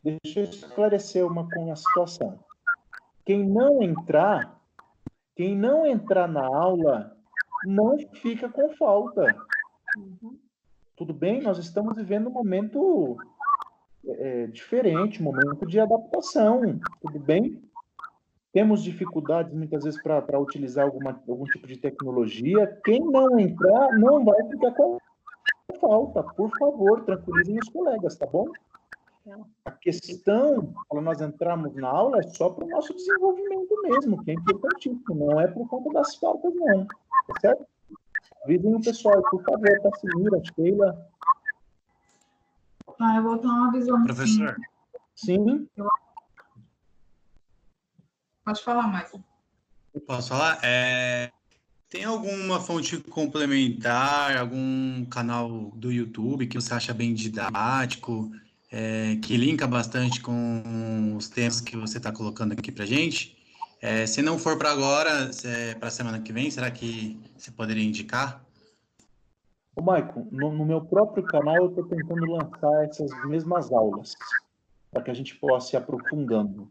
Deixa 0.03 0.41
eu 0.41 0.45
esclarecer 0.45 1.27
uma 1.27 1.49
com 1.49 1.73
a 1.73 1.77
situação. 1.77 2.39
Quem 3.25 3.43
não 3.43 3.83
entrar, 3.83 4.61
quem 5.35 5.57
não 5.57 5.87
entrar 5.87 6.29
na 6.29 6.45
aula, 6.45 7.17
não 7.65 7.97
fica 8.13 8.49
com 8.49 8.69
falta. 8.77 9.35
Tudo 10.95 11.15
bem? 11.15 11.41
Nós 11.41 11.59
estamos 11.59 11.97
vivendo 11.97 12.29
um 12.29 12.33
momento 12.33 13.17
é, 14.07 14.47
diferente, 14.49 15.21
um 15.21 15.25
momento 15.25 15.67
de 15.67 15.81
adaptação. 15.81 16.79
Tudo 17.01 17.19
bem? 17.19 17.63
Temos 18.53 18.85
dificuldades 18.85 19.53
muitas 19.53 19.85
vezes 19.85 20.01
para 20.03 20.39
utilizar 20.39 20.85
alguma, 20.85 21.21
algum 21.27 21.45
tipo 21.45 21.67
de 21.67 21.79
tecnologia. 21.79 22.79
Quem 22.85 23.01
não 23.01 23.41
entrar 23.41 23.99
não 23.99 24.25
vai 24.25 24.49
ficar 24.51 24.73
com 24.73 24.99
falta. 25.79 26.23
Por 26.23 26.51
favor, 26.59 27.05
tranquilizem 27.05 27.59
os 27.59 27.69
colegas, 27.69 28.17
tá 28.17 28.27
bom? 28.27 28.47
A 29.65 29.71
questão, 29.71 30.75
para 30.89 31.01
nós 31.01 31.21
entrarmos 31.21 31.75
na 31.75 31.89
aula, 31.89 32.19
é 32.19 32.23
só 32.25 32.51
para 32.51 32.65
o 32.65 32.69
nosso 32.69 32.95
desenvolvimento 32.95 33.83
mesmo, 33.83 34.23
que 34.23 34.31
é 34.33 34.35
importantíssimo, 34.35 35.15
não 35.15 35.41
é 35.41 35.47
por 35.49 35.67
conta 35.67 35.91
das 35.95 36.15
faltas, 36.17 36.55
não. 36.55 36.87
Tá 36.87 37.41
certo? 37.41 37.67
Avisem 38.45 38.75
o 38.75 38.81
pessoal, 38.83 39.23
por 39.31 39.43
favor, 39.43 39.81
tá 39.81 39.91
Tassimira, 39.91 40.43
Sheila. 40.55 41.11
Tá, 42.99 43.17
eu 43.17 43.23
vou 43.23 43.41
dar 43.41 43.49
uma 43.49 43.73
visão. 43.73 44.05
Professor, 44.05 44.57
Sim, 45.15 45.69
Pode 48.45 48.63
falar 48.63 48.87
mais. 48.89 49.11
posso 50.07 50.29
falar? 50.29 50.59
É, 50.63 51.33
tem 51.95 52.03
alguma 52.03 52.59
fonte 52.59 52.99
complementar, 52.99 54.37
algum 54.37 55.05
canal 55.05 55.71
do 55.77 55.93
YouTube 55.93 56.49
que 56.49 56.61
você 56.61 56.75
acha 56.75 56.93
bem 56.93 57.15
didático, 57.15 58.33
é, 58.73 59.15
que 59.23 59.37
linka 59.37 59.65
bastante 59.65 60.21
com 60.21 61.15
os 61.17 61.29
temas 61.29 61.61
que 61.61 61.77
você 61.77 61.99
está 61.99 62.11
colocando 62.11 62.51
aqui 62.51 62.73
para 62.73 62.85
gente? 62.85 63.39
É, 63.81 64.09
se 64.09 64.23
não 64.23 64.41
for 64.41 64.59
para 64.59 64.73
agora, 64.73 65.31
para 65.79 65.87
a 65.87 65.91
semana 65.91 66.21
que 66.21 66.33
vem, 66.33 66.51
será 66.51 66.69
que 66.69 67.17
você 67.39 67.53
poderia 67.53 67.85
indicar? 67.85 68.45
Ô, 69.77 69.81
Maicon, 69.81 70.27
no, 70.33 70.53
no 70.53 70.67
meu 70.67 70.81
próprio 70.81 71.23
canal 71.23 71.59
eu 71.59 71.69
estou 71.69 71.85
tentando 71.85 72.27
lançar 72.27 72.85
essas 72.87 73.13
mesmas 73.27 73.71
aulas, 73.71 74.15
para 74.91 75.01
que 75.01 75.13
a 75.13 75.15
gente 75.15 75.37
possa 75.37 75.77
ir 75.77 75.79
aprofundando. 75.79 76.69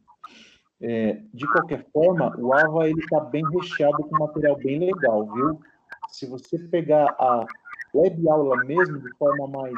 É, 0.86 1.22
de 1.34 1.48
qualquer 1.48 1.86
forma, 1.94 2.36
o 2.38 2.54
AVA 2.54 2.90
ele 2.90 3.00
está 3.00 3.22
bem 3.22 3.42
recheado 3.52 4.04
com 4.04 4.20
material 4.20 4.58
bem 4.58 4.80
legal, 4.80 5.26
viu? 5.34 5.62
Se 6.10 6.26
você 6.26 6.60
pegar 6.60 7.06
a 7.18 7.46
web 7.96 8.28
aula 8.28 8.58
mesmo 8.66 9.00
de 9.00 9.10
forma 9.16 9.48
mais 9.48 9.74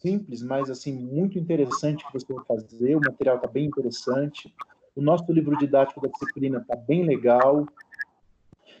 simples, 0.00 0.42
mas 0.42 0.68
assim 0.68 0.92
muito 0.92 1.38
interessante 1.38 2.04
que 2.04 2.12
você 2.12 2.30
vai 2.30 2.44
fazer, 2.44 2.94
o 2.94 3.00
material 3.00 3.36
está 3.36 3.48
bem 3.48 3.64
interessante. 3.64 4.54
O 4.94 5.00
nosso 5.00 5.32
livro 5.32 5.56
didático 5.56 6.02
da 6.02 6.08
disciplina 6.08 6.58
está 6.58 6.76
bem 6.76 7.04
legal. 7.04 7.66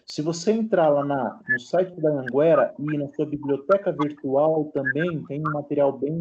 Se 0.04 0.20
você 0.20 0.52
entrar 0.52 0.90
lá 0.90 1.02
na, 1.02 1.40
no 1.48 1.58
site 1.58 1.98
da 1.98 2.10
Anguera 2.10 2.74
e 2.78 2.98
na 2.98 3.08
sua 3.14 3.24
biblioteca 3.24 3.90
virtual 3.90 4.66
também 4.66 5.24
tem 5.24 5.40
um 5.40 5.52
material 5.52 5.96
bem, 5.96 6.18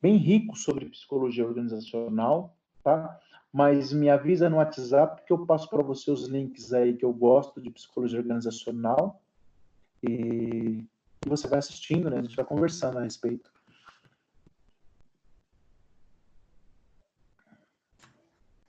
bem 0.00 0.16
rico 0.16 0.56
sobre 0.56 0.86
psicologia 0.86 1.44
organizacional, 1.44 2.54
tá? 2.84 3.18
Mas 3.56 3.90
me 3.90 4.10
avisa 4.10 4.50
no 4.50 4.56
WhatsApp 4.56 5.24
que 5.24 5.32
eu 5.32 5.46
passo 5.46 5.70
para 5.70 5.82
você 5.82 6.10
os 6.10 6.28
links 6.28 6.74
aí 6.74 6.94
que 6.94 7.06
eu 7.06 7.10
gosto 7.10 7.58
de 7.58 7.70
psicologia 7.70 8.18
organizacional 8.18 9.22
e, 10.06 10.84
você 11.26 11.48
vai 11.48 11.60
assistindo, 11.60 12.10
né? 12.10 12.18
A 12.18 12.22
gente 12.22 12.36
vai 12.36 12.44
conversando 12.44 12.98
a 12.98 13.02
respeito. 13.02 13.50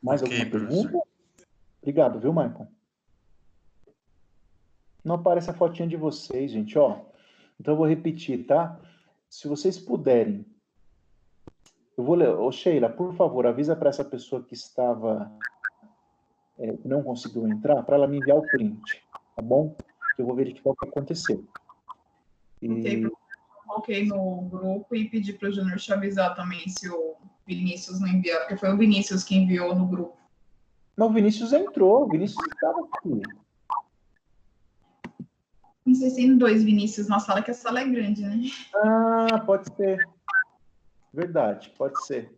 Mais 0.02 0.22
Ok, 0.22 0.34
alguma 0.34 0.52
professor. 0.52 0.90
pergunta? 0.90 1.10
Obrigado, 1.82 2.20
viu, 2.22 2.32
Michael? 2.32 2.70
Não 5.04 5.16
aparece 5.16 5.50
a 5.50 5.54
fotinha 5.54 5.90
de 5.90 5.98
vocês, 5.98 6.50
gente, 6.50 6.80
ó. 6.80 7.02
Então 7.60 7.74
eu 7.74 7.78
vou 7.78 7.86
repetir, 7.86 8.46
tá? 8.46 8.80
Se 9.30 9.50
vocês 9.50 9.78
puderem, 9.78 10.46
eu 11.98 12.04
vou 12.04 12.16
ler. 12.16 12.30
Ô, 12.30 12.52
Sheila, 12.52 12.90
por 12.90 13.14
favor, 13.16 13.48
avisa 13.48 13.76
para 13.76 13.90
essa 13.90 14.06
pessoa 14.06 14.44
que 14.44 14.54
estava 14.54 15.32
é, 16.60 16.78
que 16.78 16.88
não 16.88 17.04
conseguiu 17.04 17.48
entrar, 17.48 17.82
para 17.84 17.96
ela 17.96 18.08
me 18.08 18.20
enviar 18.20 18.38
o 18.38 18.48
print, 18.48 19.04
tá 19.36 19.42
bom? 19.42 19.76
Eu 20.18 20.26
vou 20.26 20.36
verificar 20.36 20.72
o 20.72 20.76
que 20.76 20.88
aconteceu. 20.88 21.44
E 22.62 22.70
Ok, 22.70 23.12
coloquei 23.66 24.06
no 24.06 24.42
grupo 24.50 24.96
e 24.96 25.10
pedi 25.10 25.34
para 25.34 25.50
o 25.50 25.52
Júnior 25.52 25.78
te 25.78 25.94
avisar 25.94 26.36
também 26.36 26.68
se 26.68 26.90
o 26.90 27.16
Vinícius 27.46 28.00
não 28.00 28.08
enviar, 28.08 28.40
porque 28.40 28.58
foi 28.58 28.74
o 28.74 28.78
Vinícius 28.78 29.24
que 29.24 29.36
enviou 29.36 29.76
no 29.76 29.88
grupo. 29.88 30.18
não, 30.98 31.08
o 31.08 31.14
Vinícius 31.14 31.54
entrou, 31.54 32.04
o 32.04 32.08
Vinícius 32.08 32.48
estava 32.48 32.80
aqui. 32.80 33.22
Não 35.86 35.96
sei 35.96 36.10
se 36.10 36.16
tem 36.18 36.38
dois 36.38 36.64
Vinícius 36.64 37.08
na 37.08 37.20
sala, 37.20 37.42
que 37.42 37.52
a 37.52 37.54
sala 37.54 37.80
é 37.80 37.88
grande, 37.88 38.24
né? 38.24 38.42
Ah, 38.76 39.42
pode 39.46 39.74
ser. 39.76 40.06
Verdade, 41.18 41.74
pode 41.76 42.06
ser. 42.06 42.32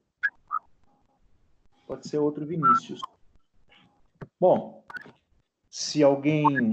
Pode 1.86 2.08
ser 2.08 2.18
outro 2.18 2.46
Vinícius. 2.46 3.02
Bom, 4.40 4.86
se 5.70 6.02
alguém 6.02 6.72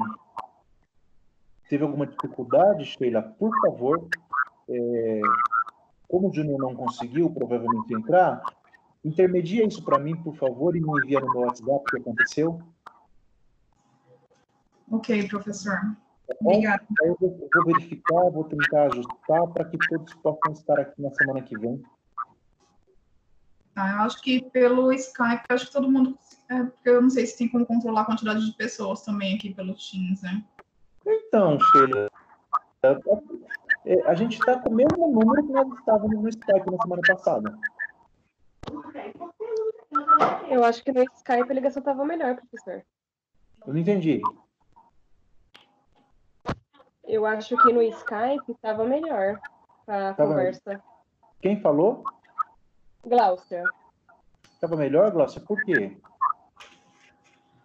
teve 1.68 1.82
alguma 1.82 2.06
dificuldade, 2.06 2.84
Sheila, 2.84 3.22
por 3.22 3.50
favor, 3.60 4.08
é, 4.68 5.20
como 6.06 6.28
o 6.30 6.32
Júnior 6.32 6.60
não 6.60 6.76
conseguiu 6.76 7.28
provavelmente 7.28 7.92
entrar, 7.92 8.40
intermedia 9.04 9.66
isso 9.66 9.82
para 9.82 9.98
mim, 9.98 10.14
por 10.14 10.36
favor, 10.36 10.76
e 10.76 10.80
me 10.80 11.00
envia 11.00 11.18
no 11.18 11.32
meu 11.32 11.40
WhatsApp 11.40 11.72
o 11.72 11.82
que 11.82 11.98
aconteceu. 11.98 12.62
Ok, 14.92 15.26
professor. 15.26 15.74
Tá? 15.74 16.36
Obrigada. 16.40 16.86
Aí 17.02 17.08
eu 17.08 17.16
vou, 17.18 17.36
eu 17.40 17.48
vou 17.52 17.64
verificar, 17.64 18.30
vou 18.30 18.44
tentar 18.44 18.92
ajustar 18.92 19.44
para 19.48 19.64
que 19.64 19.76
todos 19.88 20.14
possam 20.14 20.52
estar 20.52 20.78
aqui 20.78 21.02
na 21.02 21.10
semana 21.10 21.42
que 21.42 21.58
vem. 21.58 21.82
Tá, 23.76 23.92
eu 23.92 24.00
acho 24.04 24.22
que 24.22 24.42
pelo 24.52 24.90
Skype, 24.90 25.44
acho 25.50 25.66
que 25.66 25.72
todo 25.72 25.90
mundo. 25.90 26.18
É, 26.48 26.62
porque 26.62 26.88
eu 26.88 27.02
não 27.02 27.10
sei 27.10 27.26
se 27.26 27.36
tem 27.36 27.46
como 27.46 27.66
controlar 27.66 28.00
a 28.00 28.04
quantidade 28.06 28.42
de 28.46 28.56
pessoas 28.56 29.02
também 29.02 29.36
aqui 29.36 29.52
pelo 29.52 29.74
Teams, 29.74 30.22
né? 30.22 30.42
Então, 31.06 31.60
Sheila, 31.60 32.10
é, 33.84 34.02
a 34.06 34.14
gente 34.14 34.38
está 34.38 34.58
com 34.58 34.70
o 34.70 34.74
mesmo 34.74 35.06
número 35.12 35.46
que 35.46 35.52
nós 35.52 35.68
estávamos 35.78 36.22
no 36.22 36.28
Skype 36.30 36.70
na 36.70 36.82
semana 36.82 37.02
passada. 37.06 37.58
Eu 40.48 40.64
acho 40.64 40.82
que 40.82 40.90
no 40.92 41.02
Skype 41.02 41.50
a 41.50 41.54
ligação 41.54 41.80
estava 41.80 42.02
melhor, 42.02 42.34
professor. 42.36 42.82
Eu 43.66 43.74
não 43.74 43.80
entendi. 43.80 44.22
Eu 47.04 47.26
acho 47.26 47.54
que 47.58 47.72
no 47.74 47.82
Skype 47.82 48.52
estava 48.52 48.84
melhor 48.84 49.38
a 49.86 50.14
Tava- 50.14 50.30
conversa. 50.30 50.82
Quem 51.42 51.60
falou? 51.60 52.02
Gláucia. 53.06 53.64
Estava 54.54 54.76
melhor, 54.76 55.12
Glaucia? 55.12 55.40
Por 55.40 55.62
quê? 55.64 55.96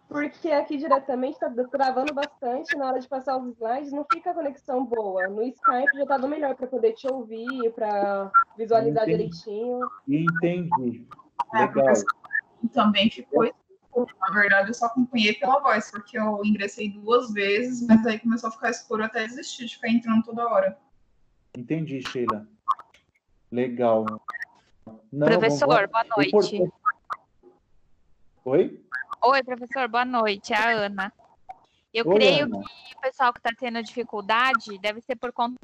Porque 0.08 0.50
aqui 0.50 0.76
diretamente 0.76 1.34
está 1.34 1.50
travando 1.68 2.12
bastante 2.12 2.76
na 2.76 2.86
hora 2.86 3.00
de 3.00 3.08
passar 3.08 3.38
os 3.38 3.54
slides, 3.54 3.92
não 3.92 4.04
fica 4.04 4.30
a 4.30 4.34
conexão 4.34 4.84
boa. 4.84 5.28
No 5.28 5.42
Skype 5.42 5.96
já 5.96 6.02
estava 6.02 6.28
melhor 6.28 6.54
para 6.54 6.66
poder 6.66 6.92
te 6.92 7.08
ouvir, 7.08 7.72
para 7.72 8.30
visualizar 8.56 9.08
Entendi. 9.08 9.16
direitinho. 9.16 9.90
Entendi. 10.06 11.08
É, 11.54 11.60
Legal. 11.60 11.86
porque 11.86 12.68
também 12.74 13.10
ficou 13.10 13.44
escuro. 13.44 14.06
Na 14.20 14.30
verdade, 14.30 14.68
eu 14.68 14.74
só 14.74 14.86
acompanhei 14.86 15.32
pela 15.32 15.60
voz, 15.60 15.90
porque 15.90 16.18
eu 16.18 16.44
ingressei 16.44 16.90
duas 16.90 17.32
vezes, 17.32 17.86
mas 17.86 18.06
aí 18.06 18.18
começou 18.18 18.48
a 18.48 18.52
ficar 18.52 18.70
escuro 18.70 19.02
até 19.02 19.26
desistir 19.26 19.64
de 19.64 19.74
ficar 19.76 19.88
entrando 19.88 20.22
toda 20.24 20.46
hora. 20.46 20.78
Entendi, 21.56 22.02
Sheila. 22.02 22.46
Legal. 23.50 24.04
Não, 24.86 25.26
Professor, 25.26 25.68
vamos- 25.68 25.90
boa 25.90 26.04
noite. 26.16 26.56
Importante- 26.56 26.72
Oi? 28.44 28.80
Oi, 29.24 29.42
professor, 29.44 29.88
boa 29.88 30.04
noite. 30.04 30.52
É 30.52 30.56
a 30.56 30.70
Ana. 30.86 31.12
Eu 31.94 32.06
Oi, 32.08 32.14
creio 32.16 32.44
Ana. 32.46 32.58
que 32.60 32.96
o 32.96 33.00
pessoal 33.00 33.32
que 33.32 33.38
está 33.38 33.50
tendo 33.56 33.82
dificuldade 33.82 34.78
deve 34.78 35.00
ser 35.00 35.16
por 35.16 35.32
conta 35.32 35.56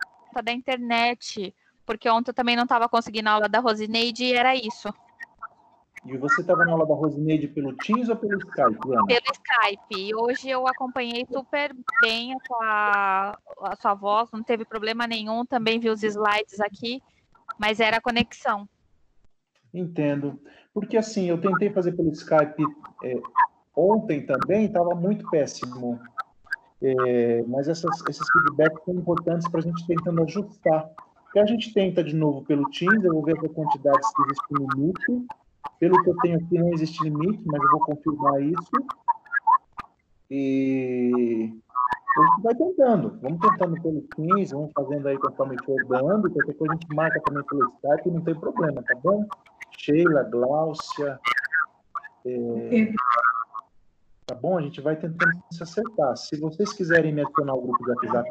da 0.45 0.53
internet, 0.53 1.53
porque 1.85 2.09
ontem 2.09 2.31
eu 2.31 2.35
também 2.35 2.55
não 2.55 2.63
estava 2.65 2.89
conseguindo 2.89 3.29
a 3.29 3.33
aula 3.33 3.49
da 3.49 3.59
Rosineide 3.59 4.25
e 4.25 4.35
era 4.35 4.55
isso, 4.55 4.89
E 6.05 6.17
você 6.17 6.43
estava 6.43 6.65
na 6.65 6.71
aula 6.73 6.87
da 6.87 6.95
Rosineide 6.95 7.49
pelo 7.49 7.75
Teams 7.77 8.09
ou 8.09 8.15
pelo 8.15 8.39
Skype, 8.39 8.79
Ana? 8.93 9.05
pelo 9.07 9.27
Skype. 9.33 9.95
E 10.09 10.15
hoje 10.15 10.49
eu 10.49 10.65
acompanhei 10.69 11.27
super 11.27 11.75
bem 12.01 12.33
a 12.35 12.37
sua, 12.47 13.39
a 13.73 13.77
sua 13.77 13.95
voz, 13.95 14.31
não 14.31 14.43
teve 14.45 14.65
problema 14.65 15.09
nenhum. 15.09 15.45
Também 15.45 15.81
vi 15.81 15.91
os 15.91 16.03
slides 16.05 16.61
aqui, 16.61 17.03
mas 17.59 17.81
era 17.81 17.97
a 17.97 18.01
conexão. 18.01 18.69
Entendo. 19.73 20.39
Porque 20.73 20.97
assim, 20.97 21.27
eu 21.27 21.41
tentei 21.41 21.71
fazer 21.71 21.93
pelo 21.93 22.11
Skype 22.11 22.67
é, 23.03 23.21
ontem 23.77 24.25
também, 24.25 24.67
estava 24.67 24.95
muito 24.95 25.29
péssimo. 25.31 25.99
É, 26.81 27.43
mas 27.47 27.69
essas- 27.69 28.07
esses 28.09 28.29
feedbacks 28.31 28.85
são 28.85 28.95
importantes 28.95 29.49
para 29.49 29.61
a 29.61 29.63
gente 29.63 29.87
tentando 29.87 30.23
ajustar. 30.23 30.89
Porque 31.25 31.39
a 31.41 31.47
gente 31.47 31.75
tenta 31.75 32.03
de 32.03 32.15
novo 32.15 32.45
pelo 32.45 32.71
Teams, 32.71 33.05
eu 33.05 33.13
vou 33.13 33.23
ver 33.23 33.33
a 33.33 33.49
quantidade 33.49 34.07
se 34.07 34.23
existe 34.23 34.55
limite. 34.55 35.27
Pelo 35.79 36.03
que 36.03 36.11
eu 36.11 36.17
tenho 36.23 36.39
aqui, 36.39 36.59
não 36.59 36.73
existe 36.73 37.05
limite, 37.05 37.43
mas 37.47 37.63
eu 37.63 37.71
vou 37.71 37.81
confirmar 37.81 38.43
isso. 38.43 38.71
E 40.31 41.53
a 42.17 42.21
gente 42.23 42.43
vai 42.43 42.55
tentando. 42.55 43.19
Vamos 43.21 43.41
tentando 43.41 43.81
pelo 43.81 44.01
Teams, 44.17 44.51
vamos 44.51 44.73
fazendo 44.73 45.07
aí 45.09 45.19
conforme 45.19 45.57
for 45.65 45.85
dando. 45.87 46.31
Qualquer 46.31 46.55
coisa 46.55 46.75
a 46.75 46.77
gente 46.77 46.95
marca 46.95 47.21
também 47.21 47.45
pelo 47.45 47.73
Skype, 47.75 48.11
não 48.11 48.21
tem 48.23 48.35
problema, 48.35 48.83
tá 48.83 48.95
bom? 49.03 49.25
Sheila, 49.79 50.25
Gláucia. 50.25 51.21
é, 52.27 52.93
tá 54.27 54.35
bom? 54.35 54.59
A 54.59 54.63
gente 54.63 54.81
vai 54.81 54.97
tentando 54.97 55.33
se 55.53 55.63
acertar. 55.63 56.17
Se 56.17 56.39
vocês 56.39 56.73
quiserem 56.73 57.15
me 57.15 57.23
adicionar 57.23 57.53
ao 57.53 57.63
grupo 57.63 57.83
de 57.85 57.91
WhatsApp 57.91 58.29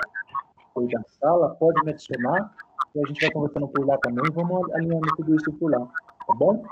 da 0.92 1.04
sala, 1.20 1.56
pode 1.56 1.84
me 1.86 1.92
adicionar. 1.92 2.54
E 2.94 3.00
a 3.00 3.08
gente 3.08 3.22
vai 3.22 3.32
conversando 3.32 3.68
por 3.70 3.88
lá 3.88 3.98
também. 4.00 4.30
Vamos 4.34 4.72
alinhando 4.74 5.08
tudo 5.16 5.36
isso 5.36 5.52
por 5.54 5.72
lá, 5.72 5.80
tá 6.28 6.34
bom? 6.36 6.64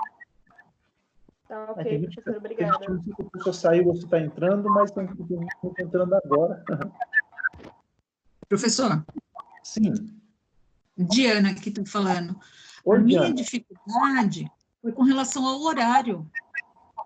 Tá 1.48 1.70
ok, 1.70 1.98
professor, 2.00 2.24
tem 2.24 2.36
obrigada. 2.36 2.86
gente 2.88 3.14
que 3.14 3.22
a 3.22 3.30
pessoa 3.30 3.52
saiu, 3.52 3.84
você 3.84 4.04
está 4.04 4.20
entrando, 4.20 4.68
mas 4.68 4.90
tem 4.90 5.06
gente 5.06 5.26
que 5.26 5.66
está 5.68 5.82
entrando 5.82 6.14
agora. 6.14 6.62
Professor, 8.48 9.04
Sim. 9.62 10.20
Diana 10.98 11.50
aqui 11.50 11.68
está 11.70 11.84
falando. 11.86 12.38
Oi, 12.84 12.96
a 12.98 13.00
minha 13.00 13.20
Diana. 13.20 13.34
dificuldade 13.34 14.50
foi 14.86 14.92
com 14.92 15.02
relação 15.02 15.44
ao 15.44 15.60
horário. 15.62 16.30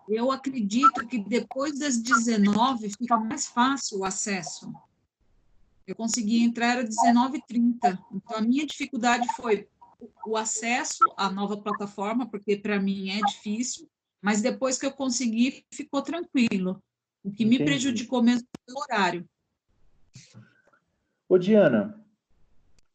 Eu 0.06 0.30
acredito 0.30 1.06
que 1.06 1.16
depois 1.16 1.78
das 1.78 1.96
19 1.96 2.90
fica 2.90 3.16
mais 3.16 3.46
fácil 3.46 4.00
o 4.00 4.04
acesso. 4.04 4.70
Eu 5.86 5.96
consegui 5.96 6.42
entrar 6.42 6.76
às 6.76 6.90
19h30. 6.90 7.98
Então, 8.12 8.36
a 8.36 8.42
minha 8.42 8.66
dificuldade 8.66 9.26
foi 9.34 9.66
o 10.26 10.36
acesso 10.36 11.02
à 11.16 11.30
nova 11.30 11.56
plataforma, 11.56 12.28
porque 12.28 12.54
para 12.54 12.78
mim 12.78 13.08
é 13.18 13.22
difícil, 13.22 13.88
mas 14.20 14.42
depois 14.42 14.78
que 14.78 14.84
eu 14.84 14.92
consegui, 14.92 15.64
ficou 15.72 16.02
tranquilo. 16.02 16.82
O 17.24 17.30
que 17.30 17.46
me 17.46 17.54
Entendi. 17.54 17.70
prejudicou 17.70 18.22
mesmo 18.22 18.46
foi 18.62 18.74
o 18.74 18.78
horário. 18.78 19.26
Ô, 21.26 21.38
Diana, 21.38 21.99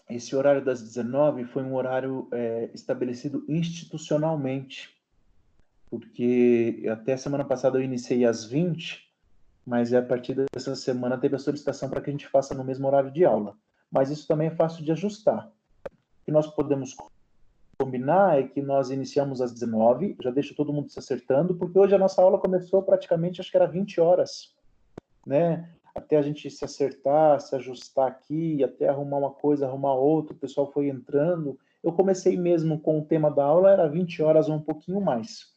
esse 0.10 0.36
horário 0.36 0.64
das 0.64 0.82
19 0.82 1.46
foi 1.46 1.64
um 1.64 1.76
horário 1.76 2.28
é, 2.32 2.70
estabelecido 2.74 3.44
institucionalmente, 3.48 4.96
porque 5.90 6.86
até 6.92 7.18
semana 7.18 7.44
passada 7.44 7.78
eu 7.78 7.84
iniciei 7.84 8.26
às 8.26 8.46
20, 8.46 9.04
mas 9.66 9.94
a 9.94 10.02
partir 10.02 10.36
dessa 10.54 10.76
semana 10.76 11.18
teve 11.18 11.36
a 11.36 11.40
solicitação 11.40 11.90
para 11.90 12.02
que 12.02 12.10
a 12.10 12.14
gente 12.14 12.28
faça 12.28 12.54
no 12.54 12.64
mesmo 12.64 12.86
horário 12.86 13.12
de 13.12 13.26
aula. 13.26 13.58
Mas 13.92 14.10
isso 14.10 14.28
também 14.28 14.48
é 14.48 14.56
fácil 14.56 14.84
de 14.84 14.92
ajustar. 14.92 15.48
O 15.88 16.26
que 16.26 16.32
nós 16.32 16.48
podemos 16.48 16.96
combinar 17.78 18.40
é 18.40 18.44
que 18.44 18.62
nós 18.62 18.90
iniciamos 18.90 19.42
às 19.42 19.52
19, 19.52 20.18
já 20.22 20.32
deixo 20.32 20.56
todo 20.56 20.72
mundo 20.72 20.90
se 20.90 21.00
acertando, 21.00 21.56
porque 21.56 21.78
hoje 21.78 21.96
a 21.96 22.00
nossa 22.00 22.22
aula 22.22 22.40
começou 22.40 22.84
praticamente, 22.84 23.42
acho 23.42 23.52
que 23.52 23.58
era 23.58 23.68
20 23.68 24.00
horas, 24.00 24.56
né? 25.26 25.75
Até 25.96 26.18
a 26.18 26.22
gente 26.22 26.52
se 26.52 26.66
acertar, 26.66 27.40
se 27.40 27.56
ajustar 27.56 28.08
aqui, 28.08 28.62
até 28.62 28.90
arrumar 28.90 29.18
uma 29.18 29.32
coisa, 29.32 29.66
arrumar 29.66 29.94
outra, 29.94 30.34
o 30.34 30.38
pessoal 30.38 30.70
foi 30.72 30.90
entrando. 30.90 31.58
Eu 31.82 31.94
comecei 31.94 32.36
mesmo 32.36 32.80
com 32.80 33.00
o 33.00 33.06
tema 33.06 33.32
da 33.32 33.46
aula, 33.46 33.72
era 33.72 33.88
20 33.88 34.22
horas 34.22 34.50
ou 34.50 34.56
um 34.56 34.62
pouquinho 34.62 35.00
mais. 35.00 35.56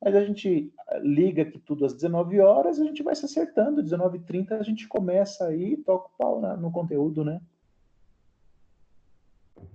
Mas 0.00 0.14
a 0.14 0.24
gente 0.24 0.72
liga 1.00 1.42
aqui 1.42 1.58
tudo 1.58 1.84
às 1.84 1.92
19 1.92 2.38
horas, 2.38 2.78
a 2.78 2.84
gente 2.84 3.02
vai 3.02 3.16
se 3.16 3.24
acertando, 3.24 3.82
19h30 3.82 4.52
a 4.52 4.62
gente 4.62 4.86
começa 4.86 5.46
aí, 5.46 5.76
toca 5.78 6.06
o 6.06 6.16
pau 6.16 6.56
no 6.56 6.70
conteúdo, 6.70 7.24
né? 7.24 7.40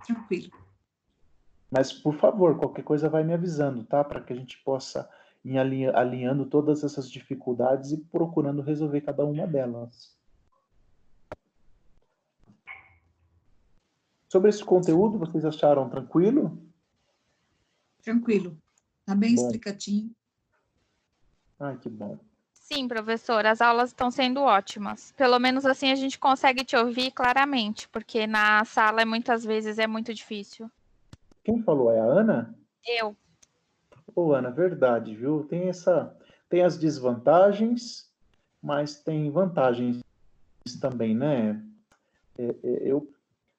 Tranquilo. 0.06 0.52
Mas, 1.70 1.92
por 1.92 2.16
favor, 2.16 2.58
qualquer 2.58 2.84
coisa 2.84 3.10
vai 3.10 3.24
me 3.24 3.34
avisando, 3.34 3.84
tá? 3.84 4.04
Para 4.04 4.22
que 4.22 4.32
a 4.32 4.36
gente 4.36 4.58
possa 4.64 5.10
alinha- 5.58 5.92
alinhando 5.96 6.46
todas 6.46 6.84
essas 6.84 7.10
dificuldades 7.10 7.92
e 7.92 7.98
procurando 7.98 8.62
resolver 8.62 9.02
cada 9.02 9.26
uma 9.26 9.48
delas. 9.48 10.18
Sobre 14.28 14.50
esse 14.50 14.64
conteúdo, 14.64 15.18
vocês 15.18 15.44
acharam 15.44 15.90
tranquilo? 15.90 16.62
Tranquilo. 18.04 18.58
Está 19.00 19.16
bem 19.16 19.36
Bom. 19.36 19.42
explicativo. 19.42 20.12
Ai, 21.60 21.78
que 21.78 21.90
bom. 21.90 22.18
Sim, 22.54 22.88
professor, 22.88 23.46
as 23.48 23.62
aulas 23.62 23.90
estão 23.90 24.12
sendo 24.12 24.42
ótimas. 24.42 25.12
Pelo 25.14 25.40
menos 25.40 25.66
assim 25.66 25.92
a 25.92 25.96
gente 25.96 26.20
consegue 26.20 26.64
te 26.64 26.76
ouvir 26.76 27.10
claramente, 27.12 27.90
porque 27.90 28.28
na 28.28 28.64
sala 28.64 29.04
muitas 29.06 29.44
vezes 29.44 29.80
é 29.80 29.88
muito 29.88 30.14
difícil. 30.14 30.70
Quem 31.44 31.64
falou? 31.64 31.92
É 31.92 32.00
a 32.00 32.04
Ana? 32.04 32.56
Eu. 32.86 33.18
Ô, 34.20 34.34
Ana, 34.34 34.52
verdade, 34.52 35.16
viu? 35.16 35.46
Tem 35.46 35.70
essa, 35.70 36.14
tem 36.50 36.62
as 36.62 36.78
desvantagens, 36.78 38.12
mas 38.62 39.02
tem 39.02 39.32
vantagens 39.32 40.02
também, 40.82 41.16
né? 41.16 41.64
É, 42.38 42.44
é, 42.44 42.92
eu, 42.92 43.10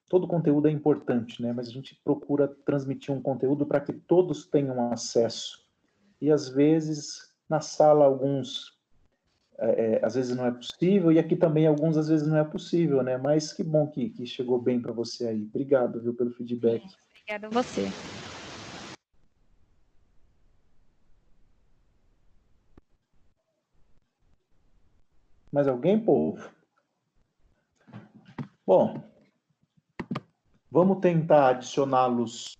todo 0.07 0.27
conteúdo 0.27 0.67
é 0.67 0.71
importante, 0.71 1.41
né? 1.41 1.51
Mas 1.51 1.67
a 1.67 1.71
gente 1.71 1.99
procura 2.03 2.47
transmitir 2.47 3.11
um 3.11 3.19
conteúdo 3.19 3.65
para 3.65 3.81
que 3.81 3.91
todos 3.91 4.45
tenham 4.45 4.91
acesso. 4.91 5.67
E 6.21 6.31
às 6.31 6.47
vezes 6.47 7.33
na 7.49 7.59
sala 7.59 8.05
alguns 8.05 8.77
é, 9.57 9.95
é, 9.95 10.05
às 10.05 10.13
vezes 10.13 10.37
não 10.37 10.45
é 10.45 10.51
possível 10.51 11.11
e 11.11 11.17
aqui 11.17 11.35
também 11.35 11.65
alguns 11.65 11.97
às 11.97 12.07
vezes 12.07 12.27
não 12.27 12.37
é 12.37 12.43
possível, 12.43 13.01
né? 13.01 13.17
Mas 13.17 13.51
que 13.51 13.63
bom 13.63 13.87
que, 13.87 14.11
que 14.11 14.27
chegou 14.27 14.61
bem 14.61 14.79
para 14.79 14.93
você 14.93 15.27
aí. 15.27 15.41
Obrigado, 15.41 15.99
viu, 15.99 16.13
pelo 16.13 16.31
feedback. 16.31 16.85
Obrigada 17.09 17.47
a 17.47 17.49
você. 17.49 17.91
Mais 25.51 25.67
alguém, 25.67 25.99
povo? 25.99 26.49
Bom, 28.65 29.01
vamos 30.69 30.99
tentar 30.99 31.49
adicioná-los. 31.49 32.57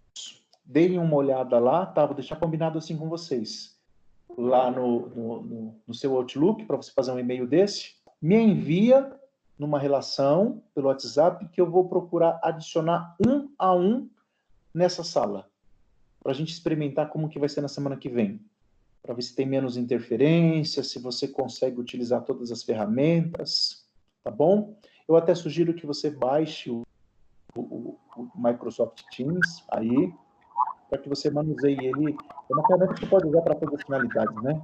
Deem 0.66 0.98
uma 1.00 1.16
olhada 1.16 1.58
lá, 1.60 1.86
tá? 1.86 2.06
Vou 2.06 2.16
deixar 2.16 2.36
combinado 2.38 2.78
assim 2.78 2.98
com 2.98 3.08
vocês. 3.08 3.80
Lá 4.38 4.72
no, 4.72 5.10
no, 5.10 5.42
no- 5.42 5.76
no 5.88 5.94
seu 5.94 6.16
Outlook, 6.16 6.66
para 6.66 6.78
você 6.78 6.92
fazer 6.92 7.12
um 7.12 7.20
e-mail 7.20 7.48
desse. 7.48 7.96
Me 8.22 8.36
envia 8.36 9.14
numa 9.58 9.80
relação 9.80 10.64
pelo 10.74 10.88
WhatsApp 10.88 11.48
que 11.50 11.62
eu 11.62 11.70
vou 11.70 11.88
procurar 11.88 12.40
adicionar 12.44 13.16
um 13.26 13.50
a 13.58 13.74
um 13.76 14.10
nessa 14.74 15.04
sala. 15.04 15.50
Para 16.22 16.32
a 16.32 16.36
gente 16.36 16.52
experimentar 16.52 17.10
como 17.10 17.30
que 17.30 17.40
vai 17.40 17.50
ser 17.50 17.62
na 17.62 17.68
semana 17.68 17.98
que 17.98 18.10
vem 18.10 18.40
para 19.02 19.16
ver 19.16 19.22
se 19.24 19.36
tem 19.36 19.46
menos 19.46 19.78
interferência, 19.78 20.84
se 20.84 21.00
você 21.00 21.28
consegue 21.28 21.80
utilizar 21.80 22.24
todas 22.24 22.52
as 22.52 22.64
ferramentas, 22.64 23.86
tá 24.24 24.30
bom? 24.30 24.78
Eu 25.08 25.16
até 25.16 25.34
sugiro 25.34 25.74
que 25.74 25.86
você 25.86 26.10
baixe 26.10 26.70
o, 26.70 26.84
o- 27.58 27.98
o 28.16 28.30
Microsoft 28.36 29.02
Teams 29.16 29.64
aí, 29.72 30.14
para 30.90 31.00
que 31.00 31.10
você 31.10 31.30
manuseie 31.32 31.86
ele. 31.86 32.16
É 32.50 32.54
uma 32.54 32.66
ferramenta 32.68 32.94
que 32.94 33.00
você 33.00 33.08
pode 33.08 33.28
usar 33.28 33.42
para 33.42 33.56
todas 33.56 33.80
as 33.80 33.86
finalidades, 33.86 34.36
né? 34.44 34.62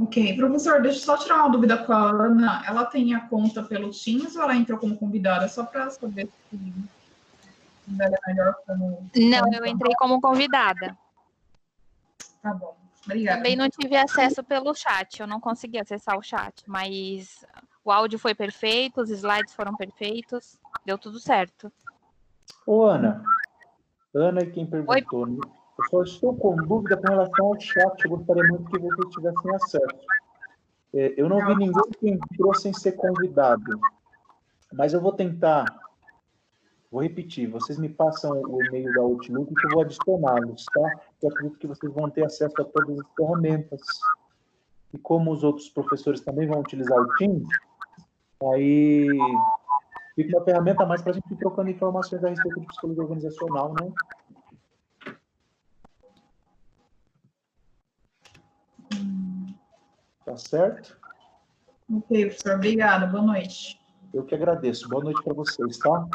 Ok, 0.00 0.36
professor, 0.36 0.80
deixa 0.80 0.98
eu 0.98 1.02
só 1.02 1.16
tirar 1.16 1.40
uma 1.40 1.50
dúvida 1.50 1.76
com 1.84 1.92
a 1.92 2.10
Ana. 2.10 2.62
Ela 2.64 2.84
tem 2.84 3.14
a 3.14 3.28
conta 3.28 3.64
pelo 3.64 3.90
Teams 3.90 4.36
ou 4.36 4.42
ela 4.42 4.54
entrou 4.54 4.78
como 4.78 4.96
convidada? 4.96 5.48
Só 5.48 5.64
para 5.66 5.90
saber 5.90 6.28
é 8.00 8.28
melhor 8.28 8.54
como. 8.66 9.10
Não, 9.16 9.52
eu 9.52 9.66
entrei 9.66 9.94
como 9.96 10.20
convidada. 10.20 10.96
Tá 12.42 12.54
bom. 12.54 12.76
Obrigada. 13.04 13.38
Também 13.38 13.56
não 13.56 13.68
tive 13.70 13.96
acesso 13.96 14.42
pelo 14.44 14.74
chat, 14.74 15.20
eu 15.20 15.26
não 15.26 15.40
consegui 15.40 15.78
acessar 15.78 16.18
o 16.18 16.22
chat, 16.22 16.62
mas 16.66 17.44
o 17.84 17.90
áudio 17.90 18.18
foi 18.18 18.34
perfeito, 18.34 19.00
os 19.00 19.10
slides 19.10 19.54
foram 19.54 19.74
perfeitos, 19.74 20.58
deu 20.84 20.98
tudo 20.98 21.18
certo. 21.18 21.72
Ô, 22.66 22.84
Ana. 22.84 23.22
Ana 24.14 24.40
é 24.40 24.46
quem 24.46 24.66
perguntou. 24.66 25.26
né? 25.26 25.38
Eu 25.78 25.84
só 25.90 26.02
estou 26.02 26.36
com 26.36 26.56
dúvida 26.56 26.96
com 26.96 27.08
relação 27.08 27.46
ao 27.46 27.60
chat. 27.60 28.04
Eu 28.04 28.10
gostaria 28.10 28.42
muito 28.50 28.70
que 28.70 28.78
vocês 28.78 29.14
tivessem 29.14 29.54
acesso. 29.54 30.06
É, 30.92 31.14
eu 31.16 31.28
não 31.28 31.38
vi 31.46 31.54
ninguém 31.54 31.90
que 31.98 32.10
entrou 32.10 32.54
sem 32.54 32.72
ser 32.72 32.92
convidado. 32.92 33.78
Mas 34.72 34.92
eu 34.92 35.00
vou 35.00 35.12
tentar. 35.12 35.64
Vou 36.90 37.02
repetir. 37.02 37.50
Vocês 37.50 37.78
me 37.78 37.88
passam 37.88 38.32
o 38.32 38.64
e-mail 38.64 38.92
da 38.94 39.02
Outlook 39.02 39.54
que 39.54 39.66
eu 39.66 39.70
vou 39.70 39.82
adicioná-los, 39.82 40.64
tá? 40.72 41.00
Eu 41.22 41.28
acredito 41.28 41.58
que 41.58 41.66
vocês 41.66 41.92
vão 41.92 42.08
ter 42.08 42.24
acesso 42.24 42.54
a 42.60 42.64
todas 42.64 42.98
as 42.98 43.06
ferramentas. 43.14 43.80
E 44.92 44.98
como 44.98 45.30
os 45.30 45.44
outros 45.44 45.68
professores 45.68 46.22
também 46.22 46.48
vão 46.48 46.60
utilizar 46.60 46.98
o 46.98 47.14
Teams, 47.16 47.46
aí 48.54 49.06
fica 50.14 50.38
uma 50.38 50.44
ferramenta 50.44 50.82
a 50.82 50.86
mais 50.86 51.02
para 51.02 51.12
a 51.12 51.14
gente 51.14 51.30
ir 51.30 51.36
trocando 51.36 51.68
informações 51.68 52.24
a 52.24 52.30
respeito 52.30 52.60
de 52.60 52.66
psicologia 52.66 53.02
organizacional, 53.02 53.74
né? 53.74 53.92
Tá 60.24 60.36
certo? 60.38 60.96
Ok, 61.90 62.26
professor. 62.26 62.54
Obrigada. 62.54 63.06
Boa 63.06 63.22
noite. 63.22 63.78
Eu 64.14 64.24
que 64.24 64.34
agradeço. 64.34 64.88
Boa 64.88 65.04
noite 65.04 65.22
para 65.22 65.34
vocês, 65.34 65.78
tá? 65.78 66.06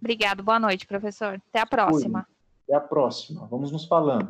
Obrigado, 0.00 0.42
boa 0.42 0.58
noite, 0.58 0.86
professor. 0.86 1.40
Até 1.48 1.60
a 1.60 1.66
próxima. 1.66 2.26
Até 2.64 2.76
a 2.76 2.80
próxima. 2.80 3.46
Vamos 3.46 3.72
nos 3.72 3.86
falando. 3.86 4.28